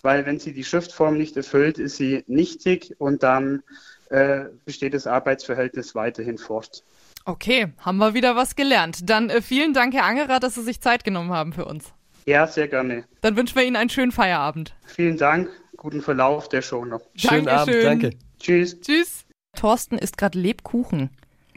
weil 0.00 0.24
wenn 0.24 0.38
sie 0.38 0.54
die 0.54 0.64
Schriftform 0.64 1.18
nicht 1.18 1.36
erfüllt, 1.36 1.78
ist 1.78 1.96
sie 1.96 2.24
nichtig 2.26 2.94
und 2.96 3.22
dann 3.22 3.64
äh, 4.08 4.46
besteht 4.64 4.94
das 4.94 5.06
Arbeitsverhältnis 5.06 5.94
weiterhin 5.94 6.38
fort. 6.38 6.82
Okay, 7.26 7.74
haben 7.80 7.98
wir 7.98 8.14
wieder 8.14 8.34
was 8.34 8.56
gelernt. 8.56 9.10
Dann 9.10 9.28
äh, 9.28 9.42
vielen 9.42 9.74
Dank, 9.74 9.92
Herr 9.92 10.04
Angerer, 10.04 10.40
dass 10.40 10.54
Sie 10.54 10.62
sich 10.62 10.80
Zeit 10.80 11.04
genommen 11.04 11.32
haben 11.32 11.52
für 11.52 11.66
uns. 11.66 11.92
Ja, 12.24 12.46
sehr 12.46 12.68
gerne. 12.68 13.04
Dann 13.20 13.36
wünschen 13.36 13.56
wir 13.56 13.64
Ihnen 13.64 13.76
einen 13.76 13.90
schönen 13.90 14.12
Feierabend. 14.12 14.74
Vielen 14.86 15.18
Dank, 15.18 15.50
guten 15.80 16.00
Verlauf 16.02 16.48
der 16.48 16.62
Show 16.62 16.84
noch. 16.84 17.00
Schönen 17.16 17.46
Dankeschön. 17.46 17.86
Abend, 17.88 18.02
danke. 18.02 18.18
Tschüss. 18.38 18.78
Tschüss. 18.80 19.24
Thorsten 19.56 19.98
isst 19.98 20.16
gerade 20.16 20.38
Lebkuchen. 20.38 21.10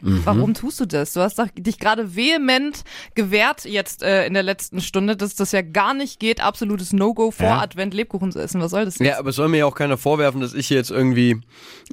Warum 0.06 0.52
tust 0.52 0.80
du 0.80 0.84
das? 0.86 1.14
Du 1.14 1.20
hast 1.20 1.38
doch 1.38 1.46
dich 1.56 1.78
gerade 1.78 2.14
vehement 2.14 2.84
gewehrt 3.14 3.64
jetzt 3.64 4.02
äh, 4.02 4.26
in 4.26 4.34
der 4.34 4.42
letzten 4.42 4.82
Stunde, 4.82 5.16
dass 5.16 5.34
das 5.34 5.52
ja 5.52 5.62
gar 5.62 5.94
nicht 5.94 6.20
geht, 6.20 6.42
absolutes 6.42 6.92
No-Go 6.92 7.30
vor 7.30 7.46
Ja. 7.46 7.60
Advent 7.60 7.94
Lebkuchen 7.94 8.30
zu 8.30 8.38
essen. 8.38 8.60
Was 8.60 8.72
soll 8.72 8.84
das? 8.84 8.98
jetzt? 8.98 9.06
Ja, 9.08 9.18
aber 9.18 9.30
es 9.30 9.36
soll 9.36 9.48
mir 9.48 9.58
ja 9.58 9.66
auch 9.66 9.74
keiner 9.74 9.96
vorwerfen, 9.96 10.42
dass 10.42 10.52
ich 10.52 10.68
jetzt 10.68 10.90
irgendwie 10.90 11.40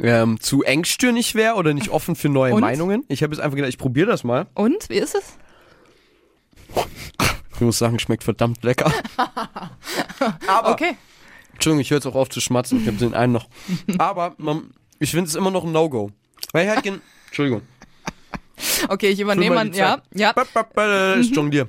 ähm, 0.01 0.41
zu 0.41 0.63
engstirnig 0.63 1.35
wäre 1.35 1.55
oder 1.55 1.73
nicht 1.73 1.87
offen 1.89 2.15
für 2.17 2.27
neue 2.27 2.53
Und? 2.55 2.61
Meinungen. 2.61 3.05
Ich 3.07 3.23
habe 3.23 3.33
jetzt 3.33 3.41
einfach 3.41 3.55
gedacht, 3.55 3.69
ich 3.69 3.77
probiere 3.77 4.07
das 4.07 4.25
mal. 4.25 4.47
Und 4.55 4.89
wie 4.89 4.97
ist 4.97 5.15
es? 5.15 5.37
Ich 7.53 7.61
muss 7.61 7.77
sagen, 7.77 7.97
schmeckt 7.99 8.23
verdammt 8.23 8.61
lecker. 8.63 8.91
aber, 10.47 10.71
Okay. 10.73 10.97
Entschuldigung, 11.61 11.81
ich 11.81 11.91
höre 11.91 11.97
jetzt 11.97 12.07
auch 12.07 12.15
auf 12.15 12.29
zu 12.29 12.41
schmatzen. 12.41 12.81
Ich 12.81 12.87
habe 12.87 12.97
den 12.97 13.13
einen 13.13 13.33
noch. 13.33 13.47
Aber 13.99 14.33
man, 14.39 14.71
ich 14.97 15.11
finde 15.11 15.27
es 15.27 15.35
immer 15.35 15.51
noch 15.51 15.63
ein 15.63 15.71
No-Go. 15.71 16.09
Weil 16.53 16.65
ich 16.65 16.71
halt 16.73 16.81
gen 16.83 17.01
Entschuldigung. 17.27 17.61
Okay, 18.89 19.09
ich 19.09 19.19
übernehme 19.19 19.53
mal 19.55 19.75
Ja, 19.75 20.01
ja. 20.15 20.33
Bap, 20.33 20.51
bap, 20.53 20.73
bap, 20.73 21.17
Ist 21.17 21.35
Jonglier. 21.35 21.67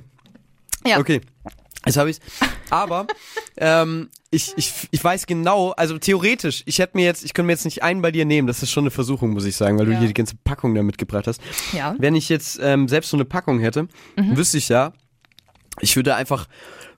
Ja. 0.87 0.99
Okay. 0.99 1.21
Jetzt 1.85 1.97
habe 1.99 2.09
ich's. 2.11 2.21
Aber 2.71 3.07
ähm, 3.59 4.09
ich, 4.31 4.55
ich, 4.57 4.73
ich 4.91 5.05
weiß 5.05 5.27
genau, 5.27 5.73
also 5.73 5.99
theoretisch, 5.99 6.63
ich 6.65 6.79
hätte 6.79 6.97
mir 6.97 7.05
jetzt, 7.05 7.23
ich 7.23 7.35
könnte 7.35 7.49
mir 7.49 7.53
jetzt 7.53 7.67
nicht 7.67 7.83
einen 7.83 8.01
bei 8.01 8.11
dir 8.11 8.25
nehmen, 8.25 8.47
das 8.49 8.63
ist 8.63 8.71
schon 8.71 8.85
eine 8.85 8.91
Versuchung, 8.91 9.31
muss 9.35 9.45
ich 9.45 9.57
sagen, 9.57 9.79
weil 9.79 9.85
du 9.87 9.93
Ja. 9.93 9.99
hier 9.99 10.09
die 10.09 10.15
ganze 10.15 10.37
Packung 10.43 10.75
da 10.75 10.83
mitgebracht 10.83 11.27
hast. 11.27 11.43
Ja. 11.73 11.95
Wenn 11.99 12.15
ich 12.15 12.31
jetzt 12.31 12.59
ähm, 12.63 12.89
selbst 12.89 13.11
so 13.11 13.17
eine 13.19 13.27
Packung 13.27 13.59
hätte, 13.61 13.89
Mhm. 14.17 14.37
wüsste 14.39 14.57
ich 14.57 14.71
ja, 14.71 14.95
ich 15.81 15.97
würde 15.97 16.15
einfach 16.15 16.47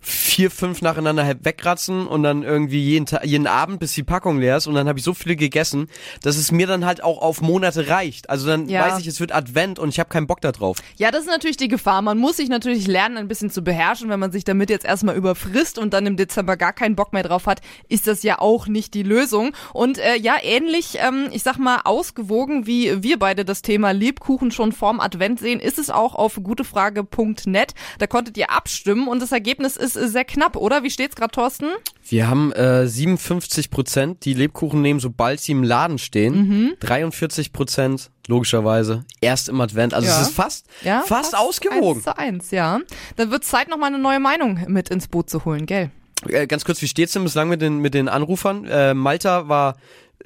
vier, 0.06 0.50
fünf 0.50 0.82
nacheinander 0.82 1.24
halb 1.24 1.44
wegratzen 1.44 2.06
und 2.06 2.22
dann 2.22 2.42
irgendwie 2.42 2.80
jeden, 2.80 3.06
Ta 3.06 3.24
jeden 3.24 3.46
Abend, 3.46 3.80
bis 3.80 3.94
die 3.94 4.02
Packung 4.02 4.38
leer 4.38 4.58
ist 4.58 4.66
und 4.66 4.74
dann 4.74 4.86
habe 4.88 4.98
ich 4.98 5.04
so 5.04 5.14
viele 5.14 5.34
gegessen, 5.36 5.88
dass 6.22 6.36
es 6.36 6.52
mir 6.52 6.66
dann 6.66 6.84
halt 6.84 7.02
auch 7.02 7.22
auf 7.22 7.40
Monate 7.40 7.88
reicht. 7.88 8.28
Also 8.30 8.46
dann 8.46 8.68
Ja. 8.68 8.82
weiß 8.86 9.00
ich, 9.00 9.06
es 9.06 9.18
wird 9.20 9.34
Advent 9.34 9.78
und 9.78 9.88
ich 9.88 9.98
habe 9.98 10.10
keinen 10.10 10.26
Bock 10.26 10.40
da 10.40 10.52
drauf. 10.52 10.76
Ja, 10.96 11.10
das 11.10 11.22
ist 11.22 11.28
natürlich 11.30 11.56
die 11.56 11.68
Gefahr. 11.68 12.02
Man 12.02 12.18
muss 12.18 12.36
sich 12.36 12.48
natürlich 12.48 12.86
lernen, 12.86 13.16
ein 13.16 13.28
bisschen 13.28 13.50
zu 13.50 13.62
beherrschen. 13.62 14.08
Wenn 14.10 14.20
man 14.20 14.30
sich 14.32 14.44
damit 14.44 14.68
jetzt 14.70 14.84
erstmal 14.84 15.16
überfrisst 15.16 15.78
und 15.78 15.94
dann 15.94 16.06
im 16.06 16.16
Dezember 16.16 16.56
gar 16.56 16.72
keinen 16.72 16.96
Bock 16.96 17.12
mehr 17.12 17.22
drauf 17.22 17.46
hat, 17.46 17.60
ist 17.88 18.06
das 18.06 18.22
ja 18.22 18.38
auch 18.40 18.66
nicht 18.66 18.92
die 18.94 19.02
Lösung. 19.02 19.52
Und 19.72 19.98
äh, 19.98 20.16
ja, 20.16 20.34
ähnlich, 20.42 20.98
ähm, 21.00 21.28
ich 21.32 21.42
sag 21.42 21.56
mal, 21.58 21.80
ausgewogen, 21.84 22.66
wie 22.66 23.02
wir 23.02 23.18
beide 23.18 23.44
das 23.44 23.62
Thema 23.62 23.92
Lebkuchen 23.92 24.50
schon 24.50 24.72
vorm 24.72 25.00
Advent 25.00 25.40
sehen, 25.40 25.60
ist 25.60 25.78
es 25.78 25.88
auch 25.90 26.14
auf 26.14 26.38
gutefrage.net. 26.42 27.74
Da 27.98 28.06
konntet 28.06 28.36
ihr 28.36 28.50
abstimmen 28.50 29.08
und 29.08 29.20
das 29.22 29.32
Ergebnis 29.32 29.76
ist 29.76 29.93
äh, 29.96 30.08
sehr 30.08 30.24
knapp, 30.24 30.56
oder? 30.56 30.82
Wie 30.82 30.90
steht's 30.90 31.16
gerade, 31.16 31.32
Thorsten? 31.32 31.66
Wir 32.08 32.28
haben 32.28 32.52
äh, 32.52 32.86
57 32.86 33.70
Prozent, 33.70 34.24
die 34.24 34.34
Lebkuchen 34.34 34.82
nehmen, 34.82 35.00
sobald 35.00 35.40
sie 35.40 35.52
im 35.52 35.62
Laden 35.62 35.98
stehen. 35.98 36.48
Mhm. 36.48 36.72
43 36.80 37.52
Prozent, 37.52 38.10
logischerweise, 38.26 39.04
erst 39.20 39.48
im 39.48 39.60
Advent. 39.60 39.94
Also 39.94 40.08
Ja. 40.08 40.20
es 40.20 40.28
ist 40.28 40.34
fast, 40.34 40.66
Ja, 40.82 41.02
fast, 41.06 41.36
ausgewogen. 41.36 41.96
Eins 41.96 42.04
zu 42.04 42.18
eins, 42.18 42.50
ja. 42.50 42.80
Dann 43.16 43.30
wird 43.30 43.44
Zeit, 43.44 43.68
noch 43.68 43.78
mal 43.78 43.86
eine 43.86 43.98
neue 43.98 44.20
Meinung 44.20 44.60
mit 44.68 44.88
ins 44.90 45.08
Boot 45.08 45.30
zu 45.30 45.44
holen, 45.44 45.66
gell? 45.66 45.90
Äh, 46.28 46.46
ganz 46.46 46.64
kurz, 46.64 46.80
wie 46.82 46.88
steht's 46.88 47.12
denn 47.12 47.24
bislang 47.24 47.48
mit 47.48 47.60
den, 47.62 47.78
mit 47.78 47.94
den 47.94 48.08
Anrufern? 48.08 48.64
Äh, 48.66 48.94
Malta 48.94 49.48
war 49.48 49.76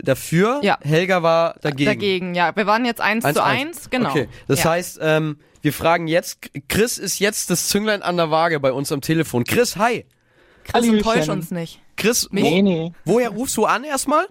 dafür, 0.00 0.60
Ja. 0.62 0.78
Helga 0.82 1.22
war 1.22 1.54
dagegen. 1.60 1.90
Dagegen, 1.90 2.34
ja. 2.34 2.54
Wir 2.54 2.66
waren 2.66 2.84
jetzt 2.84 3.00
eins, 3.00 3.24
zu 3.24 3.42
eins, 3.42 3.90
genau. 3.90 4.10
Okay, 4.10 4.28
das 4.46 4.62
ja. 4.62 4.70
heißt, 4.70 4.98
ähm, 5.02 5.38
wir 5.62 5.72
fragen 5.72 6.06
jetzt, 6.08 6.38
Chris 6.68 6.98
ist 6.98 7.18
jetzt 7.18 7.50
das 7.50 7.68
Zünglein 7.68 8.02
an 8.02 8.16
der 8.16 8.30
Waage 8.30 8.60
bei 8.60 8.72
uns 8.72 8.92
am 8.92 9.00
Telefon. 9.00 9.44
Chris, 9.44 9.76
hi. 9.76 10.04
Chris, 10.64 10.74
Hallöchen. 10.74 10.96
enttäusch 10.98 11.28
uns 11.28 11.50
nicht. 11.50 11.80
Chris? 11.96 12.28
Nee, 12.30 12.62
nee. 12.62 12.92
wo, 13.04 13.14
woher 13.14 13.30
rufst 13.30 13.56
du 13.56 13.64
an 13.64 13.84
erstmal? 13.84 14.26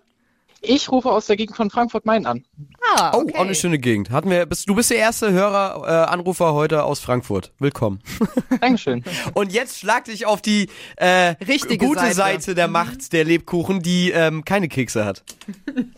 Ich 0.61 0.89
rufe 0.91 1.11
aus 1.11 1.27
der 1.27 1.35
Gegend 1.35 1.55
von 1.55 1.69
Frankfurt-Main 1.69 2.25
an. 2.25 2.43
Ah, 2.95 3.11
Oh, 3.13 3.21
okay. 3.21 3.35
auch 3.35 3.41
eine 3.41 3.53
schöne 3.53 3.77
Gegend. 3.77 4.09
Hatten 4.09 4.29
wir, 4.31 4.45
bist, 4.47 4.67
du 4.67 4.73
bist 4.73 4.89
der 4.89 4.97
erste 4.97 5.31
Hörer, 5.31 5.83
äh, 5.85 6.11
Anrufer 6.11 6.53
heute 6.53 6.83
aus 6.83 6.99
Frankfurt. 6.99 7.53
Willkommen. 7.59 7.99
Dankeschön. 8.61 9.03
Und 9.35 9.53
jetzt 9.53 9.77
schlag 9.79 10.05
dich 10.05 10.25
auf 10.25 10.41
die 10.41 10.69
äh, 10.95 11.35
Richtige 11.47 11.85
gute 11.85 11.99
Seite. 11.99 12.15
Seite. 12.15 12.55
der 12.55 12.67
Macht 12.67 13.13
der 13.13 13.23
Lebkuchen, 13.23 13.81
die 13.83 14.09
ähm, 14.11 14.45
keine 14.45 14.67
Kekse 14.67 15.05
hat. 15.05 15.23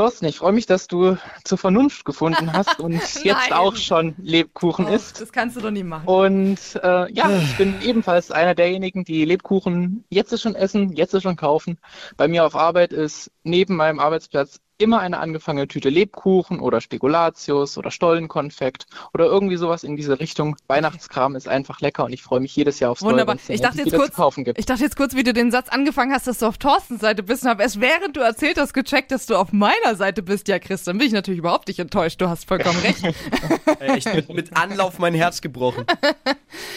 Thorsten, 0.00 0.24
ich 0.24 0.38
freue 0.38 0.52
mich, 0.52 0.64
dass 0.64 0.86
du 0.86 1.18
zur 1.44 1.58
Vernunft 1.58 2.06
gefunden 2.06 2.54
hast 2.54 2.80
und 2.80 2.94
jetzt 3.22 3.52
auch 3.52 3.76
schon 3.76 4.14
Lebkuchen 4.16 4.86
Oh, 4.86 4.94
isst. 4.94 5.20
Das 5.20 5.30
kannst 5.30 5.56
du 5.56 5.60
doch 5.60 5.70
nie 5.70 5.82
machen. 5.82 6.08
Und 6.08 6.58
äh, 6.82 7.12
ja, 7.12 7.30
ich 7.30 7.58
bin 7.58 7.74
ebenfalls 7.82 8.30
einer 8.30 8.54
derjenigen, 8.54 9.04
die 9.04 9.26
Lebkuchen 9.26 10.04
jetzt 10.08 10.40
schon 10.40 10.54
essen, 10.54 10.94
jetzt 10.94 11.20
schon 11.20 11.36
kaufen. 11.36 11.76
Bei 12.16 12.28
mir 12.28 12.46
auf 12.46 12.56
Arbeit 12.56 12.94
ist 12.94 13.30
neben 13.42 13.76
meinem 13.76 13.98
Arbeitsplatz 13.98 14.62
immer 14.80 15.00
eine 15.00 15.18
angefangene 15.18 15.68
Tüte 15.68 15.88
Lebkuchen 15.88 16.60
oder 16.60 16.80
Spekulatius 16.80 17.76
oder 17.78 17.90
Stollenkonfekt 17.90 18.86
oder 19.12 19.26
irgendwie 19.26 19.56
sowas 19.56 19.84
in 19.84 19.96
diese 19.96 20.20
Richtung. 20.20 20.56
Weihnachtskram 20.68 21.36
ist 21.36 21.48
einfach 21.48 21.80
lecker 21.80 22.04
und 22.04 22.12
ich 22.12 22.22
freue 22.22 22.40
mich 22.40 22.54
jedes 22.56 22.80
Jahr 22.80 22.92
aufs 22.92 23.02
Neue, 23.02 23.12
Wunderbar. 23.12 23.36
den 23.36 23.54
Ich 23.54 23.60
dachte 23.60 23.78
jetzt 23.82 23.94
kurz, 23.94 24.14
kaufen 24.14 24.44
gibt. 24.44 24.58
ich 24.58 24.66
dachte 24.66 24.82
jetzt 24.82 24.96
kurz, 24.96 25.14
wie 25.14 25.22
du 25.22 25.32
den 25.32 25.50
Satz 25.50 25.68
angefangen 25.68 26.12
hast, 26.12 26.26
dass 26.26 26.38
du 26.38 26.46
auf 26.46 26.58
Thorstens 26.58 27.00
Seite 27.00 27.22
bist 27.22 27.42
und 27.42 27.50
habe 27.50 27.62
erst 27.62 27.80
während 27.80 28.16
du 28.16 28.20
erzählt 28.20 28.58
hast 28.58 28.72
gecheckt, 28.72 29.10
dass 29.10 29.26
du 29.26 29.36
auf 29.36 29.52
meiner 29.52 29.94
Seite 29.96 30.22
bist. 30.22 30.48
Ja, 30.48 30.58
Chris, 30.58 30.84
dann 30.84 30.98
bin 30.98 31.06
ich 31.06 31.12
natürlich 31.12 31.38
überhaupt 31.38 31.68
nicht 31.68 31.78
enttäuscht. 31.78 32.20
Du 32.20 32.28
hast 32.28 32.46
vollkommen 32.46 32.78
recht. 32.80 33.02
Echt 33.80 34.14
mit, 34.14 34.32
mit 34.32 34.56
Anlauf 34.56 34.98
mein 34.98 35.14
Herz 35.14 35.40
gebrochen. 35.40 35.84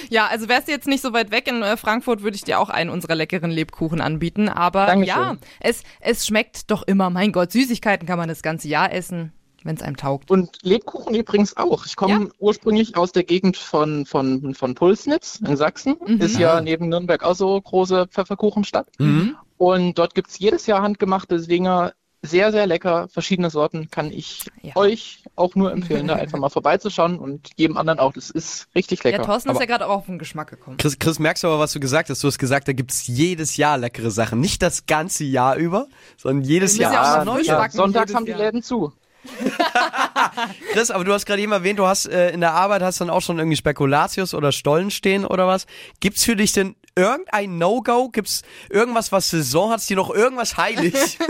Ja, 0.09 0.27
also 0.27 0.47
wärst 0.47 0.67
du 0.67 0.71
jetzt 0.71 0.87
nicht 0.87 1.01
so 1.01 1.13
weit 1.13 1.31
weg 1.31 1.47
in 1.47 1.61
äh, 1.61 1.77
Frankfurt, 1.77 2.21
würde 2.21 2.35
ich 2.35 2.43
dir 2.43 2.59
auch 2.59 2.69
einen 2.69 2.89
unserer 2.89 3.15
leckeren 3.15 3.51
Lebkuchen 3.51 4.01
anbieten. 4.01 4.49
Aber 4.49 4.85
Dankeschön. 4.85 5.15
ja, 5.15 5.37
es, 5.59 5.83
es 6.01 6.27
schmeckt 6.27 6.69
doch 6.69 6.83
immer. 6.83 7.09
Mein 7.09 7.31
Gott, 7.31 7.51
Süßigkeiten 7.51 7.92
kann 7.97 8.17
man 8.17 8.29
das 8.29 8.41
ganze 8.41 8.67
Jahr 8.67 8.91
essen, 8.91 9.31
wenn 9.63 9.75
es 9.75 9.81
einem 9.81 9.97
taugt. 9.97 10.29
Und 10.31 10.57
Lebkuchen 10.63 11.15
übrigens 11.15 11.55
auch. 11.57 11.85
Ich 11.85 11.95
komme 11.95 12.13
Ja. 12.13 12.29
ursprünglich 12.39 12.97
aus 12.97 13.11
der 13.11 13.23
Gegend 13.23 13.57
von, 13.57 14.05
von, 14.05 14.53
von 14.53 14.75
Pulsnitz 14.75 15.41
in 15.45 15.55
Sachsen. 15.55 15.95
Mhm. 16.05 16.19
Ist 16.21 16.37
ja 16.37 16.59
neben 16.61 16.89
Nürnberg 16.89 17.23
auch 17.23 17.35
so 17.35 17.59
große 17.61 18.07
Pfefferkuchenstadt. 18.07 18.87
Mhm. 18.99 19.35
Und 19.57 19.97
dort 19.97 20.15
gibt's 20.15 20.39
jedes 20.39 20.65
Jahr 20.67 20.81
handgemachte 20.81 21.39
Dinger. 21.39 21.93
Sehr, 22.25 22.53
sehr 22.53 22.65
lecker. 22.67 23.09
Verschiedene 23.09 23.49
Sorten 23.49 23.91
kann 23.91 24.09
ich 24.09 24.45
Ja. 24.61 24.77
euch 24.77 25.23
auch 25.35 25.55
nur 25.55 25.73
empfehlen, 25.73 26.07
da 26.07 26.15
einfach 26.15 26.39
mal 26.39 26.49
vorbeizuschauen 26.49 27.19
und 27.19 27.49
jedem 27.57 27.75
anderen 27.77 27.99
auch. 27.99 28.13
Das 28.13 28.29
ist 28.29 28.67
richtig 28.73 29.03
Ja, 29.03 29.11
lecker. 29.11 29.23
Thorsten 29.23 29.49
ist 29.49 29.57
Aber- 29.57 29.63
ja 29.63 29.67
gerade 29.67 29.87
auch 29.87 29.97
auf 29.97 30.05
den 30.05 30.19
Geschmack 30.19 30.49
gekommen. 30.49 30.77
Chris, 30.77 30.97
Chris, 30.97 31.19
merkst 31.19 31.43
du 31.43 31.47
aber, 31.49 31.59
was 31.59 31.73
du 31.73 31.81
gesagt 31.81 32.09
hast? 32.09 32.23
Du 32.23 32.27
hast 32.27 32.39
gesagt, 32.39 32.67
da 32.69 32.73
gibt's 32.73 33.07
jedes 33.07 33.57
Jahr 33.57 33.77
leckere 33.77 34.09
Sachen. 34.09 34.39
Nicht 34.39 34.61
das 34.61 34.85
ganze 34.85 35.25
Jahr 35.25 35.57
über, 35.57 35.87
sondern 36.17 36.45
jedes 36.45 36.77
Jahr. 36.77 36.93
ja 36.93 37.21
auch 37.23 37.39
ja, 37.39 37.69
Sonntags 37.69 38.13
haben 38.15 38.25
die 38.25 38.31
Jahr. 38.31 38.39
Läden 38.39 38.63
zu. 38.63 38.93
Chris, 40.73 40.91
aber 40.91 41.03
du 41.03 41.13
hast 41.13 41.25
gerade 41.25 41.41
eben 41.41 41.51
erwähnt, 41.51 41.79
du 41.79 41.85
hast 41.85 42.05
äh, 42.07 42.31
in 42.31 42.41
der 42.41 42.53
Arbeit 42.53 42.81
hast 42.81 42.99
dann 43.01 43.09
auch 43.09 43.21
schon 43.21 43.37
irgendwie 43.37 43.55
Spekulatius 43.57 44.33
oder 44.33 44.51
Stollen 44.51 44.91
stehen 44.91 45.25
oder 45.25 45.47
was. 45.47 45.65
Gibt's 45.99 46.23
für 46.23 46.35
dich 46.35 46.51
denn 46.53 46.75
irgendein 46.95 47.57
No-Go? 47.57 48.09
Gibt's 48.09 48.41
irgendwas, 48.69 49.11
was 49.11 49.29
Saison 49.29 49.71
hat? 49.71 49.79
Ist 49.79 49.89
dir 49.89 49.97
noch 49.97 50.09
irgendwas 50.09 50.57
heilig? 50.57 51.17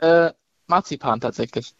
Äh, 0.00 0.32
Marzipan 0.66 1.20
tatsächlich. 1.20 1.74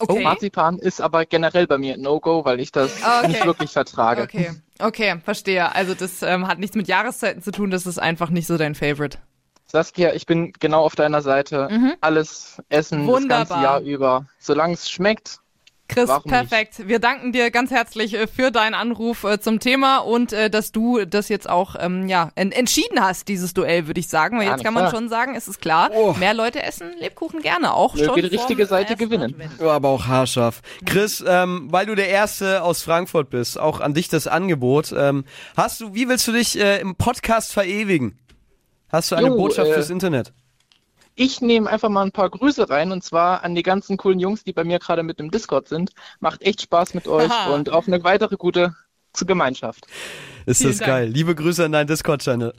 Okay. 0.00 0.22
Marzipan 0.22 0.78
ist 0.78 1.00
aber 1.00 1.24
generell 1.24 1.66
bei 1.66 1.78
mir 1.78 1.94
ein 1.94 2.00
No-Go, 2.00 2.44
weil 2.44 2.60
ich 2.60 2.72
das 2.72 2.92
Okay. 3.02 3.28
nicht 3.28 3.44
wirklich 3.44 3.70
vertrage. 3.70 4.22
Okay, 4.22 4.50
okay, 4.80 5.20
verstehe. 5.24 5.72
Also 5.74 5.94
das 5.94 6.22
ähm, 6.22 6.48
hat 6.48 6.58
nichts 6.58 6.76
mit 6.76 6.88
Jahreszeiten 6.88 7.42
zu 7.42 7.52
tun, 7.52 7.70
das 7.70 7.86
ist 7.86 7.98
einfach 7.98 8.30
nicht 8.30 8.46
so 8.46 8.56
dein 8.56 8.74
Favorite. 8.74 9.18
Saskia, 9.70 10.14
ich 10.14 10.26
bin 10.26 10.52
genau 10.58 10.82
auf 10.82 10.96
deiner 10.96 11.20
Seite. 11.22 11.68
Mhm. 11.70 11.94
Alles 12.00 12.60
essen 12.70 13.06
Wunderbar. 13.06 13.40
das 13.40 13.48
ganze 13.50 13.62
Jahr 13.64 13.80
über. 13.80 14.26
Solange 14.38 14.74
es 14.74 14.90
schmeckt. 14.90 15.40
Chris, 15.88 16.08
Warum 16.08 16.22
nicht? 16.30 16.32
perfekt. 16.50 16.86
Wir 16.86 16.98
danken 16.98 17.32
dir 17.32 17.50
ganz 17.50 17.70
herzlich 17.70 18.12
äh, 18.14 18.26
für 18.26 18.50
deinen 18.50 18.74
Anruf 18.74 19.24
äh, 19.24 19.40
zum 19.40 19.58
Thema 19.58 19.98
und 19.98 20.34
äh, 20.34 20.50
dass 20.50 20.70
du 20.70 21.04
das 21.06 21.30
jetzt 21.30 21.48
auch 21.48 21.76
ähm, 21.80 22.08
ja 22.08 22.30
en 22.34 22.52
entschieden 22.52 23.00
hast, 23.00 23.26
dieses 23.28 23.54
Duell, 23.54 23.86
würde 23.86 23.98
ich 23.98 24.08
sagen. 24.08 24.38
Weil 24.38 24.44
Ja, 24.44 24.50
jetzt 24.52 24.58
na 24.58 24.64
kann 24.64 24.74
man 24.74 24.82
klar. 24.84 24.94
schon 24.94 25.08
sagen, 25.08 25.34
es 25.34 25.48
ist 25.48 25.60
klar, 25.62 25.90
mehr 26.18 26.34
Leute 26.34 26.62
essen 26.62 26.90
Lebkuchen 27.00 27.40
gerne, 27.40 27.72
auch 27.72 27.94
Möge 27.94 28.04
schon 28.06 28.14
die 28.16 28.26
richtige 28.26 28.66
Seite 28.66 28.96
gewinnen. 28.96 29.34
Ja, 29.58 29.68
aber 29.70 29.88
auch 29.88 30.06
haarscharf. 30.06 30.60
Chris, 30.84 31.24
ähm, 31.26 31.68
weil 31.70 31.86
du 31.86 31.94
der 31.94 32.08
Erste 32.08 32.62
aus 32.62 32.82
Frankfurt 32.82 33.30
bist, 33.30 33.58
auch 33.58 33.80
an 33.80 33.94
dich 33.94 34.08
das 34.08 34.26
Angebot. 34.26 34.94
Ähm, 34.96 35.24
hast 35.56 35.80
du, 35.80 35.94
wie 35.94 36.06
willst 36.08 36.28
du 36.28 36.32
dich 36.32 36.58
äh, 36.60 36.80
im 36.80 36.96
Podcast 36.96 37.52
verewigen? 37.52 38.18
Hast 38.90 39.10
du 39.10 39.16
eine 39.16 39.28
Jo, 39.28 39.36
Botschaft 39.36 39.70
äh, 39.70 39.74
fürs 39.74 39.90
Internet? 39.90 40.32
Ich 41.20 41.40
nehme 41.40 41.68
einfach 41.68 41.88
mal 41.88 42.04
ein 42.04 42.12
paar 42.12 42.30
Grüße 42.30 42.70
rein 42.70 42.92
und 42.92 43.02
zwar 43.02 43.42
an 43.42 43.56
die 43.56 43.64
ganzen 43.64 43.96
coolen 43.96 44.20
Jungs, 44.20 44.44
die 44.44 44.52
bei 44.52 44.62
mir 44.62 44.78
gerade 44.78 45.02
mit 45.02 45.18
im 45.18 45.32
Discord 45.32 45.66
sind. 45.66 45.90
Macht 46.20 46.42
echt 46.42 46.62
Spaß 46.62 46.94
mit 46.94 47.08
euch 47.08 47.28
Aha. 47.28 47.54
und 47.54 47.70
auf 47.70 47.88
eine 47.88 48.04
weitere 48.04 48.36
gute 48.36 48.76
Gemeinschaft. 49.26 49.88
Ist 50.46 50.58
vielen 50.58 50.70
das 50.70 50.78
Dank. 50.78 50.88
geil. 50.88 51.08
Liebe 51.08 51.34
Grüße 51.34 51.64
an 51.64 51.72
deinen 51.72 51.88
Discord-Channel. 51.88 52.52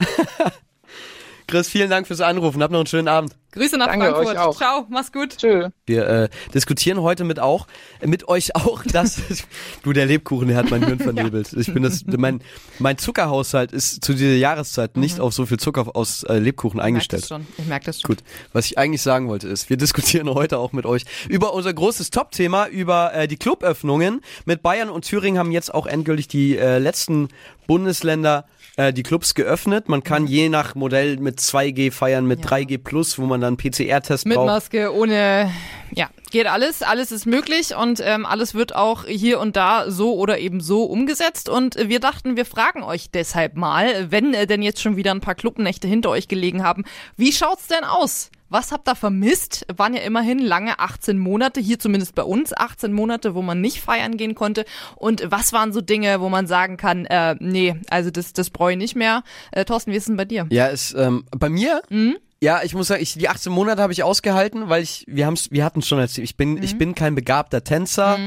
Chris, 1.46 1.70
vielen 1.70 1.88
Dank 1.88 2.06
fürs 2.06 2.20
Anrufen. 2.20 2.62
Hab 2.62 2.70
noch 2.70 2.80
einen 2.80 2.86
schönen 2.86 3.08
Abend. 3.08 3.34
Grüße 3.52 3.76
nach 3.78 3.86
Danke, 3.86 4.06
Frankfurt. 4.10 4.36
euch 4.36 4.38
auch. 4.38 4.56
Ciao, 4.56 4.86
mach's 4.90 5.10
gut. 5.12 5.36
Tschö. 5.36 5.68
Wir 5.86 6.06
äh, 6.06 6.28
diskutieren 6.54 7.00
heute 7.02 7.24
mit 7.24 7.40
auch 7.40 7.66
mit 8.04 8.28
euch 8.28 8.54
auch, 8.54 8.82
dass 8.84 9.20
du 9.82 9.92
der 9.92 10.06
Lebkuchen, 10.06 10.48
der 10.48 10.56
hat 10.56 10.70
mein 10.70 10.84
Hirn 10.84 10.98
vernebelt. 11.00 11.52
Ich 11.60 11.72
bin 11.74 11.82
das 11.82 12.04
mein 12.06 12.40
mein 12.78 12.96
Zuckerhaushalt 12.98 13.72
ist 13.72 14.04
zu 14.04 14.12
dieser 14.14 14.36
Jahreszeit 14.36 14.96
nicht 14.96 15.20
auf 15.20 15.34
so 15.34 15.46
viel 15.46 15.58
Zucker 15.58 15.94
aus 15.96 16.22
äh, 16.24 16.38
Lebkuchen 16.38 16.78
Ich 16.78 16.82
merk 16.82 16.86
eingestellt. 16.86 17.22
das 17.22 17.28
schon. 17.28 17.46
Ich 17.58 17.66
merk 17.66 17.84
das 17.84 18.00
schon. 18.00 18.08
Gut, 18.08 18.18
was 18.52 18.66
ich 18.66 18.78
eigentlich 18.78 19.02
sagen 19.02 19.28
wollte 19.28 19.48
ist, 19.48 19.68
wir 19.68 19.76
diskutieren 19.76 20.28
heute 20.34 20.58
auch 20.58 20.72
mit 20.72 20.86
euch 20.86 21.04
über 21.28 21.52
unser 21.54 21.74
großes 21.74 22.10
Top-Thema, 22.10 22.68
über 22.68 23.12
äh, 23.14 23.26
die 23.28 23.36
Cluböffnungen. 23.36 24.20
Mit 24.44 24.62
Bayern 24.62 24.90
und 24.90 25.04
Thüringen 25.04 25.38
haben 25.38 25.50
jetzt 25.52 25.74
auch 25.74 25.86
endgültig 25.86 26.28
die 26.28 26.56
äh, 26.56 26.78
letzten 26.78 27.28
Bundesländer 27.66 28.46
äh, 28.76 28.92
die 28.92 29.02
Clubs 29.02 29.34
geöffnet. 29.34 29.88
Man 29.88 30.02
kann 30.02 30.26
je 30.26 30.48
nach 30.48 30.74
Modell 30.74 31.18
mit 31.18 31.38
2G 31.40 31.92
feiern, 31.92 32.26
mit 32.26 32.44
Ja. 32.44 32.50
3G 32.58 32.78
Plus, 32.78 33.18
wo 33.18 33.26
man 33.26 33.39
dann 33.40 33.56
PCR-Test 33.56 34.26
Mit 34.26 34.36
braucht. 34.36 34.46
Maske, 34.46 34.94
ohne, 34.94 35.50
ja, 35.92 36.08
geht 36.30 36.46
alles, 36.46 36.82
alles 36.82 37.12
ist 37.12 37.26
möglich 37.26 37.74
und 37.74 38.00
ähm, 38.04 38.26
alles 38.26 38.54
wird 38.54 38.74
auch 38.74 39.04
hier 39.06 39.40
und 39.40 39.56
da 39.56 39.90
so 39.90 40.14
oder 40.14 40.38
eben 40.38 40.60
so 40.60 40.84
umgesetzt 40.84 41.48
und 41.48 41.76
wir 41.76 42.00
dachten, 42.00 42.36
wir 42.36 42.46
fragen 42.46 42.82
euch 42.82 43.10
deshalb 43.10 43.56
mal, 43.56 44.10
wenn 44.10 44.34
äh, 44.34 44.46
denn 44.46 44.62
jetzt 44.62 44.80
schon 44.80 44.96
wieder 44.96 45.10
ein 45.10 45.20
paar 45.20 45.34
Clubnächte 45.34 45.88
hinter 45.88 46.10
euch 46.10 46.28
gelegen 46.28 46.62
haben, 46.62 46.84
wie 47.16 47.32
schaut's 47.32 47.66
denn 47.66 47.84
aus? 47.84 48.30
Was 48.50 48.72
habt 48.72 48.88
ihr 48.88 48.96
vermisst? 48.96 49.64
Waren 49.74 49.94
ja 49.94 50.02
immerhin 50.02 50.40
lange 50.40 50.80
18 50.80 51.18
Monate, 51.18 51.60
hier 51.60 51.78
zumindest 51.78 52.16
bei 52.16 52.24
uns 52.24 52.52
18 52.52 52.92
Monate, 52.92 53.36
wo 53.36 53.42
man 53.42 53.60
nicht 53.60 53.80
feiern 53.80 54.16
gehen 54.16 54.34
konnte. 54.34 54.64
Und 54.96 55.22
was 55.30 55.52
waren 55.52 55.72
so 55.72 55.80
Dinge, 55.80 56.20
wo 56.20 56.28
man 56.28 56.48
sagen 56.48 56.76
kann, 56.76 57.06
äh, 57.06 57.36
nee, 57.38 57.76
also 57.90 58.10
das, 58.10 58.32
das 58.32 58.50
brauche 58.50 58.72
ich 58.72 58.78
nicht 58.78 58.96
mehr. 58.96 59.22
Äh, 59.52 59.64
Thorsten, 59.64 59.92
wie 59.92 59.96
ist 59.96 60.08
denn 60.08 60.16
bei 60.16 60.24
dir? 60.24 60.48
Ja, 60.50 60.66
ist 60.66 60.94
ähm, 60.98 61.24
bei 61.30 61.48
mir. 61.48 61.80
Mhm. 61.90 62.16
Ja, 62.42 62.62
ich 62.62 62.74
muss 62.74 62.88
sagen, 62.88 63.02
ich, 63.02 63.14
die 63.14 63.28
18 63.28 63.52
Monate 63.52 63.82
habe 63.82 63.92
ich 63.92 64.02
ausgehalten, 64.02 64.70
weil 64.70 64.82
ich, 64.82 65.04
wir 65.06 65.26
haben's, 65.26 65.50
wir 65.50 65.62
hatten 65.62 65.82
schon 65.82 65.98
erzählt, 65.98 66.24
ich 66.24 66.36
bin, 66.38 66.54
Mhm. 66.54 66.62
ich 66.62 66.78
bin 66.78 66.94
kein 66.94 67.14
begabter 67.14 67.62
Tänzer. 67.62 68.18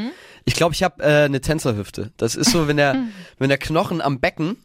Ich 0.46 0.56
glaube, 0.56 0.74
ich 0.74 0.84
habe 0.84 1.02
äh, 1.02 1.24
eine 1.26 1.40
Tänzerhüfte. 1.40 2.12
Das 2.18 2.36
ist 2.36 2.52
so, 2.52 2.68
wenn 2.68 2.78
der, 2.78 2.94
Mhm. 2.96 3.10
wenn 3.40 3.50
der 3.50 3.58
Knochen 3.58 4.02
am 4.02 4.20
Becken, 4.20 4.58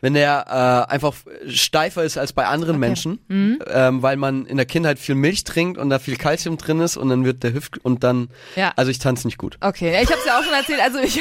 wenn 0.00 0.14
der 0.14 0.86
äh, 0.88 0.92
einfach 0.92 1.14
steifer 1.48 2.02
ist 2.02 2.18
als 2.18 2.32
bei 2.32 2.46
anderen 2.46 2.78
Menschen, 2.78 3.18
Mhm. 3.28 3.60
ähm, 3.68 4.02
weil 4.02 4.16
man 4.16 4.46
in 4.46 4.56
der 4.56 4.66
Kindheit 4.66 4.98
viel 4.98 5.14
Milch 5.14 5.44
trinkt 5.44 5.78
und 5.78 5.90
da 5.90 5.98
viel 6.00 6.16
Kalzium 6.16 6.56
drin 6.58 6.80
ist 6.80 6.96
und 6.96 7.08
dann 7.08 7.24
wird 7.24 7.42
der 7.44 7.52
Hüft 7.54 7.78
und 7.84 8.02
dann, 8.02 8.30
Ja. 8.56 8.72
also 8.76 8.90
ich 8.90 8.98
tanze 8.98 9.26
nicht 9.28 9.38
gut. 9.38 9.58
Okay, 9.60 9.92
ich 10.02 10.08
habe 10.10 10.18
es 10.18 10.26
ja 10.26 10.38
auch 10.38 10.42
schon 10.44 10.54
erzählt. 10.54 10.80
Also 10.82 10.98
ich, 10.98 11.20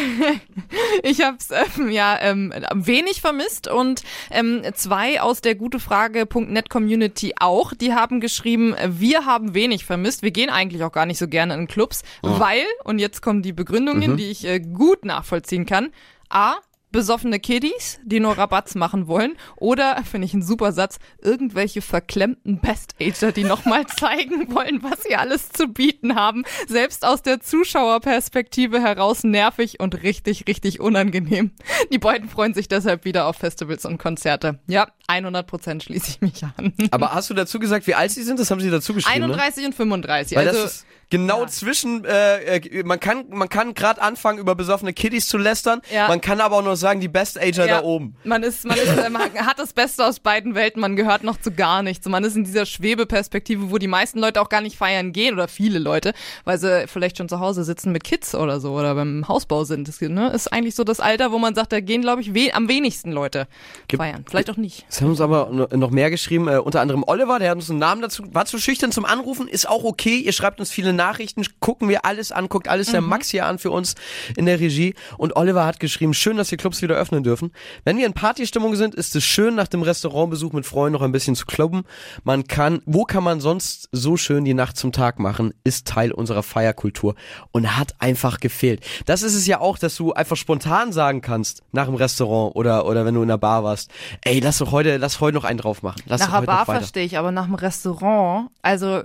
ich 1.03 1.21
habe 1.21 1.37
es 1.39 1.49
ähm, 1.77 1.89
ja 1.91 2.17
ähm, 2.21 2.53
wenig 2.73 3.21
vermisst 3.21 3.67
und 3.67 4.03
ähm, 4.31 4.63
zwei 4.73 5.21
aus 5.21 5.41
der 5.41 5.55
gutefrage.net 5.55 6.69
Community 6.69 7.33
auch. 7.39 7.73
Die 7.73 7.93
haben 7.93 8.19
geschrieben, 8.19 8.75
wir 8.87 9.25
haben 9.25 9.53
wenig 9.53 9.85
vermisst. 9.85 10.23
Wir 10.23 10.31
gehen 10.31 10.49
eigentlich 10.49 10.83
auch 10.83 10.91
gar 10.91 11.05
nicht 11.05 11.17
so 11.19 11.27
gerne 11.27 11.53
in 11.53 11.67
Clubs, 11.67 12.01
weil 12.21 12.63
und 12.83 12.99
jetzt 12.99 13.21
kommen 13.21 13.41
die 13.41 13.53
Begründungen, 13.93 14.17
die 14.17 14.31
ich 14.31 14.45
äh, 14.45 14.59
gut 14.59 15.05
nachvollziehen 15.05 15.65
kann. 15.65 15.91
A 16.29 16.55
besoffene 16.91 17.39
Kiddies, 17.39 17.99
die 18.03 18.19
nur 18.19 18.37
Rabatz 18.37 18.75
machen 18.75 19.07
wollen. 19.07 19.37
Oder, 19.55 20.03
finde 20.03 20.25
ich 20.25 20.33
einen 20.33 20.43
super 20.43 20.71
Satz, 20.71 20.99
irgendwelche 21.21 21.81
verklemmten 21.81 22.59
Best-Ager, 22.59 23.31
die 23.31 23.43
nochmal 23.43 23.85
zeigen 23.97 24.53
wollen, 24.53 24.83
was 24.83 25.03
sie 25.03 25.15
alles 25.15 25.49
zu 25.49 25.67
bieten 25.67 26.15
haben. 26.15 26.43
Selbst 26.67 27.05
aus 27.05 27.21
der 27.21 27.39
Zuschauerperspektive 27.39 28.81
heraus 28.81 29.23
nervig 29.23 29.79
und 29.79 30.03
richtig, 30.03 30.45
richtig 30.47 30.79
unangenehm. 30.79 31.51
Die 31.91 31.99
beiden 31.99 32.29
freuen 32.29 32.53
sich 32.53 32.67
deshalb 32.67 33.05
wieder 33.05 33.27
auf 33.27 33.37
Festivals 33.37 33.85
und 33.85 33.97
Konzerte. 33.97 34.59
Ja, 34.67 34.87
100 35.07 35.47
Prozent 35.47 35.83
schließe 35.83 36.09
ich 36.09 36.21
mich 36.21 36.43
an. 36.43 36.73
Aber 36.91 37.13
hast 37.13 37.29
du 37.29 37.33
dazu 37.33 37.59
gesagt, 37.59 37.87
wie 37.87 37.95
alt 37.95 38.11
sie 38.11 38.23
sind? 38.23 38.39
Das 38.39 38.51
haben 38.51 38.59
sie 38.59 38.69
dazu 38.69 38.93
geschrieben. 38.93 39.27
Ne? 39.27 39.33
31 39.33 39.65
und 39.65 39.75
35. 39.75 40.37
Weil 40.37 40.47
also, 40.49 40.67
genau 41.11 41.41
ja. 41.41 41.47
zwischen, 41.47 42.03
äh, 42.05 42.57
äh, 42.57 42.83
man 42.83 42.99
kann, 42.99 43.25
man 43.29 43.47
kann 43.49 43.75
gerade 43.75 44.01
anfangen, 44.01 44.39
über 44.39 44.55
besoffene 44.55 44.93
Kiddies 44.93 45.27
zu 45.27 45.37
lästern. 45.37 45.81
Ja. 45.93 46.07
Man 46.07 46.21
kann 46.21 46.41
aber 46.41 46.57
auch 46.57 46.63
noch 46.63 46.75
sagen, 46.75 46.99
die 46.99 47.07
Best 47.07 47.39
Ager 47.39 47.67
Ja, 47.67 47.81
da 47.81 47.83
oben. 47.83 48.15
Man 48.23 48.41
ist, 48.41 48.65
man 48.65 48.77
ist, 48.77 49.09
man 49.11 49.21
hat 49.45 49.59
das 49.59 49.73
Beste 49.73 50.05
aus 50.05 50.19
beiden 50.19 50.55
Welten, 50.55 50.81
man 50.81 50.95
gehört 50.95 51.23
noch 51.23 51.39
zu 51.39 51.51
gar 51.51 51.83
nichts. 51.83 52.07
Man 52.07 52.23
ist 52.23 52.35
in 52.35 52.43
dieser 52.43 52.65
Schwebeperspektive, 52.65 53.69
wo 53.69 53.77
die 53.77 53.87
meisten 53.87 54.17
Leute 54.19 54.41
auch 54.41 54.49
gar 54.49 54.61
nicht 54.61 54.77
feiern 54.77 55.11
gehen 55.11 55.33
oder 55.35 55.47
viele 55.47 55.77
Leute, 55.79 56.13
weil 56.45 56.57
sie 56.57 56.87
vielleicht 56.87 57.17
schon 57.17 57.29
zu 57.29 57.39
Hause 57.39 57.63
sitzen 57.63 57.91
mit 57.91 58.03
Kids 58.03 58.33
oder 58.33 58.59
so 58.59 58.73
oder 58.73 58.95
beim 58.95 59.27
Hausbau 59.27 59.63
sind. 59.65 59.87
Das 59.87 60.01
ne, 60.01 60.29
ist 60.31 60.51
eigentlich 60.51 60.75
so 60.75 60.83
das 60.83 60.99
Alter, 60.99 61.31
wo 61.31 61.37
man 61.37 61.53
sagt, 61.53 61.71
da 61.73 61.81
gehen, 61.81 62.01
glaube 62.01 62.21
ich, 62.21 62.33
we 62.33 62.53
am 62.53 62.67
wenigsten 62.69 63.11
Leute 63.11 63.47
Gibt- 63.87 64.01
feiern. 64.01 64.25
Vielleicht 64.29 64.49
auch 64.49 64.57
nicht. 64.57 64.85
Es 64.89 65.01
haben 65.01 65.09
uns 65.09 65.21
aber 65.21 65.49
no- 65.51 65.67
noch 65.75 65.91
mehr 65.91 66.09
geschrieben, 66.09 66.47
äh, 66.47 66.57
unter 66.57 66.81
anderem 66.81 67.03
Oliver, 67.05 67.37
der 67.39 67.49
hat 67.51 67.57
uns 67.57 67.69
einen 67.69 67.79
Namen 67.79 68.01
dazu, 68.01 68.23
war 68.33 68.45
zu 68.45 68.57
schüchtern 68.59 68.91
zum 68.91 69.05
Anrufen, 69.05 69.47
ist 69.47 69.67
auch 69.67 69.83
okay, 69.83 70.17
ihr 70.17 70.31
schreibt 70.31 70.59
uns 70.59 70.71
viele 70.71 70.93
Nachrichten, 71.01 71.43
gucken 71.59 71.89
wir 71.89 72.05
alles 72.05 72.31
an, 72.31 72.47
guckt 72.47 72.67
alles 72.67 72.91
der 72.91 73.01
Max 73.01 73.29
hier 73.29 73.47
an 73.47 73.57
für 73.57 73.71
uns 73.71 73.95
in 74.37 74.45
der 74.45 74.59
Regie 74.59 74.93
und 75.17 75.35
Oliver 75.35 75.65
hat 75.65 75.79
geschrieben, 75.79 76.13
schön, 76.13 76.37
dass 76.37 76.49
die 76.49 76.57
Clubs 76.57 76.83
wieder 76.83 76.95
öffnen 76.95 77.23
dürfen. 77.23 77.51
Wenn 77.85 77.97
wir 77.97 78.05
in 78.05 78.13
Partystimmung 78.13 78.75
sind, 78.75 78.93
ist 78.93 79.15
es 79.15 79.23
schön, 79.23 79.55
nach 79.55 79.67
dem 79.67 79.81
Restaurantbesuch 79.81 80.53
mit 80.53 80.67
Freunden 80.67 80.93
noch 80.93 81.01
ein 81.01 81.11
bisschen 81.11 81.35
zu 81.35 81.47
klubben. 81.47 81.85
Man 82.23 82.45
kann, 82.45 82.83
wo 82.85 83.03
kann 83.03 83.23
man 83.23 83.41
sonst 83.41 83.89
so 83.91 84.15
schön 84.15 84.45
die 84.45 84.53
Nacht 84.53 84.77
zum 84.77 84.91
Tag 84.91 85.17
machen, 85.17 85.55
ist 85.63 85.87
Teil 85.87 86.11
unserer 86.11 86.43
Feierkultur 86.43 87.15
und 87.51 87.77
hat 87.77 87.95
einfach 87.97 88.39
gefehlt. 88.39 88.85
Das 89.07 89.23
ist 89.23 89.33
es 89.33 89.47
ja 89.47 89.59
auch, 89.59 89.79
dass 89.79 89.95
du 89.95 90.13
einfach 90.13 90.37
spontan 90.37 90.91
sagen 90.93 91.21
kannst, 91.21 91.63
nach 91.71 91.85
dem 91.85 91.95
Restaurant 91.95 92.55
oder, 92.55 92.85
oder 92.85 93.05
wenn 93.05 93.15
du 93.15 93.23
in 93.23 93.27
der 93.27 93.37
Bar 93.37 93.63
warst, 93.63 93.89
ey, 94.23 94.39
lass 94.39 94.59
doch 94.59 94.71
heute, 94.71 94.97
lass 94.97 95.19
heute 95.19 95.35
noch 95.35 95.45
einen 95.45 95.57
drauf 95.57 95.81
machen. 95.81 96.03
Lass 96.05 96.21
nach 96.21 96.33
heute 96.33 96.45
Bar 96.45 96.65
verstehe 96.65 97.05
ich, 97.05 97.17
aber 97.17 97.31
nach 97.31 97.45
einem 97.45 97.55
Restaurant, 97.55 98.51
also 98.61 99.01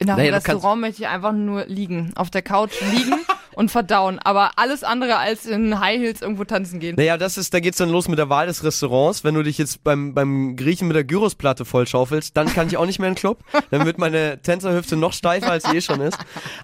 Naja, 0.00 0.14
einem 0.16 0.32
kannst- 0.32 0.48
Restaurant 0.48 0.80
möchte 0.80 1.02
ich 1.02 1.08
einfach 1.08 1.32
nur 1.32 1.64
liegen, 1.66 2.12
auf 2.16 2.30
der 2.30 2.42
Couch 2.42 2.72
liegen 2.92 3.14
und 3.56 3.70
verdauen. 3.70 4.18
Aber 4.18 4.52
alles 4.56 4.84
andere 4.84 5.16
als 5.18 5.46
in 5.46 5.80
High 5.80 6.00
Heels 6.00 6.22
irgendwo 6.22 6.44
tanzen 6.44 6.80
gehen. 6.80 6.96
Naja, 6.96 7.16
das 7.16 7.36
ist, 7.38 7.54
da 7.54 7.60
geht's 7.60 7.78
dann 7.78 7.90
los 7.90 8.08
mit 8.08 8.18
der 8.18 8.28
Wahl 8.28 8.46
des 8.46 8.64
Restaurants. 8.64 9.24
Wenn 9.24 9.34
du 9.34 9.42
dich 9.42 9.58
jetzt 9.58 9.84
beim, 9.84 10.14
beim 10.14 10.56
Griechen 10.56 10.88
mit 10.88 10.96
der 10.96 11.04
Gyrosplatte 11.04 11.64
vollschaufelst, 11.64 12.36
dann 12.36 12.52
kann 12.52 12.66
ich 12.68 12.76
auch 12.76 12.86
nicht 12.86 12.98
mehr 12.98 13.08
in 13.08 13.14
den 13.14 13.20
Club. 13.20 13.38
Dann 13.70 13.84
wird 13.86 13.98
meine 13.98 14.40
Tänzerhüfte 14.42 14.96
noch 14.96 15.12
steifer, 15.12 15.50
als 15.50 15.64
sie 15.64 15.76
eh 15.76 15.80
schon 15.80 16.00
ist. 16.00 16.18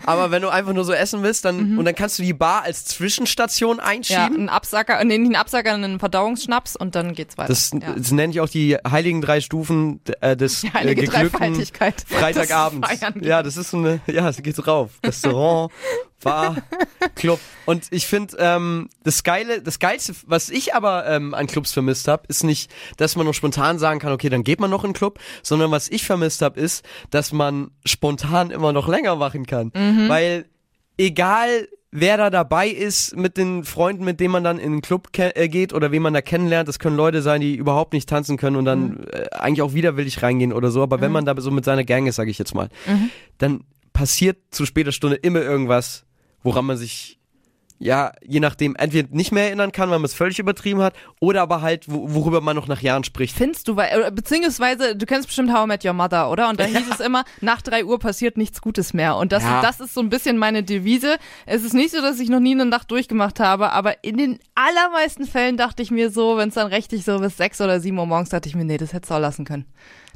Aber 0.06 0.30
wenn 0.30 0.42
du 0.42 0.48
einfach 0.48 0.72
nur 0.72 0.84
so 0.84 0.92
essen 0.92 1.22
willst, 1.22 1.44
dann, 1.44 1.78
und 1.78 1.84
dann 1.84 1.94
kannst 1.94 2.18
du 2.18 2.22
die 2.22 2.32
Bar 2.34 2.62
als 2.62 2.84
Zwischenstation 2.84 3.78
Ja, 3.78 3.84
einschieben. 3.84 4.36
ein 4.44 4.48
Absacker, 4.48 5.02
nee, 5.04 5.18
nicht 5.18 5.30
ein 5.32 5.36
Absacker, 5.36 5.74
einen 5.74 5.98
Verdauungsschnaps 5.98 6.76
und 6.76 6.94
dann 6.94 7.14
geht's 7.14 7.38
weiter. 7.38 7.48
Das, 7.48 7.70
ja. 7.72 7.92
das 7.96 8.10
nenne 8.10 8.32
ich 8.32 8.40
auch 8.40 8.48
die 8.48 8.76
heiligen 8.76 9.20
drei 9.20 9.40
Stufen 9.40 10.00
äh, 10.20 10.36
des 10.36 10.60
Die 10.62 10.68
äh, 10.68 10.70
heilige 10.72 11.02
geglückten 11.02 11.38
Dreifaltigkeit. 11.38 12.04
Freitagabends. 12.06 12.88
Ja, 13.20 13.42
das 13.42 13.56
ist 13.56 13.70
so 13.70 13.78
eine, 13.78 14.00
ja, 14.06 14.28
es 14.28 14.42
geht 14.42 14.66
rauf. 14.66 14.90
Restaurant, 15.04 15.72
Bar, 16.20 16.56
Club. 17.14 17.40
Und 17.66 17.86
ich 17.90 18.06
finde, 18.06 18.36
ähm, 18.38 18.88
das 19.04 19.22
Geile, 19.22 19.62
das 19.62 19.78
Geilste, 19.78 20.14
was 20.26 20.50
ich 20.50 20.74
aber 20.74 21.06
ähm, 21.06 21.34
an 21.34 21.46
Clubs 21.46 21.72
vermisst 21.72 22.08
habe, 22.08 22.24
ist 22.28 22.44
nicht, 22.44 22.70
dass 22.96 23.16
man 23.16 23.26
noch 23.26 23.34
spontan 23.34 23.78
sagen 23.78 24.00
kann, 24.00 24.12
okay, 24.12 24.28
dann 24.28 24.44
geht 24.44 24.60
man 24.60 24.70
noch 24.70 24.84
in 24.84 24.90
den 24.90 24.96
Club, 24.96 25.18
sondern 25.42 25.70
was 25.70 25.88
ich 25.88 26.04
vermisst 26.04 26.42
habe, 26.42 26.60
ist, 26.60 26.84
dass 27.10 27.32
man 27.32 27.70
spontan 27.84 28.50
immer 28.50 28.72
noch 28.72 28.88
länger 28.88 29.16
machen 29.16 29.46
kann. 29.46 29.72
Weil 30.08 30.46
egal 30.96 31.68
wer 31.92 32.16
da 32.16 32.30
dabei 32.30 32.68
ist 32.68 33.16
mit 33.16 33.36
den 33.36 33.64
Freunden, 33.64 34.04
mit 34.04 34.20
denen 34.20 34.32
man 34.32 34.44
dann 34.44 34.58
in 34.58 34.72
den 34.72 34.82
Club 34.82 35.08
äh, 35.16 35.48
geht 35.48 35.72
oder 35.72 35.90
wen 35.90 36.02
man 36.02 36.14
da 36.14 36.22
kennenlernt. 36.22 36.68
Das 36.68 36.78
können 36.78 36.96
Leute 36.96 37.22
sein, 37.22 37.40
die 37.40 37.56
überhaupt 37.56 37.92
nicht 37.92 38.08
tanzen 38.08 38.36
können 38.36 38.56
und 38.56 38.64
dann 38.64 38.82
mhm. 38.90 39.06
äh, 39.12 39.30
eigentlich 39.30 39.62
auch 39.62 39.74
widerwillig 39.74 40.22
reingehen 40.22 40.52
oder 40.52 40.70
so. 40.70 40.82
Aber 40.82 40.98
mhm. 40.98 41.02
wenn 41.02 41.12
man 41.12 41.24
da 41.24 41.34
so 41.38 41.50
mit 41.50 41.64
seiner 41.64 41.84
Gang 41.84 42.06
ist, 42.06 42.16
sage 42.16 42.30
ich 42.30 42.38
jetzt 42.38 42.54
mal, 42.54 42.68
mhm. 42.86 43.10
dann 43.38 43.64
passiert 43.92 44.38
zu 44.50 44.66
später 44.66 44.92
Stunde 44.92 45.16
immer 45.16 45.42
irgendwas, 45.42 46.04
woran 46.42 46.66
man 46.66 46.76
sich 46.76 47.20
ja, 47.82 48.12
je 48.22 48.40
nachdem, 48.40 48.76
entweder 48.76 49.08
nicht 49.10 49.32
mehr 49.32 49.44
erinnern 49.44 49.72
kann, 49.72 49.88
weil 49.88 49.98
man 49.98 50.04
es 50.04 50.12
völlig 50.12 50.38
übertrieben 50.38 50.82
hat, 50.82 50.94
oder 51.18 51.40
aber 51.40 51.62
halt, 51.62 51.86
worüber 51.88 52.42
man 52.42 52.54
noch 52.54 52.68
nach 52.68 52.82
Jahren 52.82 53.04
spricht. 53.04 53.34
Findest 53.34 53.68
du, 53.68 53.76
weil, 53.76 54.02
äh, 54.02 54.10
beziehungsweise, 54.10 54.94
du 54.94 55.06
kennst 55.06 55.28
bestimmt 55.28 55.50
How 55.50 55.64
I 55.64 55.66
Met 55.66 55.84
Your 55.86 55.94
Mother, 55.94 56.30
oder? 56.30 56.50
Und 56.50 56.60
da 56.60 56.64
hieß 56.66 56.90
es 56.92 57.00
immer, 57.00 57.24
nach 57.40 57.62
drei 57.62 57.86
Uhr 57.86 57.98
passiert 57.98 58.36
nichts 58.36 58.60
Gutes 58.60 58.92
mehr. 58.92 59.16
Und 59.16 59.32
das, 59.32 59.44
ja. 59.44 59.62
das 59.62 59.80
ist 59.80 59.94
so 59.94 60.02
ein 60.02 60.10
bisschen 60.10 60.36
meine 60.36 60.62
Devise. 60.62 61.16
Es 61.46 61.64
ist 61.64 61.72
nicht 61.72 61.92
so, 61.92 62.02
dass 62.02 62.20
ich 62.20 62.28
noch 62.28 62.38
nie 62.38 62.52
eine 62.52 62.66
Nacht 62.66 62.90
durchgemacht 62.90 63.40
habe, 63.40 63.72
aber 63.72 64.04
in 64.04 64.18
den 64.18 64.38
allermeisten 64.54 65.24
Fällen 65.24 65.56
dachte 65.56 65.82
ich 65.82 65.90
mir 65.90 66.10
so, 66.10 66.36
wenn 66.36 66.50
es 66.50 66.56
dann 66.56 66.66
richtig 66.66 67.06
so 67.06 67.18
bis 67.18 67.38
sechs 67.38 67.62
oder 67.62 67.80
sieben 67.80 67.98
Uhr 67.98 68.04
morgens, 68.04 68.28
dachte 68.28 68.50
ich 68.50 68.54
mir, 68.54 68.66
nee, 68.66 68.76
das 68.76 68.92
hättest 68.92 69.10
du 69.10 69.14
auch 69.14 69.20
lassen 69.20 69.46
können. 69.46 69.64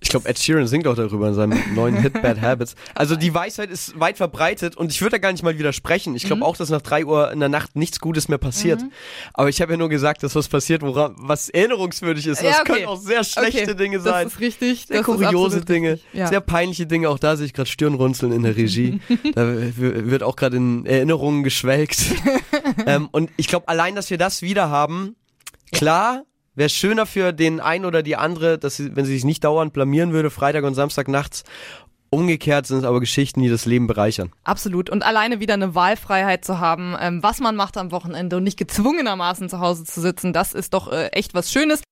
Ich 0.05 0.11
glaube, 0.11 0.29
Ed 0.29 0.39
Sheeran 0.39 0.67
singt 0.67 0.87
auch 0.87 0.95
darüber 0.95 1.29
in 1.29 1.35
seinem 1.35 1.59
neuen 1.75 1.97
Hit 1.97 2.21
Bad 2.21 2.41
Habits. 2.43 2.75
Also 2.95 3.17
die 3.17 3.33
Weisheit 3.33 3.71
ist 3.71 3.99
weit 3.99 4.19
verbreitet 4.19 4.77
und 4.77 4.93
ich 4.93 5.01
würde 5.01 5.13
da 5.13 5.19
gar 5.19 5.33
nicht 5.33 5.43
mal 5.43 5.59
widersprechen. 5.59 6.15
Ich 6.15 6.25
glaube 6.25 6.41
mhm. 6.41 6.43
auch, 6.43 6.59
dass 6.59 6.69
nach 6.69 6.83
drei 6.83 7.07
Uhr 7.07 7.33
in 7.33 7.41
der 7.41 7.49
Nacht 7.49 7.75
nichts 7.75 8.01
Gutes 8.01 8.29
mehr 8.29 8.37
passiert. 8.37 8.83
Mhm. 8.83 8.93
Aber 9.33 9.49
ich 9.49 9.63
habe 9.63 9.73
ja 9.73 9.79
nur 9.79 9.89
gesagt, 9.89 10.23
dass 10.23 10.35
was 10.35 10.49
passiert, 10.49 10.83
woran, 10.83 11.15
was 11.17 11.49
erinnerungswürdig 11.49 12.27
ist. 12.27 12.43
Das 12.43 12.57
ja, 12.57 12.61
okay. 12.61 12.73
können 12.75 12.87
auch 12.87 13.01
sehr 13.01 13.25
schlechte 13.25 13.63
okay. 13.63 13.75
Dinge 13.75 14.01
sein. 14.01 14.25
Das 14.25 14.35
ist 14.35 14.41
richtig. 14.41 14.85
Sehr 14.89 14.99
das 14.99 15.07
kuriose 15.07 15.65
Dinge, 15.65 15.99
ja. 16.13 16.27
sehr 16.27 16.43
peinliche 16.43 16.87
Dinge. 16.87 17.09
Auch 17.09 17.19
da 17.19 17.37
sehe 17.37 17.47
ich 17.47 17.55
gerade 17.55 17.71
Stirnrunzeln 17.71 18.31
in 18.31 18.43
der 18.43 18.57
Regie. 18.57 19.01
da 19.35 19.47
wird 19.47 20.23
auch 20.23 20.37
gerade 20.37 20.59
in 20.59 20.85
Erinnerungen 20.85 21.45
geschwelgt. 21.45 21.99
ähm, 22.87 23.09
und 23.11 23.31
ich 23.39 23.49
glaube, 23.49 23.69
allein, 23.69 23.95
dass 23.95 24.11
wir 24.11 24.19
das 24.19 24.43
wieder 24.43 24.69
haben, 24.69 25.17
klar, 25.73 26.25
Wäre 26.55 26.69
schöner 26.69 27.07
für 27.07 27.33
den 27.33 27.61
einen 27.61 27.85
oder 27.85 28.03
die 28.03 28.17
andere, 28.17 28.59
dass 28.59 28.77
sie, 28.77 28.95
wenn 28.95 29.05
sie 29.05 29.15
sich 29.15 29.25
nicht 29.25 29.45
dauernd 29.45 29.73
blamieren 29.73 30.13
würde, 30.13 30.31
Freitag 30.31 30.65
und 30.65 30.75
Samstag 30.75 31.09
nachts. 31.09 31.45
Umgekehrt 32.11 32.67
sind 32.67 32.79
es 32.79 32.85
aber 32.85 33.01
Geschichten, 33.01 33.43
die 33.43 33.49
das 33.49 33.67
Leben 33.67 33.89
bereichern. 33.89 34.31
Absolut. 34.45 34.89
Und 34.89 35.03
alleine 35.03 35.41
wieder 35.41 35.55
eine 35.55 35.75
Wahlfreiheit 35.75 36.45
zu 36.45 36.61
haben, 36.61 36.95
ähm, 37.01 37.25
was 37.25 37.41
man 37.41 37.57
macht 37.57 37.77
am 37.77 37.91
Wochenende 37.91 38.37
und 38.37 38.45
nicht 38.45 38.57
gezwungenermaßen 38.57 39.49
zu 39.49 39.59
Hause 39.59 39.85
zu 39.85 40.01
sitzen, 40.01 40.33
das 40.33 40.53
ist 40.53 40.75
doch 40.75 40.93
äh, 40.93 41.09
echt 41.09 41.35
was 41.35 41.51
Schönes. 41.51 41.83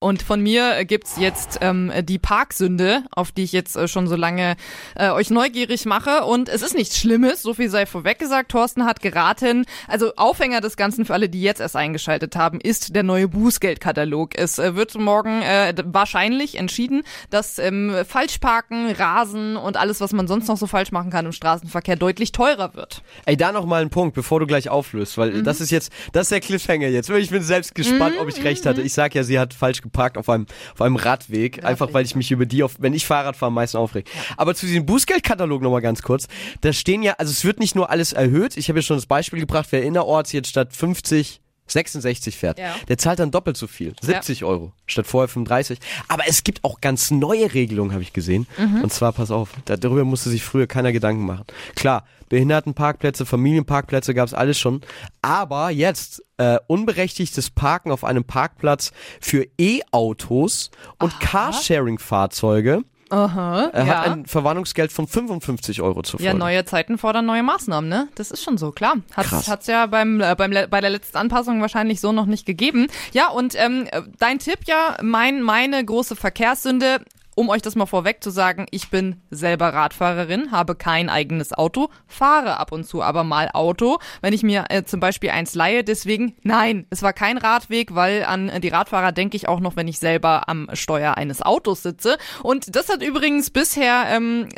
Und 0.00 0.22
von 0.22 0.40
mir 0.40 0.84
gibt's 0.84 1.16
jetzt 1.18 1.58
ähm, 1.60 1.92
die 2.02 2.20
Parksünde, 2.20 3.02
auf 3.10 3.32
die 3.32 3.42
ich 3.42 3.50
jetzt 3.50 3.74
äh, 3.74 3.88
schon 3.88 4.06
so 4.06 4.14
lange 4.14 4.54
äh, 4.94 5.10
euch 5.10 5.30
neugierig 5.30 5.86
mache. 5.86 6.24
Und 6.24 6.48
es 6.48 6.62
ist 6.62 6.76
nichts 6.76 6.96
Schlimmes, 6.98 7.42
so 7.42 7.52
viel 7.52 7.68
sei 7.68 7.84
vorweg 7.84 8.20
gesagt. 8.20 8.52
Thorsten 8.52 8.84
hat 8.84 9.00
geraten. 9.00 9.64
Also 9.88 10.12
Aufhänger 10.14 10.60
des 10.60 10.76
Ganzen 10.76 11.04
für 11.04 11.14
alle, 11.14 11.28
die 11.28 11.42
jetzt 11.42 11.60
erst 11.60 11.74
eingeschaltet 11.74 12.36
haben, 12.36 12.60
ist 12.60 12.94
der 12.94 13.02
neue 13.02 13.26
Bußgeldkatalog. 13.26 14.38
Es 14.38 14.60
äh, 14.60 14.76
wird 14.76 14.94
morgen 14.94 15.42
äh, 15.42 15.74
wahrscheinlich 15.84 16.58
entschieden, 16.58 17.02
dass 17.30 17.58
ähm, 17.58 17.92
Falschparken, 18.06 18.92
Rasen 18.92 19.56
und 19.56 19.76
alles, 19.76 20.00
was 20.00 20.12
man 20.12 20.28
sonst 20.28 20.46
noch 20.46 20.58
so 20.58 20.68
falsch 20.68 20.92
machen 20.92 21.10
kann 21.10 21.26
im 21.26 21.32
Straßenverkehr, 21.32 21.96
deutlich 21.96 22.30
teurer 22.30 22.74
wird. 22.74 23.02
Ey, 23.26 23.36
da 23.36 23.50
noch 23.50 23.66
mal 23.66 23.82
ein 23.82 23.90
Punkt, 23.90 24.14
bevor 24.14 24.38
du 24.38 24.46
gleich 24.46 24.68
auflöst, 24.68 25.18
weil 25.18 25.32
mhm. 25.32 25.44
das 25.44 25.60
ist 25.60 25.72
jetzt, 25.72 25.90
das 26.12 26.26
ist 26.26 26.30
der 26.30 26.40
Cliffhanger 26.40 26.86
jetzt. 26.86 27.10
Ich 27.10 27.30
bin 27.30 27.42
selbst 27.42 27.74
gespannt, 27.74 28.14
mhm, 28.14 28.20
ob 28.20 28.28
ich 28.28 28.44
recht 28.44 28.64
hatte. 28.64 28.78
Mhm. 28.78 28.86
Ich 28.86 28.92
sag 28.92 29.16
ja, 29.16 29.24
sie 29.24 29.40
hat 29.40 29.54
falsch 29.54 29.82
geparkt 29.88 30.18
auf 30.18 30.28
einem, 30.28 30.46
auf 30.74 30.82
einem 30.82 30.96
Radweg, 30.96 31.56
Radweg. 31.56 31.64
einfach 31.64 31.92
weil 31.92 32.04
ich 32.04 32.14
mich 32.14 32.30
über 32.30 32.46
die, 32.46 32.62
auf, 32.62 32.76
wenn 32.78 32.94
ich 32.94 33.06
Fahrrad 33.06 33.36
fahre, 33.36 33.48
am 33.48 33.54
meisten 33.54 33.76
aufreg. 33.76 34.08
Aber 34.36 34.54
zu 34.54 34.66
diesem 34.66 34.86
Bußgeldkatalog 34.86 35.62
nochmal 35.62 35.82
ganz 35.82 36.02
kurz. 36.02 36.28
Da 36.60 36.72
stehen 36.72 37.02
ja, 37.02 37.14
also 37.18 37.30
es 37.30 37.44
wird 37.44 37.58
nicht 37.58 37.74
nur 37.74 37.90
alles 37.90 38.12
erhöht. 38.12 38.56
Ich 38.56 38.68
habe 38.68 38.78
ja 38.78 38.82
schon 38.82 38.96
das 38.96 39.06
Beispiel 39.06 39.40
gebracht, 39.40 39.68
wer 39.70 39.82
innerorts 39.82 40.32
jetzt 40.32 40.48
statt 40.48 40.72
50 40.72 41.40
66 41.70 42.36
fährt, 42.36 42.58
ja. 42.58 42.74
der 42.88 42.98
zahlt 42.98 43.18
dann 43.18 43.30
doppelt 43.30 43.56
so 43.56 43.66
viel. 43.66 43.94
70 44.00 44.40
ja. 44.40 44.46
Euro 44.46 44.72
statt 44.86 45.06
vorher 45.06 45.28
35. 45.28 45.78
Aber 46.08 46.24
es 46.26 46.44
gibt 46.44 46.64
auch 46.64 46.80
ganz 46.80 47.10
neue 47.10 47.52
Regelungen, 47.54 47.92
habe 47.92 48.02
ich 48.02 48.12
gesehen. 48.12 48.46
Mhm. 48.56 48.82
Und 48.82 48.92
zwar, 48.92 49.12
pass 49.12 49.30
auf, 49.30 49.50
darüber 49.64 50.04
musste 50.04 50.30
sich 50.30 50.42
früher 50.42 50.66
keiner 50.66 50.92
Gedanken 50.92 51.26
machen. 51.26 51.44
Klar, 51.74 52.04
Behindertenparkplätze, 52.28 53.26
Familienparkplätze 53.26 54.14
gab 54.14 54.26
es 54.26 54.34
alles 54.34 54.58
schon. 54.58 54.82
Aber 55.22 55.70
jetzt 55.70 56.22
äh, 56.36 56.58
unberechtigtes 56.66 57.50
Parken 57.50 57.90
auf 57.90 58.04
einem 58.04 58.24
Parkplatz 58.24 58.92
für 59.20 59.46
E-Autos 59.58 60.70
und 60.98 61.18
Carsharing-Fahrzeuge 61.20 62.84
Aha, 63.10 63.70
er 63.72 63.86
ja. 63.86 64.04
hat 64.04 64.06
ein 64.12 64.26
Verwarnungsgeld 64.26 64.92
von 64.92 65.06
55 65.06 65.82
Euro 65.82 66.02
zu 66.02 66.18
Ja, 66.18 66.34
neue 66.34 66.64
Zeiten 66.64 66.98
fordern 66.98 67.26
neue 67.26 67.42
Maßnahmen, 67.42 67.88
ne? 67.88 68.08
Das 68.14 68.30
ist 68.30 68.42
schon 68.42 68.58
so, 68.58 68.72
klar. 68.72 68.96
Hat 69.14 69.60
es 69.60 69.66
ja 69.66 69.86
beim, 69.86 70.20
äh, 70.20 70.34
beim, 70.36 70.52
bei 70.68 70.80
der 70.80 70.90
letzten 70.90 71.16
Anpassung 71.16 71.60
wahrscheinlich 71.60 72.00
so 72.00 72.12
noch 72.12 72.26
nicht 72.26 72.46
gegeben. 72.46 72.88
Ja, 73.12 73.28
und 73.28 73.54
ähm, 73.56 73.88
dein 74.18 74.38
Tipp 74.38 74.60
ja, 74.66 74.96
mein, 75.02 75.42
meine 75.42 75.84
große 75.84 76.16
Verkehrssünde, 76.16 77.00
um 77.38 77.50
euch 77.50 77.62
das 77.62 77.76
mal 77.76 77.86
vorweg 77.86 78.20
zu 78.20 78.30
sagen, 78.30 78.66
ich 78.72 78.90
bin 78.90 79.22
selber 79.30 79.72
Radfahrerin, 79.72 80.50
habe 80.50 80.74
kein 80.74 81.08
eigenes 81.08 81.52
Auto, 81.52 81.88
fahre 82.08 82.58
ab 82.58 82.72
und 82.72 82.82
zu 82.82 83.00
aber 83.00 83.22
mal 83.22 83.48
Auto, 83.52 83.98
wenn 84.22 84.32
ich 84.32 84.42
mir 84.42 84.64
äh, 84.70 84.82
zum 84.82 84.98
Beispiel 84.98 85.30
eins 85.30 85.54
leihe. 85.54 85.84
Deswegen, 85.84 86.34
nein, 86.42 86.84
es 86.90 87.04
war 87.04 87.12
kein 87.12 87.38
Radweg, 87.38 87.94
weil 87.94 88.24
an 88.24 88.50
die 88.60 88.70
Radfahrer 88.70 89.12
denke 89.12 89.36
ich 89.36 89.46
auch 89.46 89.60
noch, 89.60 89.76
wenn 89.76 89.86
ich 89.86 90.00
selber 90.00 90.48
am 90.48 90.68
Steuer 90.72 91.16
eines 91.16 91.40
Autos 91.40 91.84
sitze. 91.84 92.18
Und 92.42 92.74
das 92.74 92.88
hat 92.88 93.04
übrigens 93.04 93.50
bisher 93.50 94.06
ähm, 94.08 94.48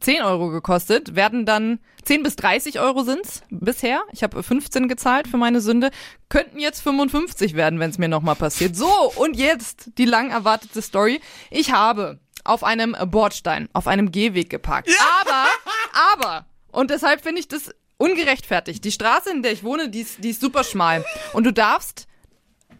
10 0.00 0.22
Euro 0.22 0.48
gekostet, 0.48 1.14
werden 1.14 1.46
dann 1.46 1.78
10 2.04 2.22
bis 2.22 2.36
30 2.36 2.80
Euro 2.80 3.02
sind's 3.02 3.42
bisher. 3.50 4.02
Ich 4.12 4.22
habe 4.22 4.42
15 4.42 4.88
gezahlt 4.88 5.28
für 5.28 5.36
meine 5.36 5.60
Sünde. 5.60 5.90
Könnten 6.28 6.58
jetzt 6.58 6.80
55 6.80 7.54
werden, 7.54 7.78
wenn 7.78 7.90
es 7.90 7.98
mir 7.98 8.08
nochmal 8.08 8.36
passiert. 8.36 8.76
So, 8.76 8.90
und 9.16 9.36
jetzt 9.36 9.90
die 9.98 10.06
lang 10.06 10.30
erwartete 10.30 10.80
Story. 10.82 11.20
Ich 11.50 11.72
habe 11.72 12.18
auf 12.44 12.64
einem 12.64 12.96
Bordstein, 13.06 13.68
auf 13.72 13.86
einem 13.86 14.10
Gehweg 14.10 14.48
geparkt. 14.50 14.88
Ja. 14.88 14.94
Aber, 15.20 15.46
aber, 16.12 16.46
und 16.72 16.90
deshalb 16.90 17.22
finde 17.22 17.40
ich 17.40 17.48
das 17.48 17.70
ungerechtfertigt. 17.98 18.82
Die 18.84 18.92
Straße, 18.92 19.30
in 19.30 19.42
der 19.42 19.52
ich 19.52 19.62
wohne, 19.62 19.90
die 19.90 20.00
ist, 20.00 20.24
die 20.24 20.30
ist 20.30 20.40
super 20.40 20.64
schmal. 20.64 21.04
Und 21.34 21.44
du 21.44 21.52
darfst 21.52 22.06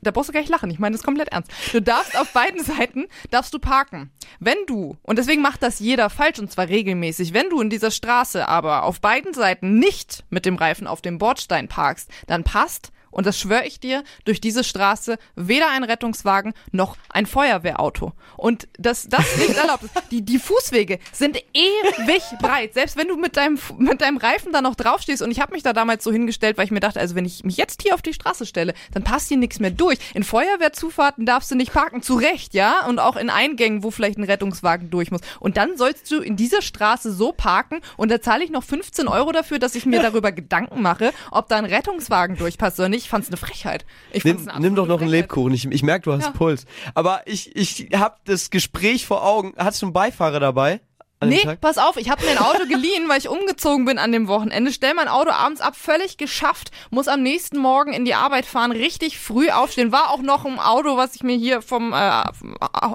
da 0.03 0.11
brauchst 0.11 0.28
du 0.28 0.32
gar 0.32 0.40
nicht 0.40 0.51
lachen. 0.51 0.70
Ich 0.70 0.78
meine 0.78 0.96
das 0.96 1.05
komplett 1.05 1.28
ernst. 1.28 1.51
Du 1.72 1.80
darfst 1.80 2.18
auf 2.18 2.32
beiden 2.32 2.62
Seiten 2.62 3.07
darfst 3.30 3.53
du 3.55 3.59
parken. 3.59 4.11
Wenn 4.38 4.59
du 4.66 4.96
und 5.03 5.18
deswegen 5.18 5.42
macht 5.42 5.62
das 5.62 5.78
jeder 5.78 6.11
falsch 6.11 6.38
und 6.38 6.51
zwar 6.51 6.68
regelmäßig. 6.68 7.32
Wenn 7.34 7.51
du 7.51 7.61
in 7.61 7.70
dieser 7.70 7.90
Straße 7.90 8.46
aber 8.46 8.84
auf 8.84 9.01
beiden 9.01 9.34
Seiten 9.34 9.78
nicht 9.78 10.24
mit 10.30 10.46
dem 10.46 10.57
Reifen 10.57 10.86
auf 10.86 11.03
dem 11.03 11.18
Bordstein 11.18 11.68
parkst, 11.68 12.11
dann 12.26 12.44
passt 12.44 12.92
und 13.11 13.27
das 13.27 13.39
schwöre 13.39 13.67
ich 13.67 13.81
dir, 13.81 14.05
durch 14.25 14.41
diese 14.41 14.65
Straße 14.65 15.19
weder 15.37 15.71
ein 15.71 15.85
Rettungswagen 15.85 16.55
noch 16.73 16.97
ein 17.09 17.27
Feuerwehrauto. 17.27 18.13
Und 18.37 18.69
das, 18.79 19.09
das 19.09 19.37
nicht 19.37 19.57
erlaubt 19.57 19.85
ist. 19.85 19.93
Die, 20.11 20.23
die 20.23 20.39
Fußwege 20.39 20.99
sind 21.13 21.43
ewig 21.55 22.23
breit. 22.41 22.75
Selbst 22.75 22.97
wenn 22.97 23.09
du 23.09 23.17
mit 23.17 23.37
deinem, 23.37 23.59
mit 23.79 24.01
deinem 24.01 24.17
Reifen 24.17 24.53
da 24.53 24.63
noch 24.63 24.75
draufstehst. 24.75 25.23
Und 25.23 25.31
ich 25.31 25.41
habe 25.41 25.53
mich 25.53 25.63
da 25.63 25.73
damals 25.73 26.05
so 26.05 26.13
hingestellt, 26.13 26.57
weil 26.57 26.65
ich 26.65 26.71
mir 26.71 26.81
dachte, 26.81 27.01
also 27.01 27.15
wenn 27.15 27.25
ich 27.25 27.45
mich 27.45 27.57
jetzt 27.57 27.83
hier 27.83 27.95
auf 27.95 28.03
die 28.03 28.15
Straße 28.15 28.47
stelle, 28.47 28.75
dann 28.93 29.05
passt 29.05 29.29
hier 29.29 29.37
nichts 29.37 29.61
mehr 29.61 29.71
durch. 29.71 29.99
In 30.15 30.25
Feuerwehrzufahrten 30.25 31.27
darfst 31.27 31.51
du 31.51 31.55
nicht 31.55 31.73
parken. 31.73 32.03
Zu 32.03 32.15
Recht, 32.15 32.55
ja? 32.55 32.87
Und 32.87 32.99
auch 32.99 33.17
in 33.17 33.31
Eingängen, 33.31 33.83
wo 33.83 33.91
vielleicht 33.91 34.19
ein 34.19 34.25
Rettungswagen 34.25 34.91
durch 34.91 35.11
muss. 35.11 35.21
Und 35.39 35.57
dann 35.57 35.77
sollst 35.77 36.11
du 36.11 36.21
in 36.21 36.37
dieser 36.37 36.63
Straße 36.63 37.13
so 37.13 37.33
parken 37.33 37.81
und 37.97 38.11
da 38.11 38.21
zahle 38.21 38.45
ich 38.45 38.51
noch 38.51 38.65
15 38.65 39.09
Euro 39.09 39.33
dafür, 39.33 39.59
dass 39.59 39.75
ich 39.75 39.87
mir 39.87 40.01
darüber 40.03 40.33
Gedanken 40.33 40.83
mache, 40.83 41.13
ob 41.31 41.49
da 41.49 41.57
ein 41.57 41.65
Rettungswagen 41.65 42.37
durchpasst 42.37 42.79
oder 42.79 42.89
nicht 42.89 42.99
ich 43.01 43.09
fand's 43.09 43.28
eine 43.28 43.36
Frechheit. 43.36 43.84
Ich 44.12 44.24
nimm, 44.24 44.48
nimm 44.59 44.74
doch 44.74 44.86
noch 44.86 45.01
einen 45.01 45.11
Lebkuchen. 45.11 45.53
Ich, 45.53 45.66
ich 45.66 45.82
merke, 45.82 46.05
du 46.05 46.12
hast 46.12 46.24
ja. 46.26 46.30
Puls. 46.30 46.66
Aber 46.94 47.22
ich, 47.26 47.55
ich 47.57 47.88
habe 47.94 48.16
das 48.24 48.51
Gespräch 48.51 49.07
vor 49.07 49.24
Augen. 49.24 49.55
Hattest 49.57 49.82
du 49.82 49.86
einen 49.86 49.92
Beifahrer 49.92 50.40
dabei? 50.40 50.80
Nee, 51.22 51.42
Tag? 51.42 51.61
pass 51.61 51.76
auf, 51.76 51.98
ich 51.98 52.09
habe 52.09 52.24
mir 52.24 52.30
ein 52.30 52.38
Auto 52.38 52.66
geliehen, 52.66 53.09
weil 53.09 53.18
ich 53.18 53.28
umgezogen 53.28 53.84
bin 53.84 53.98
an 53.98 54.11
dem 54.11 54.26
Wochenende. 54.26 54.72
Stell 54.72 54.94
mein 54.94 55.09
Auto 55.09 55.30
abends 55.30 55.61
ab, 55.61 55.76
völlig 55.76 56.16
geschafft, 56.16 56.70
muss 56.90 57.09
am 57.09 57.22
nächsten 57.22 57.59
Morgen 57.59 57.92
in 57.92 58.07
die 58.07 58.14
Arbeit 58.14 58.46
fahren, 58.46 58.72
richtig 58.72 59.18
früh 59.18 59.51
aufstehen. 59.51 59.92
War 59.92 60.11
auch 60.11 60.22
noch 60.22 60.46
ein 60.46 60.59
Auto, 60.59 60.96
was 60.96 61.14
ich 61.14 61.22
mir 61.22 61.36
hier 61.36 61.61
vom 61.61 61.92
äh, 61.92 62.22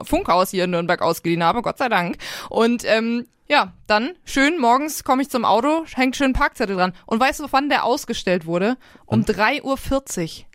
Funkhaus 0.04 0.50
hier 0.50 0.64
in 0.64 0.72
Nürnberg 0.72 1.04
ausgeliehen 1.04 1.44
habe, 1.44 1.62
Gott 1.62 1.78
sei 1.78 1.88
Dank. 1.88 2.18
Und 2.50 2.84
ähm, 2.86 3.28
ja, 3.48 3.74
dann 3.88 4.14
schön, 4.24 4.60
morgens 4.60 5.04
komme 5.04 5.22
ich 5.22 5.30
zum 5.30 5.46
Auto, 5.46 5.86
hängt 5.94 6.16
schön 6.16 6.32
ein 6.32 6.34
Parkzettel 6.34 6.76
dran. 6.76 6.94
Und 7.06 7.20
weißt 7.20 7.42
du, 7.42 7.48
wann 7.52 7.70
der 7.70 7.84
ausgestellt 7.84 8.46
wurde? 8.46 8.78
Um 9.06 9.22
3.40 9.22 9.64
Uhr. 9.64 10.46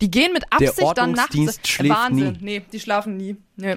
Die 0.00 0.10
gehen 0.10 0.32
mit 0.32 0.44
Absicht 0.50 0.96
dann 0.96 1.12
nachts. 1.12 1.60
Schläft 1.66 1.94
Wahnsinn. 1.94 2.32
Nie. 2.32 2.38
Nee, 2.40 2.62
die 2.72 2.80
schlafen 2.80 3.16
nie. 3.16 3.36
Nee. 3.56 3.76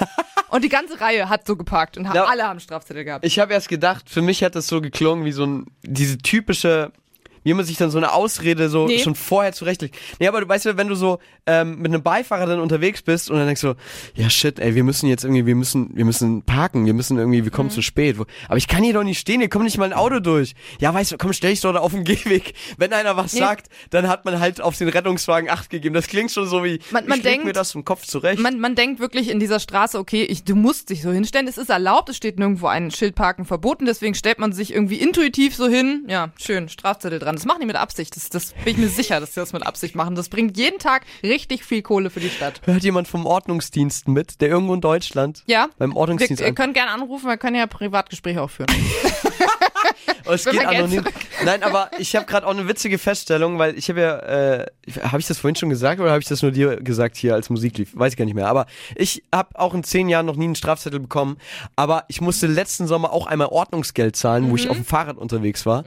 und 0.50 0.62
die 0.62 0.68
ganze 0.68 1.00
Reihe 1.00 1.28
hat 1.28 1.46
so 1.46 1.56
geparkt 1.56 1.96
und 1.96 2.04
ja, 2.04 2.24
alle 2.24 2.44
haben 2.44 2.60
Strafzettel 2.60 3.04
gehabt. 3.04 3.24
Ich 3.24 3.38
habe 3.38 3.52
erst 3.52 3.68
gedacht, 3.68 4.08
für 4.08 4.22
mich 4.22 4.44
hat 4.44 4.54
das 4.54 4.68
so 4.68 4.80
geklungen 4.80 5.24
wie 5.24 5.32
so 5.32 5.44
ein, 5.44 5.66
diese 5.82 6.18
typische 6.18 6.92
wie 7.44 7.54
man 7.54 7.64
sich 7.64 7.76
dann 7.76 7.90
so 7.90 7.98
eine 7.98 8.12
Ausrede 8.12 8.68
so 8.68 8.86
Nee. 8.86 8.98
schon 8.98 9.14
vorher 9.14 9.52
zurechtlegt. 9.52 9.96
Nee, 10.18 10.26
aber 10.26 10.40
du 10.40 10.48
weißt 10.48 10.64
ja, 10.64 10.76
wenn 10.76 10.88
du 10.88 10.94
so 10.96 11.18
ähm, 11.46 11.76
mit 11.78 11.86
einem 11.92 12.02
Beifahrer 12.02 12.46
dann 12.46 12.58
unterwegs 12.60 13.02
bist 13.02 13.30
und 13.30 13.36
dann 13.36 13.46
denkst 13.46 13.60
du, 13.62 13.74
ja 14.14 14.28
shit, 14.30 14.58
ey, 14.58 14.74
wir 14.74 14.82
müssen 14.82 15.06
jetzt 15.08 15.24
irgendwie, 15.24 15.46
wir 15.46 15.54
müssen, 15.54 15.90
wir 15.94 16.04
müssen 16.04 16.42
parken, 16.42 16.86
wir 16.86 16.94
müssen 16.94 17.18
irgendwie, 17.18 17.44
wir 17.44 17.50
kommen 17.52 17.68
Mhm. 17.68 17.74
zu 17.74 17.82
spät. 17.82 18.16
Aber 18.48 18.56
ich 18.56 18.66
kann 18.68 18.82
hier 18.82 18.94
doch 18.94 19.04
nicht 19.04 19.18
stehen, 19.20 19.40
hier 19.40 19.48
kommt 19.48 19.64
nicht 19.64 19.78
mal 19.78 19.84
ein 19.84 19.92
Auto 19.92 20.20
durch. 20.20 20.54
Ja, 20.80 20.92
weißt 20.92 21.12
du, 21.12 21.16
komm, 21.18 21.32
stell 21.32 21.50
dich 21.50 21.60
doch 21.60 21.72
da 21.72 21.80
auf 21.80 21.92
den 21.92 22.04
Gehweg. 22.04 22.54
Wenn 22.78 22.92
einer 22.92 23.16
was 23.16 23.32
Nee. 23.34 23.40
sagt, 23.40 23.68
dann 23.90 24.08
hat 24.08 24.24
man 24.24 24.40
halt 24.40 24.60
auf 24.60 24.76
den 24.78 24.88
Rettungswagen 24.88 25.50
Acht 25.50 25.68
gegeben. 25.70 25.94
Das 25.94 26.06
klingt 26.06 26.30
schon 26.30 26.46
so 26.48 26.64
wie, 26.64 26.80
Man- 26.90 27.06
man 27.06 27.18
ich 27.18 27.24
denkt- 27.24 27.44
mir 27.44 27.52
das 27.52 27.74
im 27.74 27.84
Kopf 27.84 28.06
zurecht. 28.06 28.40
Man, 28.40 28.58
man 28.58 28.74
denkt 28.74 29.00
wirklich 29.00 29.28
in 29.28 29.38
dieser 29.38 29.60
Straße, 29.60 29.98
okay, 29.98 30.22
ich, 30.24 30.44
du 30.44 30.54
musst 30.54 30.88
dich 30.90 31.02
so 31.02 31.10
hinstellen. 31.12 31.46
Es 31.46 31.58
ist 31.58 31.68
erlaubt, 31.70 32.08
es 32.08 32.16
steht 32.16 32.38
nirgendwo 32.38 32.66
ein 32.68 32.90
Schildparken 32.90 33.44
verboten, 33.44 33.84
deswegen 33.84 34.14
stellt 34.14 34.38
man 34.38 34.52
sich 34.52 34.72
irgendwie 34.72 34.96
intuitiv 34.96 35.54
so 35.56 35.68
hin. 35.68 36.04
Ja, 36.08 36.30
schön, 36.40 36.68
Strafzettel 36.68 37.18
dran. 37.18 37.33
Das 37.34 37.44
machen 37.44 37.60
die 37.60 37.66
mit 37.66 37.76
Absicht. 37.76 38.16
Das, 38.16 38.28
das 38.30 38.52
bin 38.64 38.74
ich 38.74 38.76
mir 38.78 38.88
sicher, 38.88 39.20
dass 39.20 39.34
sie 39.34 39.40
das 39.40 39.52
mit 39.52 39.64
Absicht 39.66 39.94
machen. 39.94 40.14
Das 40.14 40.28
bringt 40.28 40.56
jeden 40.56 40.78
Tag 40.78 41.02
richtig 41.22 41.64
viel 41.64 41.82
Kohle 41.82 42.10
für 42.10 42.20
die 42.20 42.30
Stadt. 42.30 42.60
Hört 42.64 42.82
jemand 42.84 43.08
vom 43.08 43.26
Ordnungsdienst 43.26 44.08
mit, 44.08 44.40
der 44.40 44.48
irgendwo 44.48 44.74
in 44.74 44.80
Deutschland 44.80 45.42
Ja, 45.46 45.68
beim 45.78 45.90
wir, 45.92 45.96
Ordnungsdienst 45.96 46.40
ihr 46.40 46.48
an- 46.48 46.54
könnt 46.54 46.74
gerne 46.74 46.90
anrufen, 46.92 47.28
wir 47.28 47.36
können 47.36 47.56
ja 47.56 47.66
Privatgespräche 47.66 48.40
auch 48.42 48.50
führen. 48.50 48.68
Oh, 50.26 50.32
es 50.32 50.44
geht 50.44 50.64
anonym. 50.64 51.04
Nein, 51.44 51.62
aber 51.62 51.90
ich 51.98 52.16
habe 52.16 52.26
gerade 52.26 52.46
auch 52.46 52.52
eine 52.52 52.66
witzige 52.68 52.98
Feststellung, 52.98 53.58
weil 53.58 53.76
ich 53.76 53.88
habe 53.88 54.00
ja, 54.00 54.18
äh, 54.18 54.66
habe 55.02 55.20
ich 55.20 55.26
das 55.26 55.38
vorhin 55.38 55.56
schon 55.56 55.68
gesagt 55.68 56.00
oder 56.00 56.10
habe 56.10 56.20
ich 56.20 56.28
das 56.28 56.42
nur 56.42 56.50
dir 56.50 56.76
gesagt 56.76 57.16
hier 57.16 57.34
als 57.34 57.50
Musik 57.50 57.76
lief? 57.78 57.90
Weiß 57.94 58.12
ich 58.12 58.16
gar 58.16 58.24
nicht 58.24 58.34
mehr. 58.34 58.48
Aber 58.48 58.66
ich 58.94 59.22
habe 59.34 59.58
auch 59.58 59.74
in 59.74 59.84
zehn 59.84 60.08
Jahren 60.08 60.26
noch 60.26 60.36
nie 60.36 60.46
einen 60.46 60.54
Strafzettel 60.54 61.00
bekommen. 61.00 61.36
Aber 61.76 62.04
ich 62.08 62.20
musste 62.20 62.46
letzten 62.46 62.86
Sommer 62.86 63.12
auch 63.12 63.26
einmal 63.26 63.48
Ordnungsgeld 63.48 64.16
zahlen, 64.16 64.50
wo 64.50 64.56
ich 64.56 64.68
auf 64.68 64.76
dem 64.76 64.84
Fahrrad 64.84 65.18
unterwegs 65.18 65.66
war. 65.66 65.84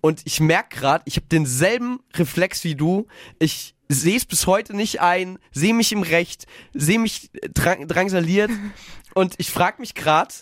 Und 0.00 0.22
ich 0.24 0.40
merk 0.40 0.70
gerade, 0.70 1.02
ich 1.06 1.16
habe 1.16 1.26
denselben 1.30 2.00
Reflex 2.14 2.64
wie 2.64 2.74
du. 2.74 3.06
Ich 3.38 3.74
sehe 3.88 4.16
es 4.16 4.26
bis 4.26 4.46
heute 4.46 4.76
nicht 4.76 5.00
ein, 5.00 5.38
sehe 5.52 5.74
mich 5.74 5.92
im 5.92 6.02
Recht, 6.02 6.46
sehe 6.74 6.98
mich 6.98 7.30
äh, 7.34 7.48
drang 7.48 7.88
drangsaliert. 7.88 8.50
Und 9.14 9.34
ich 9.38 9.50
frage 9.50 9.80
mich 9.80 9.94
gerade, 9.94 10.34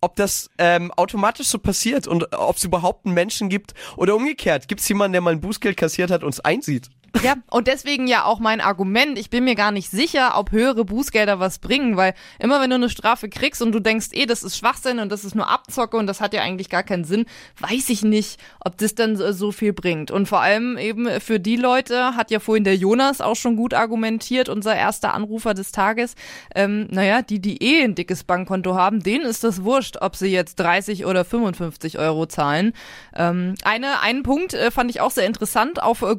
ob 0.00 0.16
das 0.16 0.50
ähm, 0.58 0.90
automatisch 0.92 1.48
so 1.48 1.58
passiert 1.58 2.06
und 2.06 2.32
ob 2.34 2.56
es 2.56 2.64
überhaupt 2.64 3.06
einen 3.06 3.14
Menschen 3.14 3.48
gibt 3.48 3.74
oder 3.96 4.14
umgekehrt. 4.14 4.68
Gibt 4.68 4.80
es 4.80 4.88
jemanden, 4.88 5.12
der 5.12 5.20
mal 5.22 5.32
ein 5.32 5.40
Bußgeld 5.40 5.76
kassiert 5.76 6.10
hat 6.10 6.22
und 6.22 6.30
es 6.30 6.40
einsieht? 6.40 6.90
Ja, 7.22 7.34
und 7.50 7.66
deswegen 7.66 8.06
ja 8.06 8.24
auch 8.24 8.38
mein 8.38 8.60
Argument. 8.60 9.18
Ich 9.18 9.30
bin 9.30 9.44
mir 9.44 9.54
gar 9.54 9.72
nicht 9.72 9.90
sicher, 9.90 10.38
ob 10.38 10.52
höhere 10.52 10.84
Bußgelder 10.84 11.40
was 11.40 11.58
bringen, 11.58 11.96
weil 11.96 12.14
immer 12.38 12.60
wenn 12.60 12.70
du 12.70 12.76
eine 12.76 12.90
Strafe 12.90 13.28
kriegst 13.28 13.60
und 13.62 13.72
du 13.72 13.80
denkst, 13.80 14.08
eh, 14.12 14.26
das 14.26 14.42
ist 14.42 14.56
Schwachsinn 14.56 14.98
und 14.98 15.10
das 15.10 15.24
ist 15.24 15.34
nur 15.34 15.48
Abzocke 15.48 15.96
und 15.96 16.06
das 16.06 16.20
hat 16.20 16.32
ja 16.34 16.42
eigentlich 16.42 16.68
gar 16.68 16.82
keinen 16.82 17.04
Sinn, 17.04 17.26
weiß 17.60 17.88
ich 17.90 18.02
nicht, 18.02 18.38
ob 18.64 18.76
das 18.78 18.94
dann 18.94 19.16
so- 19.16 19.48
viel 19.52 19.72
bringt. 19.72 20.10
Und 20.10 20.28
vor 20.28 20.40
allem 20.40 20.76
eben 20.76 21.08
für 21.20 21.40
die 21.40 21.56
Leute 21.56 22.14
hat 22.14 22.30
ja 22.30 22.38
vorhin 22.38 22.64
der 22.64 22.76
Jonas 22.76 23.20
auch 23.20 23.34
schon 23.36 23.56
gut 23.56 23.72
argumentiert, 23.74 24.48
unser 24.48 24.76
erster 24.76 25.14
Anrufer 25.14 25.54
des 25.54 25.72
Tages. 25.72 26.14
Ähm, 26.54 26.86
naja, 26.90 27.22
die, 27.22 27.40
die 27.40 27.62
eh 27.62 27.82
ein 27.82 27.94
dickes 27.94 28.24
Bankkonto 28.24 28.74
haben, 28.74 29.02
denen 29.02 29.24
ist 29.24 29.42
das 29.42 29.64
wurscht, 29.64 29.96
ob 30.00 30.14
sie 30.16 30.26
jetzt 30.28 30.56
30 30.60 31.06
oder 31.06 31.24
55 31.24 31.98
Euro 31.98 32.26
zahlen. 32.26 32.74
Ähm, 33.16 33.54
eine, 33.64 34.00
einen 34.00 34.22
Punkt 34.22 34.54
äh, 34.54 34.70
fand 34.70 34.90
ich 34.90 35.00
auch 35.00 35.10
sehr 35.10 35.26
interessant 35.26 35.82
auf 35.82 36.02
äh, 36.02 36.14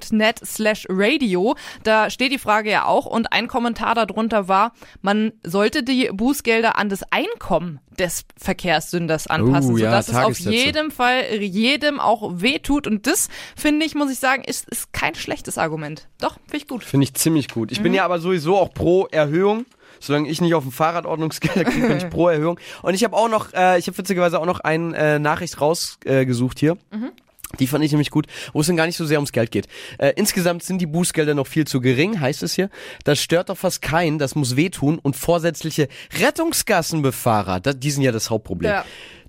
gutefrage.net 0.00 0.40
slash 0.44 0.86
radio. 0.88 1.56
Da 1.82 2.10
steht 2.10 2.32
die 2.32 2.38
Frage 2.38 2.70
ja 2.70 2.84
auch 2.86 3.06
und 3.06 3.32
ein 3.32 3.48
Kommentar 3.48 3.94
darunter 3.94 4.48
war, 4.48 4.72
man 5.00 5.32
sollte 5.44 5.82
die 5.82 6.08
Bußgelder 6.12 6.76
an 6.78 6.88
das 6.88 7.02
Einkommen 7.10 7.80
des 7.98 8.24
Verkehrssünders 8.38 9.26
anpassen, 9.26 9.74
Oh, 9.74 9.76
ja, 9.76 9.90
sodass 10.02 10.08
es 10.08 10.16
auf 10.16 10.38
jedem 10.38 10.90
Fall 10.90 11.24
jedem 11.40 12.00
auch 12.00 12.40
wehtut. 12.40 12.86
Und 12.86 13.06
das, 13.06 13.28
finde 13.54 13.84
ich, 13.84 13.94
muss 13.94 14.10
ich 14.10 14.18
sagen, 14.18 14.44
ist, 14.44 14.68
ist 14.68 14.92
kein 14.92 15.14
schlechtes 15.14 15.58
Argument. 15.58 16.08
Doch, 16.20 16.34
finde 16.46 16.56
ich 16.56 16.68
gut. 16.68 16.84
Finde 16.84 17.04
ich 17.04 17.14
ziemlich 17.14 17.48
gut. 17.48 17.70
Ich 17.70 17.78
Mhm. 17.80 17.82
bin 17.84 17.94
ja 17.94 18.04
aber 18.04 18.18
sowieso 18.18 18.56
auch 18.56 18.72
pro 18.72 19.06
Erhöhung. 19.06 19.66
Solange 20.00 20.28
ich 20.28 20.40
nicht 20.40 20.54
auf 20.54 20.64
dem 20.64 20.72
Fahrrad 20.72 21.06
Ordnungsgelder 21.06 21.64
kriege, 21.64 21.86
bin 21.88 21.96
ich 21.98 22.08
pro 22.10 22.28
Erhöhung. 22.28 22.58
Und 22.82 22.94
ich 22.94 23.04
habe 23.04 23.16
auch 23.16 23.28
noch, 23.28 23.52
äh, 23.52 23.78
ich 23.78 23.86
habe 23.86 23.98
witzigerweise 23.98 24.40
auch 24.40 24.46
noch 24.46 24.58
eine 24.60 24.96
äh, 24.96 25.18
Nachricht 25.20 25.60
rausgesucht 25.60 26.56
äh, 26.56 26.60
hier. 26.60 26.76
Die 27.58 27.66
fand 27.66 27.84
ich 27.84 27.92
nämlich 27.92 28.10
gut, 28.10 28.26
wo 28.52 28.60
es 28.60 28.66
dann 28.66 28.76
gar 28.76 28.86
nicht 28.86 28.96
so 28.96 29.04
sehr 29.04 29.18
ums 29.18 29.32
Geld 29.32 29.50
geht. 29.50 29.66
Äh, 29.98 30.12
insgesamt 30.16 30.62
sind 30.62 30.78
die 30.78 30.86
Bußgelder 30.86 31.34
noch 31.34 31.46
viel 31.46 31.66
zu 31.66 31.80
gering, 31.80 32.20
heißt 32.20 32.42
es 32.42 32.54
hier. 32.54 32.70
Das 33.04 33.20
stört 33.20 33.48
doch 33.48 33.58
fast 33.58 33.82
keinen, 33.82 34.18
das 34.18 34.34
muss 34.34 34.56
wehtun 34.56 34.98
und 34.98 35.16
vorsätzliche 35.16 35.88
Rettungsgassenbefahrer, 36.20 37.60
da, 37.60 37.72
die 37.72 37.90
sind 37.90 38.02
ja 38.02 38.12
das 38.12 38.30
Hauptproblem. 38.30 38.70
Ja. 38.70 38.84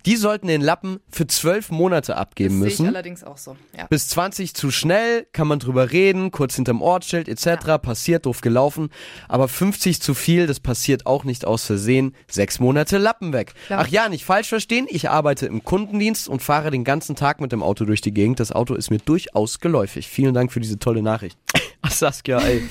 Die 0.05 0.17
sollten 0.17 0.47
den 0.47 0.61
Lappen 0.61 0.99
für 1.09 1.27
zwölf 1.27 1.71
Monate 1.71 2.17
abgeben 2.17 2.55
das 2.55 2.59
sehe 2.59 2.67
ich 2.67 2.79
müssen. 2.79 2.87
allerdings 2.87 3.23
auch 3.23 3.37
so. 3.37 3.55
Ja. 3.77 3.87
Bis 3.87 4.09
20 4.09 4.53
zu 4.53 4.69
schnell, 4.69 5.25
kann 5.31 5.47
man 5.47 5.59
drüber 5.59 5.91
reden, 5.91 6.31
kurz 6.31 6.55
hinterm 6.55 6.81
Ortsschild 6.81 7.29
etc. 7.29 7.81
Passiert, 7.81 8.25
doof 8.25 8.41
gelaufen. 8.41 8.89
Aber 9.29 9.47
50 9.47 10.01
zu 10.01 10.13
viel, 10.13 10.45
das 10.45 10.59
passiert 10.59 11.05
auch 11.05 11.23
nicht 11.23 11.45
aus 11.45 11.65
Versehen. 11.65 12.15
Sechs 12.29 12.59
Monate 12.59 12.97
Lappen 12.97 13.31
weg. 13.31 13.53
Klar. 13.67 13.83
Ach 13.83 13.87
ja, 13.87 14.09
nicht 14.09 14.25
falsch 14.25 14.49
verstehen, 14.49 14.87
ich 14.89 15.09
arbeite 15.09 15.45
im 15.45 15.63
Kundendienst 15.63 16.27
und 16.27 16.41
fahre 16.41 16.69
den 16.69 16.83
ganzen 16.83 17.15
Tag 17.15 17.39
mit 17.39 17.51
dem 17.51 17.63
Auto 17.63 17.85
durch 17.85 18.01
die 18.01 18.13
Gegend. 18.13 18.39
Das 18.39 18.51
Auto 18.51 18.75
ist 18.75 18.89
mir 18.89 18.99
durchaus 18.99 19.59
geläufig. 19.59 20.09
Vielen 20.09 20.33
Dank 20.33 20.51
für 20.51 20.59
diese 20.59 20.79
tolle 20.79 21.01
Nachricht. 21.01 21.37
Ach, 21.81 21.91
Saskia, 21.91 22.39
ey. 22.39 22.63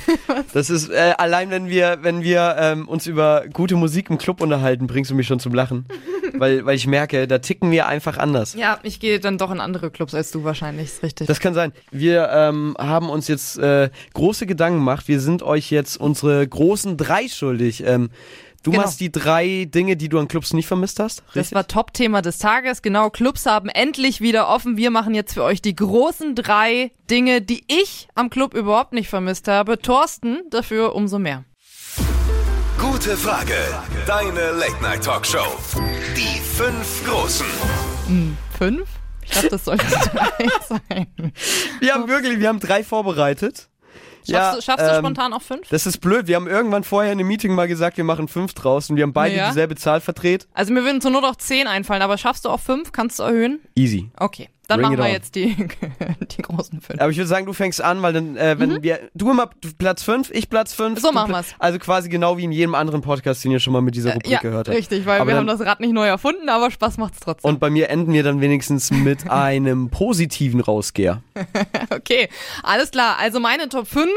Das 0.54 0.70
ist, 0.70 0.88
äh, 0.88 1.14
allein 1.18 1.50
wenn 1.50 1.68
wir, 1.68 1.98
wenn 2.00 2.22
wir 2.22 2.56
ähm, 2.58 2.88
uns 2.88 3.06
über 3.06 3.44
gute 3.52 3.76
Musik 3.76 4.08
im 4.08 4.16
Club 4.16 4.40
unterhalten, 4.40 4.86
bringst 4.86 5.10
du 5.10 5.14
mich 5.14 5.26
schon 5.26 5.38
zum 5.38 5.52
Lachen. 5.54 5.86
weil, 6.38 6.64
weil 6.64 6.76
ich 6.76 6.86
merke, 6.86 7.21
da 7.26 7.38
ticken 7.38 7.70
wir 7.70 7.86
einfach 7.86 8.18
anders. 8.18 8.54
Ja, 8.54 8.78
ich 8.82 9.00
gehe 9.00 9.20
dann 9.20 9.38
doch 9.38 9.50
in 9.50 9.60
andere 9.60 9.90
Clubs 9.90 10.14
als 10.14 10.30
du 10.30 10.44
wahrscheinlich, 10.44 10.86
ist 10.86 11.02
richtig. 11.02 11.26
Das 11.26 11.40
kann 11.40 11.54
sein. 11.54 11.72
Wir 11.90 12.28
ähm, 12.30 12.76
haben 12.78 13.08
uns 13.10 13.28
jetzt 13.28 13.58
äh, 13.58 13.90
große 14.14 14.46
Gedanken 14.46 14.78
gemacht. 14.78 15.08
Wir 15.08 15.20
sind 15.20 15.42
euch 15.42 15.70
jetzt 15.70 15.96
unsere 15.98 16.46
großen 16.46 16.96
drei 16.96 17.28
schuldig. 17.28 17.84
Ähm, 17.86 18.10
du 18.62 18.70
Genau. 18.70 18.84
machst 18.84 19.00
die 19.00 19.10
drei 19.10 19.64
Dinge, 19.68 19.96
die 19.96 20.08
du 20.08 20.18
an 20.18 20.28
Clubs 20.28 20.52
nicht 20.52 20.66
vermisst 20.68 21.00
hast. 21.00 21.22
Das 21.34 21.52
war 21.52 21.66
Top-Thema 21.66 22.22
des 22.22 22.38
Tages. 22.38 22.80
Genau, 22.82 23.10
Clubs 23.10 23.44
haben 23.46 23.68
endlich 23.68 24.20
wieder 24.20 24.48
offen. 24.48 24.76
Wir 24.76 24.90
machen 24.90 25.14
jetzt 25.14 25.34
für 25.34 25.42
euch 25.42 25.60
die 25.62 25.74
großen 25.74 26.34
drei 26.36 26.92
Dinge, 27.10 27.40
die 27.42 27.64
ich 27.66 28.08
am 28.14 28.30
Club 28.30 28.54
überhaupt 28.54 28.92
nicht 28.92 29.08
vermisst 29.08 29.48
habe. 29.48 29.78
Thorsten 29.80 30.38
dafür 30.50 30.94
umso 30.94 31.18
mehr. 31.18 31.44
Gute 33.02 33.16
Frage. 33.16 33.54
Deine 34.06 34.52
Late 34.52 34.80
Night 34.80 35.02
Talkshow. 35.02 35.58
Die 36.16 36.38
fünf 36.38 37.04
Großen. 37.04 37.46
Fünf? 38.56 38.88
Ich 39.24 39.30
glaube, 39.32 39.48
das 39.48 39.64
sollte 39.64 39.84
drei 40.14 40.46
sein. 40.68 41.32
Wir 41.80 41.94
haben 41.94 42.06
wirklich, 42.06 42.38
wir 42.38 42.46
haben 42.46 42.60
drei 42.60 42.84
vorbereitet. 42.84 43.68
Schaffst, 44.30 44.58
du, 44.58 44.62
schaffst 44.62 44.86
du 44.86 44.90
ähm, 44.92 44.98
spontan 45.00 45.32
auch 45.32 45.42
fünf? 45.42 45.68
Das 45.68 45.84
ist 45.84 45.98
blöd. 45.98 46.28
Wir 46.28 46.36
haben 46.36 46.46
irgendwann 46.46 46.84
vorher 46.84 47.12
in 47.12 47.18
einem 47.18 47.26
Meeting 47.26 47.56
mal 47.56 47.66
gesagt, 47.66 47.96
wir 47.96 48.04
machen 48.04 48.28
fünf 48.28 48.54
draus 48.54 48.88
und 48.88 48.94
wir 48.94 49.02
haben 49.02 49.12
beide 49.12 49.34
Ja. 49.34 49.48
dieselbe 49.48 49.74
Zahl 49.74 50.00
verdreht. 50.00 50.46
Also 50.54 50.72
mir 50.72 50.84
würden 50.84 51.00
zur 51.00 51.10
Not 51.10 51.24
auch 51.24 51.34
zehn 51.34 51.66
einfallen, 51.66 52.02
aber 52.02 52.18
schaffst 52.18 52.44
du 52.44 52.50
auch 52.50 52.60
fünf? 52.60 52.92
Kannst 52.92 53.18
du 53.18 53.24
erhöhen? 53.24 53.58
Easy. 53.74 54.12
Okay, 54.16 54.48
dann 54.72 54.80
Bring 54.80 54.98
machen 54.98 55.04
wir 55.04 55.12
jetzt 55.12 55.34
die, 55.34 55.54
die 56.36 56.42
großen 56.42 56.80
fünf. 56.80 57.00
Aber 57.00 57.10
ich 57.10 57.16
würde 57.16 57.28
sagen, 57.28 57.46
du 57.46 57.52
fängst 57.52 57.82
an, 57.82 58.02
weil 58.02 58.12
dann, 58.12 58.36
äh, 58.36 58.58
wenn 58.58 58.82
wir, 58.82 59.00
du 59.14 59.30
immer 59.30 59.50
Platz 59.78 60.02
fünf, 60.02 60.30
ich 60.30 60.48
Platz 60.48 60.72
fünf. 60.74 60.98
Mhm. 60.98 61.02
So 61.02 61.12
machen 61.12 61.32
wir's. 61.32 61.54
Also 61.58 61.78
quasi 61.78 62.08
genau 62.08 62.36
wie 62.36 62.44
in 62.44 62.52
jedem 62.52 62.74
anderen 62.74 63.00
Podcast, 63.00 63.44
den 63.44 63.52
ihr 63.52 63.60
schon 63.60 63.72
mal 63.72 63.82
mit 63.82 63.94
dieser 63.94 64.14
Rubrik 64.14 64.32
ja, 64.32 64.40
gehört 64.40 64.68
habt. 64.68 64.76
richtig, 64.76 65.06
weil 65.06 65.20
Aber 65.20 65.30
wir 65.30 65.36
haben 65.36 65.46
das 65.46 65.60
Rad 65.60 65.80
nicht 65.80 65.92
neu 65.92 66.06
erfunden, 66.06 66.48
aber 66.48 66.70
Spaß 66.70 66.98
macht's 66.98 67.20
trotzdem. 67.20 67.48
Und 67.48 67.60
bei 67.60 67.70
mir 67.70 67.90
enden 67.90 68.12
wir 68.12 68.22
dann 68.22 68.40
wenigstens 68.40 68.90
mit 68.90 69.30
einem 69.30 69.90
positiven 69.90 70.60
Rausgeher. 70.60 71.22
Okay, 71.90 72.28
alles 72.62 72.90
klar. 72.90 73.16
Also 73.18 73.38
meine 73.38 73.68
Top 73.68 73.86
5 73.86 74.08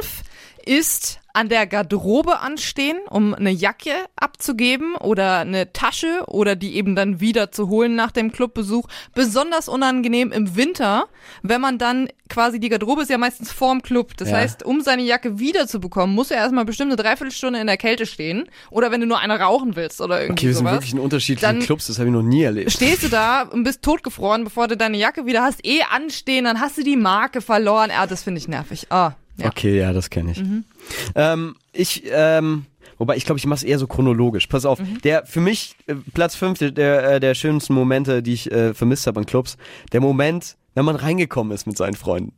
ist 0.66 1.20
an 1.36 1.50
der 1.50 1.68
Garderobe 1.68 2.40
anstehen, 2.40 2.98
um 3.10 3.34
eine 3.34 3.52
Jacke 3.52 3.92
abzugeben 4.16 4.96
oder 4.96 5.40
eine 5.40 5.74
Tasche 5.74 6.24
oder 6.28 6.56
die 6.56 6.76
eben 6.76 6.96
dann 6.96 7.20
wieder 7.20 7.52
zu 7.52 7.68
holen 7.70 7.96
nach 7.96 8.12
dem 8.12 8.32
Clubbesuch. 8.32 8.88
Besonders 9.14 9.68
unangenehm 9.68 10.32
im 10.32 10.56
Winter, 10.56 11.06
wenn 11.44 11.60
man 11.60 11.78
dann 11.78 12.08
quasi 12.30 12.60
die 12.60 12.70
Garderobe 12.70 13.02
ist 13.04 13.10
ja 13.10 13.18
meistens 13.18 13.52
vorm 13.52 13.82
Club. 13.82 14.16
Das 14.18 14.30
Ja. 14.30 14.38
heißt, 14.38 14.64
um 14.64 14.82
seine 14.82 15.04
Jacke 15.04 15.38
wiederzubekommen, 15.38 16.16
muss 16.16 16.32
er 16.32 16.38
erstmal 16.38 16.66
bestimmt 16.66 16.92
eine 16.94 17.02
Dreiviertelstunde 17.02 17.60
in 17.60 17.68
der 17.68 17.78
Kälte 17.78 18.06
stehen. 18.06 18.46
Oder 18.72 18.90
wenn 18.92 19.02
du 19.02 19.08
nur 19.08 19.20
eine 19.20 19.40
rauchen 19.40 19.76
willst 19.76 20.00
oder 20.02 20.22
irgendwie 20.22 20.40
Okay, 20.46 20.48
wir 20.48 20.54
sind 20.56 20.64
sowas. 20.66 20.74
wirklich 20.78 20.94
in 20.94 21.00
unterschiedlichen 21.00 21.46
Dann 21.58 21.60
Clubs, 21.66 21.88
das 21.88 22.00
habe 22.00 22.08
ich 22.08 22.14
noch 22.14 22.24
nie 22.24 22.44
erlebt. 22.44 22.72
Stehst 22.72 23.04
du 23.04 23.10
da 23.10 23.42
und 23.44 23.64
bist 23.64 23.82
totgefroren, 23.82 24.46
bevor 24.46 24.68
du 24.68 24.78
deine 24.78 24.98
Jacke 24.98 25.26
wieder 25.26 25.44
hast, 25.44 25.66
eh 25.66 25.82
anstehen, 25.84 26.46
dann 26.46 26.62
hast 26.62 26.78
du 26.78 26.84
die 26.84 26.96
Marke 26.98 27.42
verloren. 27.42 27.92
Ah, 27.96 28.08
das 28.08 28.24
finde 28.24 28.40
ich 28.40 28.48
nervig. 28.48 28.88
Ah, 28.90 29.12
ja. 29.38 29.46
Mhm. 29.46 29.52
Okay, 29.52 29.78
ja, 29.80 29.94
das 29.94 30.10
kenne 30.10 30.32
ich. 30.32 30.44
Ähm, 31.16 31.56
ich, 31.74 32.04
ähm, 32.12 32.66
wobei 32.98 33.16
ich 33.18 33.26
glaube, 33.26 33.40
ich 33.40 33.46
mache 33.46 33.58
es 33.58 33.64
eher 33.64 33.80
so 33.80 33.88
chronologisch. 33.88 34.48
Pass 34.48 34.66
auf, 34.66 34.80
Mhm. 34.80 35.02
der 35.04 35.26
für 35.26 35.42
mich 35.42 35.76
äh, 35.88 35.96
Platz 36.14 36.36
5 36.36 36.60
der, 36.60 36.72
der, 36.72 37.12
äh, 37.16 37.20
der 37.20 37.36
schönsten 37.36 37.74
Momente, 37.74 38.22
die 38.24 38.34
ich 38.34 38.52
äh, 38.52 38.74
vermisst 38.74 39.08
habe 39.08 39.20
an 39.20 39.26
Clubs, 39.26 39.58
der 39.92 40.02
Moment, 40.02 40.56
wenn 40.74 40.86
man 40.86 40.96
reingekommen 40.96 41.54
ist 41.54 41.68
mit 41.68 41.78
seinen 41.78 41.96
Freunden. 41.96 42.34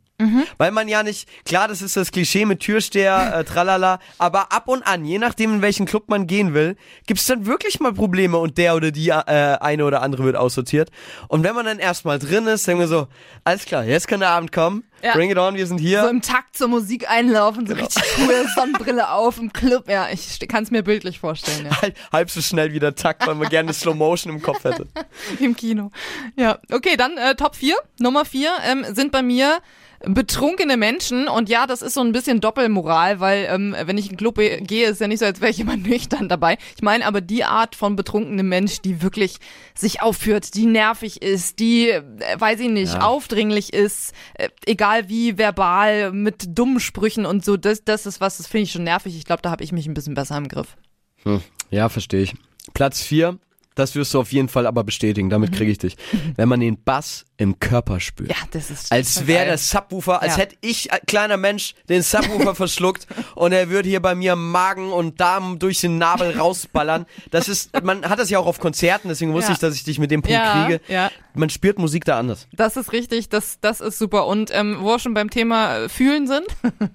Weil 0.56 0.72
man 0.72 0.88
ja 0.88 1.04
nicht, 1.04 1.28
klar, 1.44 1.68
das 1.68 1.80
ist 1.80 1.96
das 1.96 2.10
Klischee 2.10 2.44
mit 2.44 2.58
Türsteher, 2.58 3.34
äh, 3.38 3.44
tralala, 3.44 4.00
aber 4.18 4.50
ab 4.50 4.66
und 4.66 4.82
an, 4.84 5.04
je 5.04 5.16
nachdem, 5.18 5.54
in 5.54 5.62
welchen 5.62 5.86
Club 5.86 6.08
man 6.08 6.26
gehen 6.26 6.54
will, 6.54 6.74
gibt's 7.06 7.26
dann 7.26 7.46
wirklich 7.46 7.78
mal 7.78 7.92
Probleme 7.92 8.36
und 8.36 8.58
der 8.58 8.74
oder 8.74 8.90
die 8.90 9.10
äh, 9.10 9.12
eine 9.14 9.84
oder 9.84 10.02
andere 10.02 10.24
wird 10.24 10.34
aussortiert. 10.34 10.90
Und 11.28 11.44
wenn 11.44 11.54
man 11.54 11.66
dann 11.66 11.78
erstmal 11.78 12.18
drin 12.18 12.48
ist, 12.48 12.66
denken 12.66 12.80
wir 12.80 12.88
so, 12.88 13.06
alles 13.44 13.64
klar, 13.64 13.84
jetzt 13.84 14.08
kann 14.08 14.18
der 14.18 14.30
Abend 14.30 14.50
kommen, 14.50 14.82
Ja. 15.02 15.12
bring 15.12 15.30
it 15.30 15.38
on, 15.38 15.54
wir 15.54 15.66
sind 15.66 15.78
hier. 15.78 16.02
So 16.02 16.08
im 16.08 16.22
Takt 16.22 16.56
zur 16.56 16.68
Musik 16.68 17.08
einlaufen, 17.10 17.66
so 17.66 17.74
Genau. 17.74 17.86
richtig 17.86 18.02
cool, 18.18 18.46
Sonnenbrille 18.54 19.10
auf 19.10 19.38
im 19.38 19.52
Club. 19.52 19.88
Ja, 19.88 20.08
ich 20.12 20.38
kann 20.48 20.64
es 20.64 20.70
mir 20.70 20.82
bildlich 20.82 21.20
vorstellen, 21.20 21.66
ja. 21.66 21.80
Halb, 21.82 21.96
halb 22.12 22.30
so 22.30 22.40
schnell 22.40 22.72
wie 22.72 22.80
der 22.80 22.94
Takt, 22.94 23.26
weil 23.26 23.34
man 23.36 23.48
gerne 23.48 23.72
Slow 23.72 23.94
Motion 23.96 24.32
im 24.34 24.42
Kopf 24.42 24.64
hätte. 24.64 24.86
Im 25.40 25.54
Kino. 25.56 25.90
Ja, 26.36 26.58
okay, 26.72 26.96
dann 26.96 27.16
äh, 27.16 27.34
Top 27.36 27.54
4. 27.56 27.76
Nummer 28.00 28.24
4 28.24 28.50
ähm, 28.64 28.84
sind 28.94 29.12
bei 29.12 29.22
mir 29.22 29.58
betrunkene 30.06 30.76
Menschen 30.76 31.26
und 31.26 31.48
ja, 31.48 31.66
das 31.66 31.82
ist 31.82 31.94
so 31.94 32.00
ein 32.02 32.12
bisschen 32.12 32.40
Doppelmoral, 32.40 33.18
weil 33.18 33.48
ähm, 33.50 33.74
wenn 33.84 33.98
ich 33.98 34.04
in 34.06 34.12
den 34.12 34.16
Club 34.16 34.36
gehe, 34.36 34.86
ist 34.88 35.00
ja 35.00 35.08
nicht 35.08 35.18
so, 35.18 35.24
als 35.24 35.40
wäre 35.40 35.50
ich 35.50 35.58
immer 35.58 35.76
nüchtern 35.76 36.28
dabei. 36.28 36.56
Ich 36.76 36.82
meine 36.82 37.04
aber 37.04 37.20
die 37.20 37.42
Art 37.42 37.74
von 37.74 37.96
betrunkenem 37.96 38.48
Mensch, 38.48 38.80
die 38.80 39.02
wirklich 39.02 39.38
sich 39.74 40.00
aufführt, 40.00 40.54
die 40.54 40.66
nervig 40.66 41.20
ist, 41.20 41.58
die, 41.58 41.90
äh, 41.90 42.02
weiß 42.38 42.60
ich 42.60 42.68
nicht, 42.68 42.94
Ja. 42.94 43.00
aufdringlich 43.00 43.72
ist, 43.72 44.12
äh, 44.34 44.48
egal 44.66 44.87
wie 45.06 45.38
verbal, 45.38 46.12
mit 46.12 46.58
dummen 46.58 46.80
Sprüchen 46.80 47.26
und 47.26 47.44
so, 47.44 47.56
das, 47.56 47.84
das 47.84 48.06
ist 48.06 48.20
was, 48.20 48.38
das 48.38 48.46
finde 48.46 48.64
ich 48.64 48.72
schon 48.72 48.84
nervig. 48.84 49.16
Ich 49.16 49.24
glaube, 49.24 49.42
da 49.42 49.50
habe 49.50 49.64
ich 49.64 49.72
mich 49.72 49.86
ein 49.86 49.94
bisschen 49.94 50.14
besser 50.14 50.36
im 50.36 50.48
Griff. 50.48 50.76
Hm. 51.24 51.40
Ja, 51.70 51.88
verstehe 51.88 52.22
ich. 52.22 52.34
Platz 52.74 53.02
4, 53.02 53.38
das 53.78 53.94
wirst 53.94 54.12
du 54.14 54.20
auf 54.20 54.32
jeden 54.32 54.48
Fall 54.48 54.66
aber 54.66 54.84
bestätigen, 54.84 55.30
damit 55.30 55.52
kriege 55.52 55.70
ich 55.70 55.78
dich. 55.78 55.96
Wenn 56.36 56.48
man 56.48 56.60
den 56.60 56.82
Bass 56.82 57.24
im 57.36 57.60
Körper 57.60 58.00
spürt. 58.00 58.30
Ja, 58.30 58.36
das 58.50 58.68
ist 58.70 58.90
Als 58.90 59.26
wäre 59.28 59.44
der 59.46 59.58
Subwoofer, 59.58 60.20
als 60.20 60.32
Ja. 60.36 60.42
hätte 60.42 60.56
ich, 60.60 60.90
äh, 60.90 60.98
kleiner 61.06 61.36
Mensch, 61.36 61.74
den 61.88 62.02
Subwoofer 62.02 62.54
verschluckt 62.56 63.06
und 63.36 63.52
er 63.52 63.70
würde 63.70 63.88
hier 63.88 64.00
bei 64.02 64.14
mir 64.16 64.34
Magen 64.34 64.90
und 64.92 65.20
Darm 65.20 65.58
durch 65.60 65.80
den 65.80 65.98
Nabel 65.98 66.36
rausballern. 66.38 67.06
Das 67.30 67.48
ist, 67.48 67.70
man 67.84 68.04
hat 68.08 68.18
das 68.18 68.28
ja 68.30 68.38
auch 68.40 68.46
auf 68.46 68.58
Konzerten, 68.58 69.08
deswegen 69.08 69.32
wusste 69.32 69.50
Ja. 69.50 69.54
ich, 69.54 69.60
dass 69.60 69.74
ich 69.76 69.84
dich 69.84 69.98
mit 70.00 70.10
dem 70.10 70.22
Punkt 70.22 70.34
Ja, 70.36 70.64
kriege. 70.66 70.80
ja. 70.88 71.10
Man 71.34 71.50
spürt 71.50 71.78
Musik 71.78 72.04
da 72.04 72.18
anders. 72.18 72.48
Das 72.52 72.76
ist 72.76 72.92
richtig, 72.92 73.28
das, 73.28 73.60
das 73.60 73.80
ist 73.80 73.98
super. 73.98 74.26
Und 74.26 74.50
ähm, 74.52 74.78
wo 74.80 74.86
wir 74.88 74.98
schon 74.98 75.14
beim 75.14 75.30
Thema 75.30 75.76
äh, 75.84 75.88
Fühlen 75.88 76.26
sind, 76.26 76.46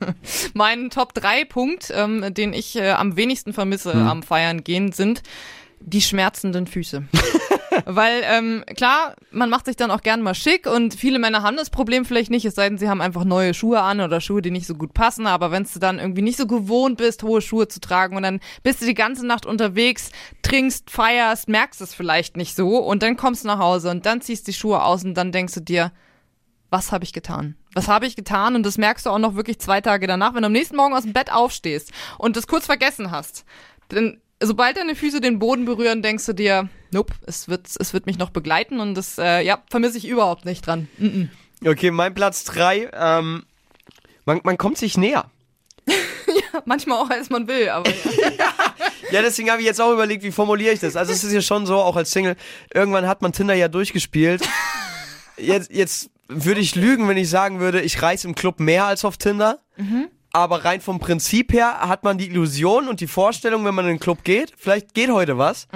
mein 0.53 0.89
Top-3-Punkt, 0.89 1.91
ähm, 1.95 2.33
den 2.33 2.51
ich 2.53 2.75
äh, 2.75 2.91
am 2.91 3.15
wenigsten 3.15 3.53
vermisse 3.53 3.93
Hm. 3.93 4.07
am 4.07 4.23
Feiern 4.23 4.63
gehen, 4.63 4.91
sind 4.91 5.21
die 5.85 6.01
schmerzenden 6.01 6.67
Füße. 6.67 7.03
Weil, 7.85 8.21
ähm, 8.25 8.63
klar, 8.75 9.15
man 9.31 9.49
macht 9.49 9.65
sich 9.65 9.75
dann 9.75 9.91
auch 9.91 10.01
gern 10.01 10.21
mal 10.21 10.35
schick 10.35 10.67
und 10.67 10.93
viele 10.93 11.19
Männer 11.19 11.41
haben 11.41 11.57
das 11.57 11.69
Problem 11.69 12.05
vielleicht 12.05 12.29
nicht, 12.29 12.45
es 12.45 12.55
sei 12.55 12.69
denn, 12.69 12.77
sie 12.77 12.87
haben 12.87 13.01
einfach 13.01 13.23
neue 13.23 13.53
Schuhe 13.53 13.81
an 13.81 13.99
oder 13.99 14.21
Schuhe, 14.21 14.41
die 14.41 14.51
nicht 14.51 14.67
so 14.67 14.75
gut 14.75 14.93
passen. 14.93 15.25
Aber 15.27 15.51
wenn 15.51 15.63
du 15.63 15.79
dann 15.79 15.99
irgendwie 15.99 16.21
nicht 16.21 16.37
so 16.37 16.45
gewohnt 16.45 16.97
bist, 16.97 17.23
hohe 17.23 17.41
Schuhe 17.41 17.67
zu 17.67 17.79
tragen 17.79 18.15
und 18.15 18.23
dann 18.23 18.39
bist 18.61 18.81
du 18.81 18.85
die 18.85 18.93
ganze 18.93 19.25
Nacht 19.25 19.45
unterwegs, 19.45 20.11
trinkst, 20.43 20.89
feierst, 20.89 21.49
merkst 21.49 21.81
es 21.81 21.93
vielleicht 21.93 22.37
nicht 22.37 22.55
so 22.55 22.77
und 22.77 23.01
dann 23.01 23.17
kommst 23.17 23.43
du 23.43 23.47
nach 23.47 23.59
Hause 23.59 23.89
und 23.89 24.05
dann 24.05 24.21
ziehst 24.21 24.47
die 24.47 24.53
Schuhe 24.53 24.83
aus 24.83 25.03
und 25.03 25.15
dann 25.15 25.31
denkst 25.31 25.53
du 25.53 25.61
dir, 25.61 25.91
was 26.69 26.91
habe 26.91 27.03
ich 27.03 27.13
getan? 27.13 27.55
Was 27.73 27.87
habe 27.87 28.07
ich 28.07 28.15
getan? 28.15 28.55
Und 28.55 28.63
das 28.65 28.77
merkst 28.77 29.05
du 29.05 29.11
auch 29.11 29.19
noch 29.19 29.35
wirklich 29.35 29.59
zwei 29.59 29.79
Tage 29.81 30.07
danach, 30.07 30.33
wenn 30.33 30.41
du 30.41 30.47
am 30.47 30.51
nächsten 30.51 30.75
Morgen 30.75 30.95
aus 30.95 31.03
dem 31.03 31.13
Bett 31.13 31.31
aufstehst 31.31 31.91
und 32.17 32.35
das 32.35 32.47
kurz 32.47 32.65
vergessen 32.65 33.11
hast. 33.11 33.45
Denn 33.91 34.19
sobald 34.45 34.77
deine 34.77 34.95
Füße 34.95 35.21
den 35.21 35.39
Boden 35.39 35.65
berühren, 35.65 36.01
denkst 36.01 36.25
du 36.25 36.33
dir, 36.33 36.69
nope, 36.91 37.13
es 37.25 37.47
wird, 37.47 37.67
es 37.79 37.93
wird 37.93 38.05
mich 38.05 38.17
noch 38.17 38.29
begleiten 38.29 38.79
und 38.79 38.95
das, 38.95 39.17
äh, 39.17 39.41
ja, 39.41 39.63
vermisse 39.69 39.97
ich 39.97 40.07
überhaupt 40.07 40.45
nicht 40.45 40.65
dran. 40.65 40.87
Mm 40.97 41.05
-mm. 41.05 41.29
Okay, 41.65 41.91
mein 41.91 42.13
Platz 42.13 42.43
3, 42.45 42.89
ähm, 42.93 43.43
man, 44.25 44.41
man 44.43 44.57
kommt 44.57 44.77
sich 44.77 44.97
näher. 44.97 45.29
Manchmal 46.65 46.97
auch, 46.99 47.09
als 47.09 47.29
man 47.29 47.47
will, 47.47 47.69
aber 47.69 47.89
ja. 47.89 48.53
Ja, 49.11 49.21
deswegen 49.21 49.51
habe 49.51 49.61
ich 49.61 49.67
jetzt 49.67 49.79
auch 49.79 49.93
überlegt, 49.93 50.23
wie 50.23 50.31
formuliere 50.31 50.73
ich 50.73 50.79
das. 50.79 50.95
Also 50.95 51.11
es 51.11 51.23
ist 51.23 51.33
ja 51.33 51.41
schon 51.41 51.67
so, 51.67 51.77
auch 51.77 51.95
als 51.95 52.09
Single, 52.09 52.35
irgendwann 52.73 53.07
hat 53.07 53.21
man 53.21 53.31
Tinder 53.31 53.53
ja 53.53 53.67
durchgespielt. 53.67 54.41
Jetzt, 55.37 55.73
jetzt 55.73 56.11
würde 56.27 56.61
ich 56.61 56.75
lügen, 56.75 57.07
wenn 57.07 57.17
ich 57.17 57.27
sagen 57.27 57.59
würde, 57.59 57.81
ich 57.81 58.03
reise 58.03 58.27
im 58.27 58.35
Club 58.35 58.59
mehr 58.59 58.85
als 58.85 59.03
auf 59.03 59.17
Tinder. 59.17 59.57
Aber 60.35 60.65
rein 60.65 60.81
vom 60.81 60.99
Prinzip 60.99 61.53
her 61.53 61.81
hat 61.81 62.03
man 62.03 62.17
die 62.17 62.25
Illusion 62.25 62.87
und 62.87 63.01
die 63.01 63.07
Vorstellung, 63.07 63.65
wenn 63.65 63.75
man 63.75 63.85
in 63.85 63.91
den 63.91 63.99
Club 63.99 64.23
geht, 64.23 64.51
vielleicht 64.57 64.95
geht 64.95 65.11
heute 65.11 65.37
was. 65.37 65.67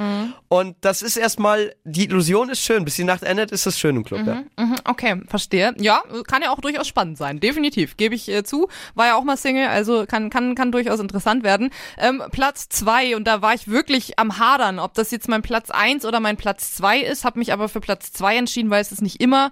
Und 0.47 0.75
das 0.81 1.03
ist 1.03 1.15
erstmal, 1.15 1.75
die 1.83 2.05
Illusion 2.05 2.49
ist 2.49 2.61
schön. 2.61 2.83
Bis 2.83 2.95
die 2.95 3.03
Nacht 3.03 3.21
endet, 3.21 3.51
ist 3.51 3.67
das 3.67 3.77
schön 3.77 3.95
im 3.95 4.03
Club, 4.03 4.25
ja. 4.25 4.43
Mhm, 4.57 4.75
okay, 4.85 5.21
verstehe. 5.27 5.75
Ja, 5.77 6.01
kann 6.25 6.41
ja 6.41 6.51
auch 6.51 6.59
durchaus 6.59 6.87
spannend 6.87 7.19
sein. 7.19 7.39
Definitiv, 7.39 7.97
gebe 7.97 8.15
ich 8.15 8.29
äh, 8.29 8.43
zu. 8.43 8.67
War 8.95 9.05
ja 9.05 9.15
auch 9.15 9.23
mal 9.23 9.37
Single, 9.37 9.67
also 9.67 10.05
kann, 10.07 10.31
kann, 10.31 10.55
kann 10.55 10.71
durchaus 10.71 10.99
interessant 10.99 11.43
werden. 11.43 11.69
Ähm, 11.99 12.23
Platz 12.31 12.67
zwei 12.67 13.15
und 13.15 13.25
da 13.27 13.43
war 13.43 13.53
ich 13.53 13.67
wirklich 13.67 14.17
am 14.17 14.39
Hadern, 14.39 14.79
ob 14.79 14.95
das 14.95 15.11
jetzt 15.11 15.27
mein 15.27 15.43
Platz 15.43 15.69
eins 15.69 16.03
oder 16.03 16.19
mein 16.19 16.35
Platz 16.35 16.73
zwei 16.73 16.99
ist, 16.99 17.25
habe 17.25 17.37
mich 17.37 17.53
aber 17.53 17.69
für 17.69 17.79
Platz 17.79 18.11
zwei 18.11 18.37
entschieden, 18.37 18.71
weil 18.71 18.81
es 18.81 18.91
ist 18.91 19.03
nicht 19.03 19.21
immer, 19.21 19.51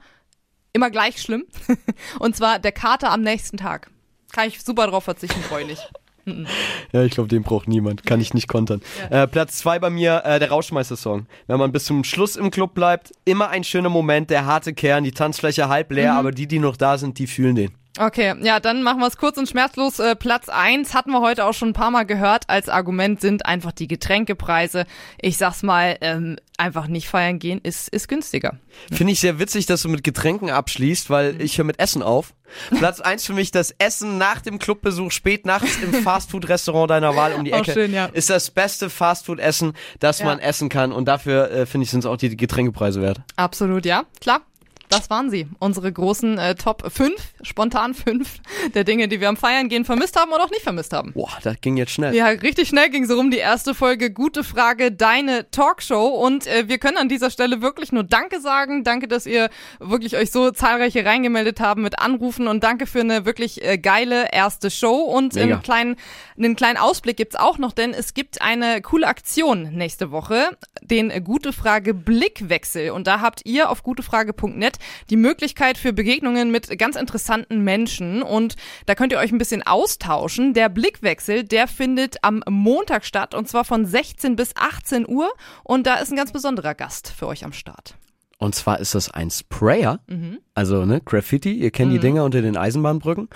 immer 0.74 0.90
gleich 0.90 1.22
schlimm. 1.22 1.46
und 2.20 2.36
zwar 2.36 2.58
der 2.58 2.72
Kater 2.72 3.12
am 3.12 3.22
nächsten 3.22 3.58
Tag. 3.58 3.92
Kann 4.36 4.48
ich 4.50 4.62
super 4.62 4.88
drauf 4.88 5.06
verzichten, 5.06 5.42
freue 5.42 5.62
ich 5.64 5.68
nicht. 5.70 5.90
Ja, 6.92 7.04
ich 7.04 7.12
glaube, 7.12 7.30
den 7.30 7.44
braucht 7.44 7.68
niemand. 7.68 8.04
Kann 8.04 8.20
ich 8.20 8.34
nicht 8.34 8.48
kontern. 8.48 8.82
Äh, 9.12 9.28
Platz 9.28 9.58
zwei 9.58 9.78
bei 9.78 9.92
mir, 9.92 10.24
äh, 10.26 10.40
der 10.40 10.50
Rauschmeister-Song. 10.50 11.28
Wenn 11.46 11.60
man 11.60 11.72
bis 11.72 11.86
zum 11.86 12.04
Schluss 12.04 12.36
im 12.36 12.50
Club 12.50 12.74
bleibt, 12.74 13.12
immer 13.26 13.50
ein 13.50 13.64
schöner 13.64 13.90
Moment, 13.90 14.32
der 14.32 14.48
harte 14.48 14.74
Kern, 14.74 15.04
die 15.04 15.12
Tanzfläche 15.12 15.70
halb 15.70 15.92
leer, 15.92 16.14
Mhm. 16.14 16.18
aber 16.18 16.32
die, 16.32 16.48
die 16.48 16.58
noch 16.58 16.78
da 16.78 16.98
sind, 16.98 17.20
die 17.20 17.28
fühlen 17.28 17.56
den. 17.56 17.72
Okay, 17.98 18.36
ja, 18.42 18.60
dann 18.60 18.84
machen 18.84 19.00
wir 19.00 19.08
es 19.08 19.16
kurz 19.18 19.38
und 19.38 19.48
schmerzlos. 19.48 20.00
Äh, 20.00 20.16
Platz 20.16 20.50
eins 20.50 20.94
hatten 20.94 21.12
wir 21.12 21.22
heute 21.22 21.46
auch 21.46 21.54
schon 21.54 21.70
ein 21.70 21.74
paar 21.74 21.92
Mal 21.92 22.04
gehört. 22.04 22.44
Als 22.50 22.68
Argument 22.68 23.22
sind 23.22 23.46
einfach 23.46 23.72
die 23.72 23.88
Getränkepreise. 23.88 24.86
Ich 25.22 25.38
sag's 25.38 25.64
mal, 25.64 25.98
ähm, 26.02 26.36
einfach 26.58 26.88
nicht 26.88 27.08
feiern 27.08 27.40
gehen 27.40 27.60
ist, 27.64 27.88
ist 27.90 28.08
günstiger. 28.10 28.58
Finde 28.92 29.14
ich 29.14 29.20
sehr 29.22 29.40
witzig, 29.40 29.66
dass 29.66 29.82
du 29.82 29.90
mit 29.90 30.04
Getränken 30.04 30.50
abschließt, 30.50 31.10
weil 31.10 31.42
ich 31.42 31.58
höre 31.58 31.66
mit 31.66 31.80
Essen 31.80 32.04
auf. 32.04 32.34
Platz 32.78 33.00
eins 33.00 33.26
für 33.26 33.34
mich, 33.34 33.52
das 33.52 33.72
Essen 33.78 34.18
nach 34.18 34.42
dem 34.42 34.60
Clubbesuch 34.60 35.12
spät 35.12 35.46
nachts 35.46 35.78
im 35.82 35.94
Fastfood-Restaurant 36.04 36.90
deiner 36.92 37.16
Wahl 37.16 37.34
um 37.34 37.46
die 37.46 37.54
Auch 37.54 37.60
Ecke 37.60 37.74
schön, 37.74 37.94
ja. 37.94 38.06
ist 38.08 38.30
das 38.30 38.52
beste 38.52 38.90
Fastfood-Essen, 38.90 39.74
das 40.00 40.20
Ja. 40.20 40.26
man 40.26 40.40
essen 40.40 40.68
kann. 40.70 40.92
Und 40.92 41.06
dafür, 41.06 41.50
äh, 41.50 41.66
finde 41.66 41.86
ich, 41.86 41.92
sind 41.92 42.00
es 42.02 42.06
auch 42.06 42.18
die 42.18 42.36
Getränkepreise 42.36 43.02
wert. 43.02 43.22
Absolut, 43.38 43.86
ja, 43.86 44.04
klar. 44.20 44.42
Das 44.90 45.10
waren 45.10 45.30
sie. 45.30 45.48
Unsere 45.60 45.92
großen 45.92 46.38
äh, 46.38 46.56
Top 46.56 46.92
5, 46.92 47.14
spontan 47.42 47.94
5 47.94 48.40
der 48.74 48.84
Dinge, 48.84 49.08
die 49.08 49.20
wir 49.20 49.30
am 49.30 49.38
Feiern 49.38 49.68
gehen 49.70 49.86
vermisst 49.86 50.20
haben 50.20 50.32
oder 50.32 50.44
auch 50.44 50.50
nicht 50.50 50.62
vermisst 50.62 50.94
haben. 50.94 51.14
Boah, 51.14 51.32
das 51.44 51.60
ging 51.62 51.78
jetzt 51.78 51.92
schnell. 51.92 52.14
Ja, 52.14 52.28
richtig 52.28 52.70
schnell 52.70 52.90
ging 52.90 53.06
so 53.06 53.16
rum 53.16 53.32
die 53.32 53.38
erste 53.38 53.74
Folge. 53.74 54.12
Gute 54.12 54.44
Frage, 54.44 54.92
deine 54.92 55.50
Talkshow. 55.52 56.08
Und 56.08 56.48
äh, 56.48 56.68
wir 56.68 56.78
können 56.78 56.98
an 56.98 57.10
dieser 57.10 57.30
Stelle 57.30 57.62
wirklich 57.62 57.92
nur 57.92 58.04
Danke 58.04 58.40
sagen. 58.40 58.84
Danke, 58.84 59.08
dass 59.08 59.26
ihr 59.26 59.50
wirklich 59.80 60.16
euch 60.16 60.32
so 60.32 60.52
zahlreiche 60.52 61.06
reingemeldet 61.06 61.60
haben 61.60 61.82
mit 61.82 62.00
Anrufen 62.00 62.48
und 62.48 62.64
danke 62.64 62.86
für 62.86 63.02
eine 63.02 63.26
wirklich 63.26 63.64
äh, 63.64 63.78
geile 63.78 64.32
erste 64.32 64.70
Show. 64.70 64.98
Und 64.98 65.36
Mega. 65.36 65.56
einen 65.56 65.64
kleinen, 65.64 65.96
einen 66.38 66.56
kleinen 66.56 66.78
Ausblick 66.78 67.18
gibt's 67.18 67.36
auch 67.36 67.58
noch, 67.58 67.72
denn 67.72 67.94
es 67.94 68.14
gibt 68.14 68.42
eine 68.42 68.82
coole 68.82 69.08
Aktion 69.08 69.74
nächste 69.74 70.12
Woche, 70.12 70.58
den 70.82 71.10
äh, 71.10 71.22
Gute 71.22 71.54
Frage 71.54 71.94
Blickwechsel. 71.94 72.92
Und 72.92 73.08
da 73.08 73.20
habt 73.20 73.42
ihr 73.46 73.70
auf 73.70 73.84
gutefrage.net 73.84 74.75
die 75.10 75.18
Möglichkeit 75.18 75.78
für 75.78 75.94
Begegnungen 75.94 76.52
mit 76.52 76.78
ganz 76.78 76.96
interessanten 76.96 77.64
Menschen. 77.64 78.22
Und 78.22 78.56
da 78.86 78.96
könnt 78.96 79.12
ihr 79.12 79.20
euch 79.20 79.32
ein 79.32 79.38
bisschen 79.38 79.64
austauschen. 79.64 80.54
Der 80.54 80.70
Blickwechsel, 80.70 81.44
der 81.44 81.68
findet 81.68 82.24
am 82.24 82.44
Montag 82.50 83.06
statt 83.06 83.34
und 83.34 83.48
zwar 83.48 83.66
von 83.66 83.86
16 83.86 84.36
bis 84.36 84.56
18 84.56 85.08
Uhr. 85.08 85.32
Und 85.64 85.88
da 85.88 85.96
ist 85.96 86.12
ein 86.12 86.18
ganz 86.18 86.32
besonderer 86.32 86.76
Gast 86.76 87.12
für 87.18 87.28
euch 87.28 87.44
am 87.44 87.54
Start. 87.54 87.96
Und 88.38 88.54
zwar 88.54 88.82
ist 88.82 88.94
das 88.96 89.10
ein 89.10 89.32
Sprayer, 89.32 90.02
Mhm. 90.08 90.40
also 90.54 90.84
ne, 90.86 91.00
Graffiti, 91.00 91.54
ihr 91.54 91.72
kennt 91.72 91.94
die 91.94 92.00
Dinger 92.00 92.26
unter 92.26 92.42
den 92.42 92.58
Eisenbahnbrücken. 92.58 93.30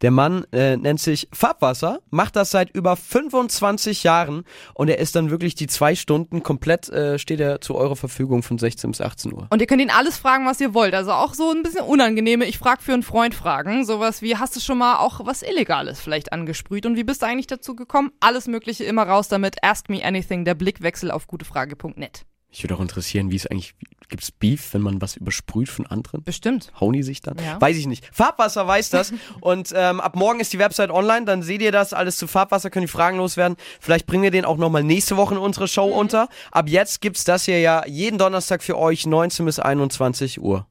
Der 0.00 0.12
Mann 0.12 0.44
äh, 0.52 0.76
nennt 0.76 1.00
sich 1.00 1.28
Farbwasser, 1.32 1.98
macht 2.10 2.36
das 2.36 2.52
seit 2.52 2.70
über 2.70 2.94
25 2.94 4.04
Jahren 4.04 4.44
und 4.74 4.88
er 4.88 5.00
ist 5.00 5.16
dann 5.16 5.30
wirklich 5.30 5.56
die 5.56 5.66
zwei 5.66 5.96
Stunden 5.96 6.44
komplett, 6.44 6.88
äh, 6.88 7.18
steht 7.18 7.40
er 7.40 7.60
zu 7.60 7.74
eurer 7.74 7.96
Verfügung 7.96 8.44
von 8.44 8.56
16 8.58 8.92
bis 8.92 9.00
18 9.00 9.32
Uhr. 9.32 9.48
Und 9.50 9.60
ihr 9.60 9.66
könnt 9.66 9.82
ihn 9.82 9.90
alles 9.90 10.18
fragen, 10.18 10.46
was 10.46 10.60
ihr 10.60 10.72
wollt. 10.72 10.94
Also 10.94 11.10
auch 11.10 11.34
so 11.34 11.50
ein 11.50 11.64
bisschen 11.64 11.84
unangenehme, 11.84 12.44
ich 12.44 12.58
frag 12.58 12.80
für 12.80 12.92
einen 12.92 13.02
Freund 13.02 13.34
Fragen. 13.34 13.84
Sowas 13.84 14.22
wie, 14.22 14.36
hast 14.36 14.54
du 14.54 14.60
schon 14.60 14.78
mal 14.78 14.98
auch 14.98 15.26
was 15.26 15.42
Illegales 15.42 16.00
vielleicht 16.00 16.32
angesprüht? 16.32 16.86
Und 16.86 16.96
wie 16.96 17.04
bist 17.04 17.22
du 17.22 17.26
eigentlich 17.26 17.48
dazu 17.48 17.74
gekommen? 17.74 18.12
Alles 18.20 18.46
Mögliche 18.46 18.84
immer 18.84 19.02
raus 19.02 19.26
damit. 19.26 19.56
Ask 19.64 19.88
me 19.88 20.04
anything, 20.04 20.44
der 20.44 20.54
Blickwechsel 20.54 21.10
auf 21.10 21.26
gutefrage.net. 21.26 22.24
Ich 22.56 22.62
würde 22.62 22.76
auch 22.76 22.80
interessieren, 22.80 23.32
wie 23.32 23.36
es 23.36 23.48
eigentlich, 23.48 23.74
gibt's 24.08 24.30
Beef, 24.30 24.74
wenn 24.74 24.80
man 24.80 25.00
was 25.00 25.16
übersprüht 25.16 25.68
von 25.68 25.86
anderen? 25.86 26.22
Bestimmt. 26.22 26.70
Hauen 26.78 26.92
die 26.92 27.02
sich 27.02 27.20
dann? 27.20 27.36
Ja. 27.38 27.60
Weiß 27.60 27.76
ich 27.76 27.86
nicht. 27.88 28.08
Farbwasser 28.12 28.64
weiß 28.64 28.90
das. 28.90 29.12
und 29.40 29.72
ähm, 29.74 30.00
ab 30.00 30.14
morgen 30.14 30.38
ist 30.38 30.52
die 30.52 30.60
Website 30.60 30.90
online, 30.90 31.26
dann 31.26 31.42
seht 31.42 31.62
ihr 31.62 31.72
das 31.72 31.92
alles 31.92 32.16
zu 32.16 32.28
Farbwasser, 32.28 32.70
können 32.70 32.86
die 32.86 32.92
Fragen 32.92 33.16
loswerden. 33.18 33.56
Vielleicht 33.80 34.06
bringen 34.06 34.22
wir 34.22 34.30
den 34.30 34.44
auch 34.44 34.56
nochmal 34.56 34.84
nächste 34.84 35.16
Woche 35.16 35.34
in 35.34 35.40
unsere 35.40 35.66
Show 35.66 35.88
Mhm. 35.88 35.94
unter. 35.94 36.28
Ab 36.52 36.68
jetzt 36.68 37.00
gibt's 37.00 37.24
das 37.24 37.44
hier 37.44 37.58
ja 37.58 37.84
jeden 37.86 38.18
Donnerstag 38.18 38.62
für 38.62 38.78
euch, 38.78 39.04
19 39.04 39.44
bis 39.46 39.58
21 39.58 40.40
Uhr. 40.40 40.66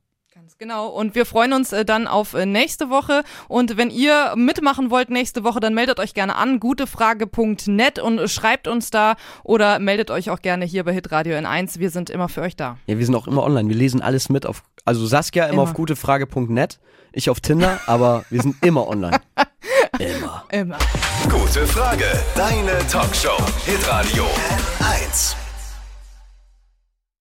Genau, 0.63 0.87
und 0.87 1.13
wir 1.13 1.25
freuen 1.25 1.51
uns 1.51 1.73
äh, 1.73 1.83
dann 1.83 2.07
auf 2.07 2.33
äh, 2.35 2.45
nächste 2.45 2.89
Woche. 2.89 3.23
Und 3.49 3.75
wenn 3.75 3.89
ihr 3.89 4.31
mitmachen 4.37 4.91
wollt 4.91 5.09
nächste 5.09 5.43
Woche, 5.43 5.59
dann 5.59 5.73
meldet 5.73 5.99
euch 5.99 6.13
gerne 6.13 6.37
an, 6.37 6.61
gutefrage.net 6.61 7.99
und 7.99 8.29
schreibt 8.29 8.69
uns 8.69 8.89
da 8.89 9.17
oder 9.43 9.79
meldet 9.79 10.09
euch 10.09 10.29
auch 10.29 10.41
gerne 10.41 10.63
hier 10.63 10.85
bei 10.85 10.93
Hitradio 10.93 11.35
N1. 11.35 11.79
Wir 11.79 11.89
sind 11.89 12.09
immer 12.09 12.29
für 12.29 12.39
euch 12.39 12.55
da. 12.55 12.77
Ja, 12.87 12.97
wir 12.97 13.05
sind 13.05 13.13
auch 13.13 13.27
immer 13.27 13.43
online. 13.43 13.67
Wir 13.67 13.75
lesen 13.75 14.01
alles 14.01 14.29
mit 14.29 14.45
auf, 14.45 14.63
also 14.85 15.05
Saskia 15.05 15.47
immer, 15.47 15.53
Immer. 15.53 15.63
auf 15.63 15.73
gutefrage.net, 15.73 16.79
ich 17.11 17.29
auf 17.29 17.41
Tinder, 17.41 17.81
aber 17.85 18.23
wir 18.29 18.41
sind 18.41 18.55
immer 18.63 18.87
online. 18.87 19.19
Immer. 19.99 20.45
Immer. 20.49 20.77
Gute 21.29 21.67
Frage. 21.67 22.05
Deine 22.37 22.77
Talkshow. 22.87 23.35
Hitradio 23.65 24.23
N1. 24.79 25.42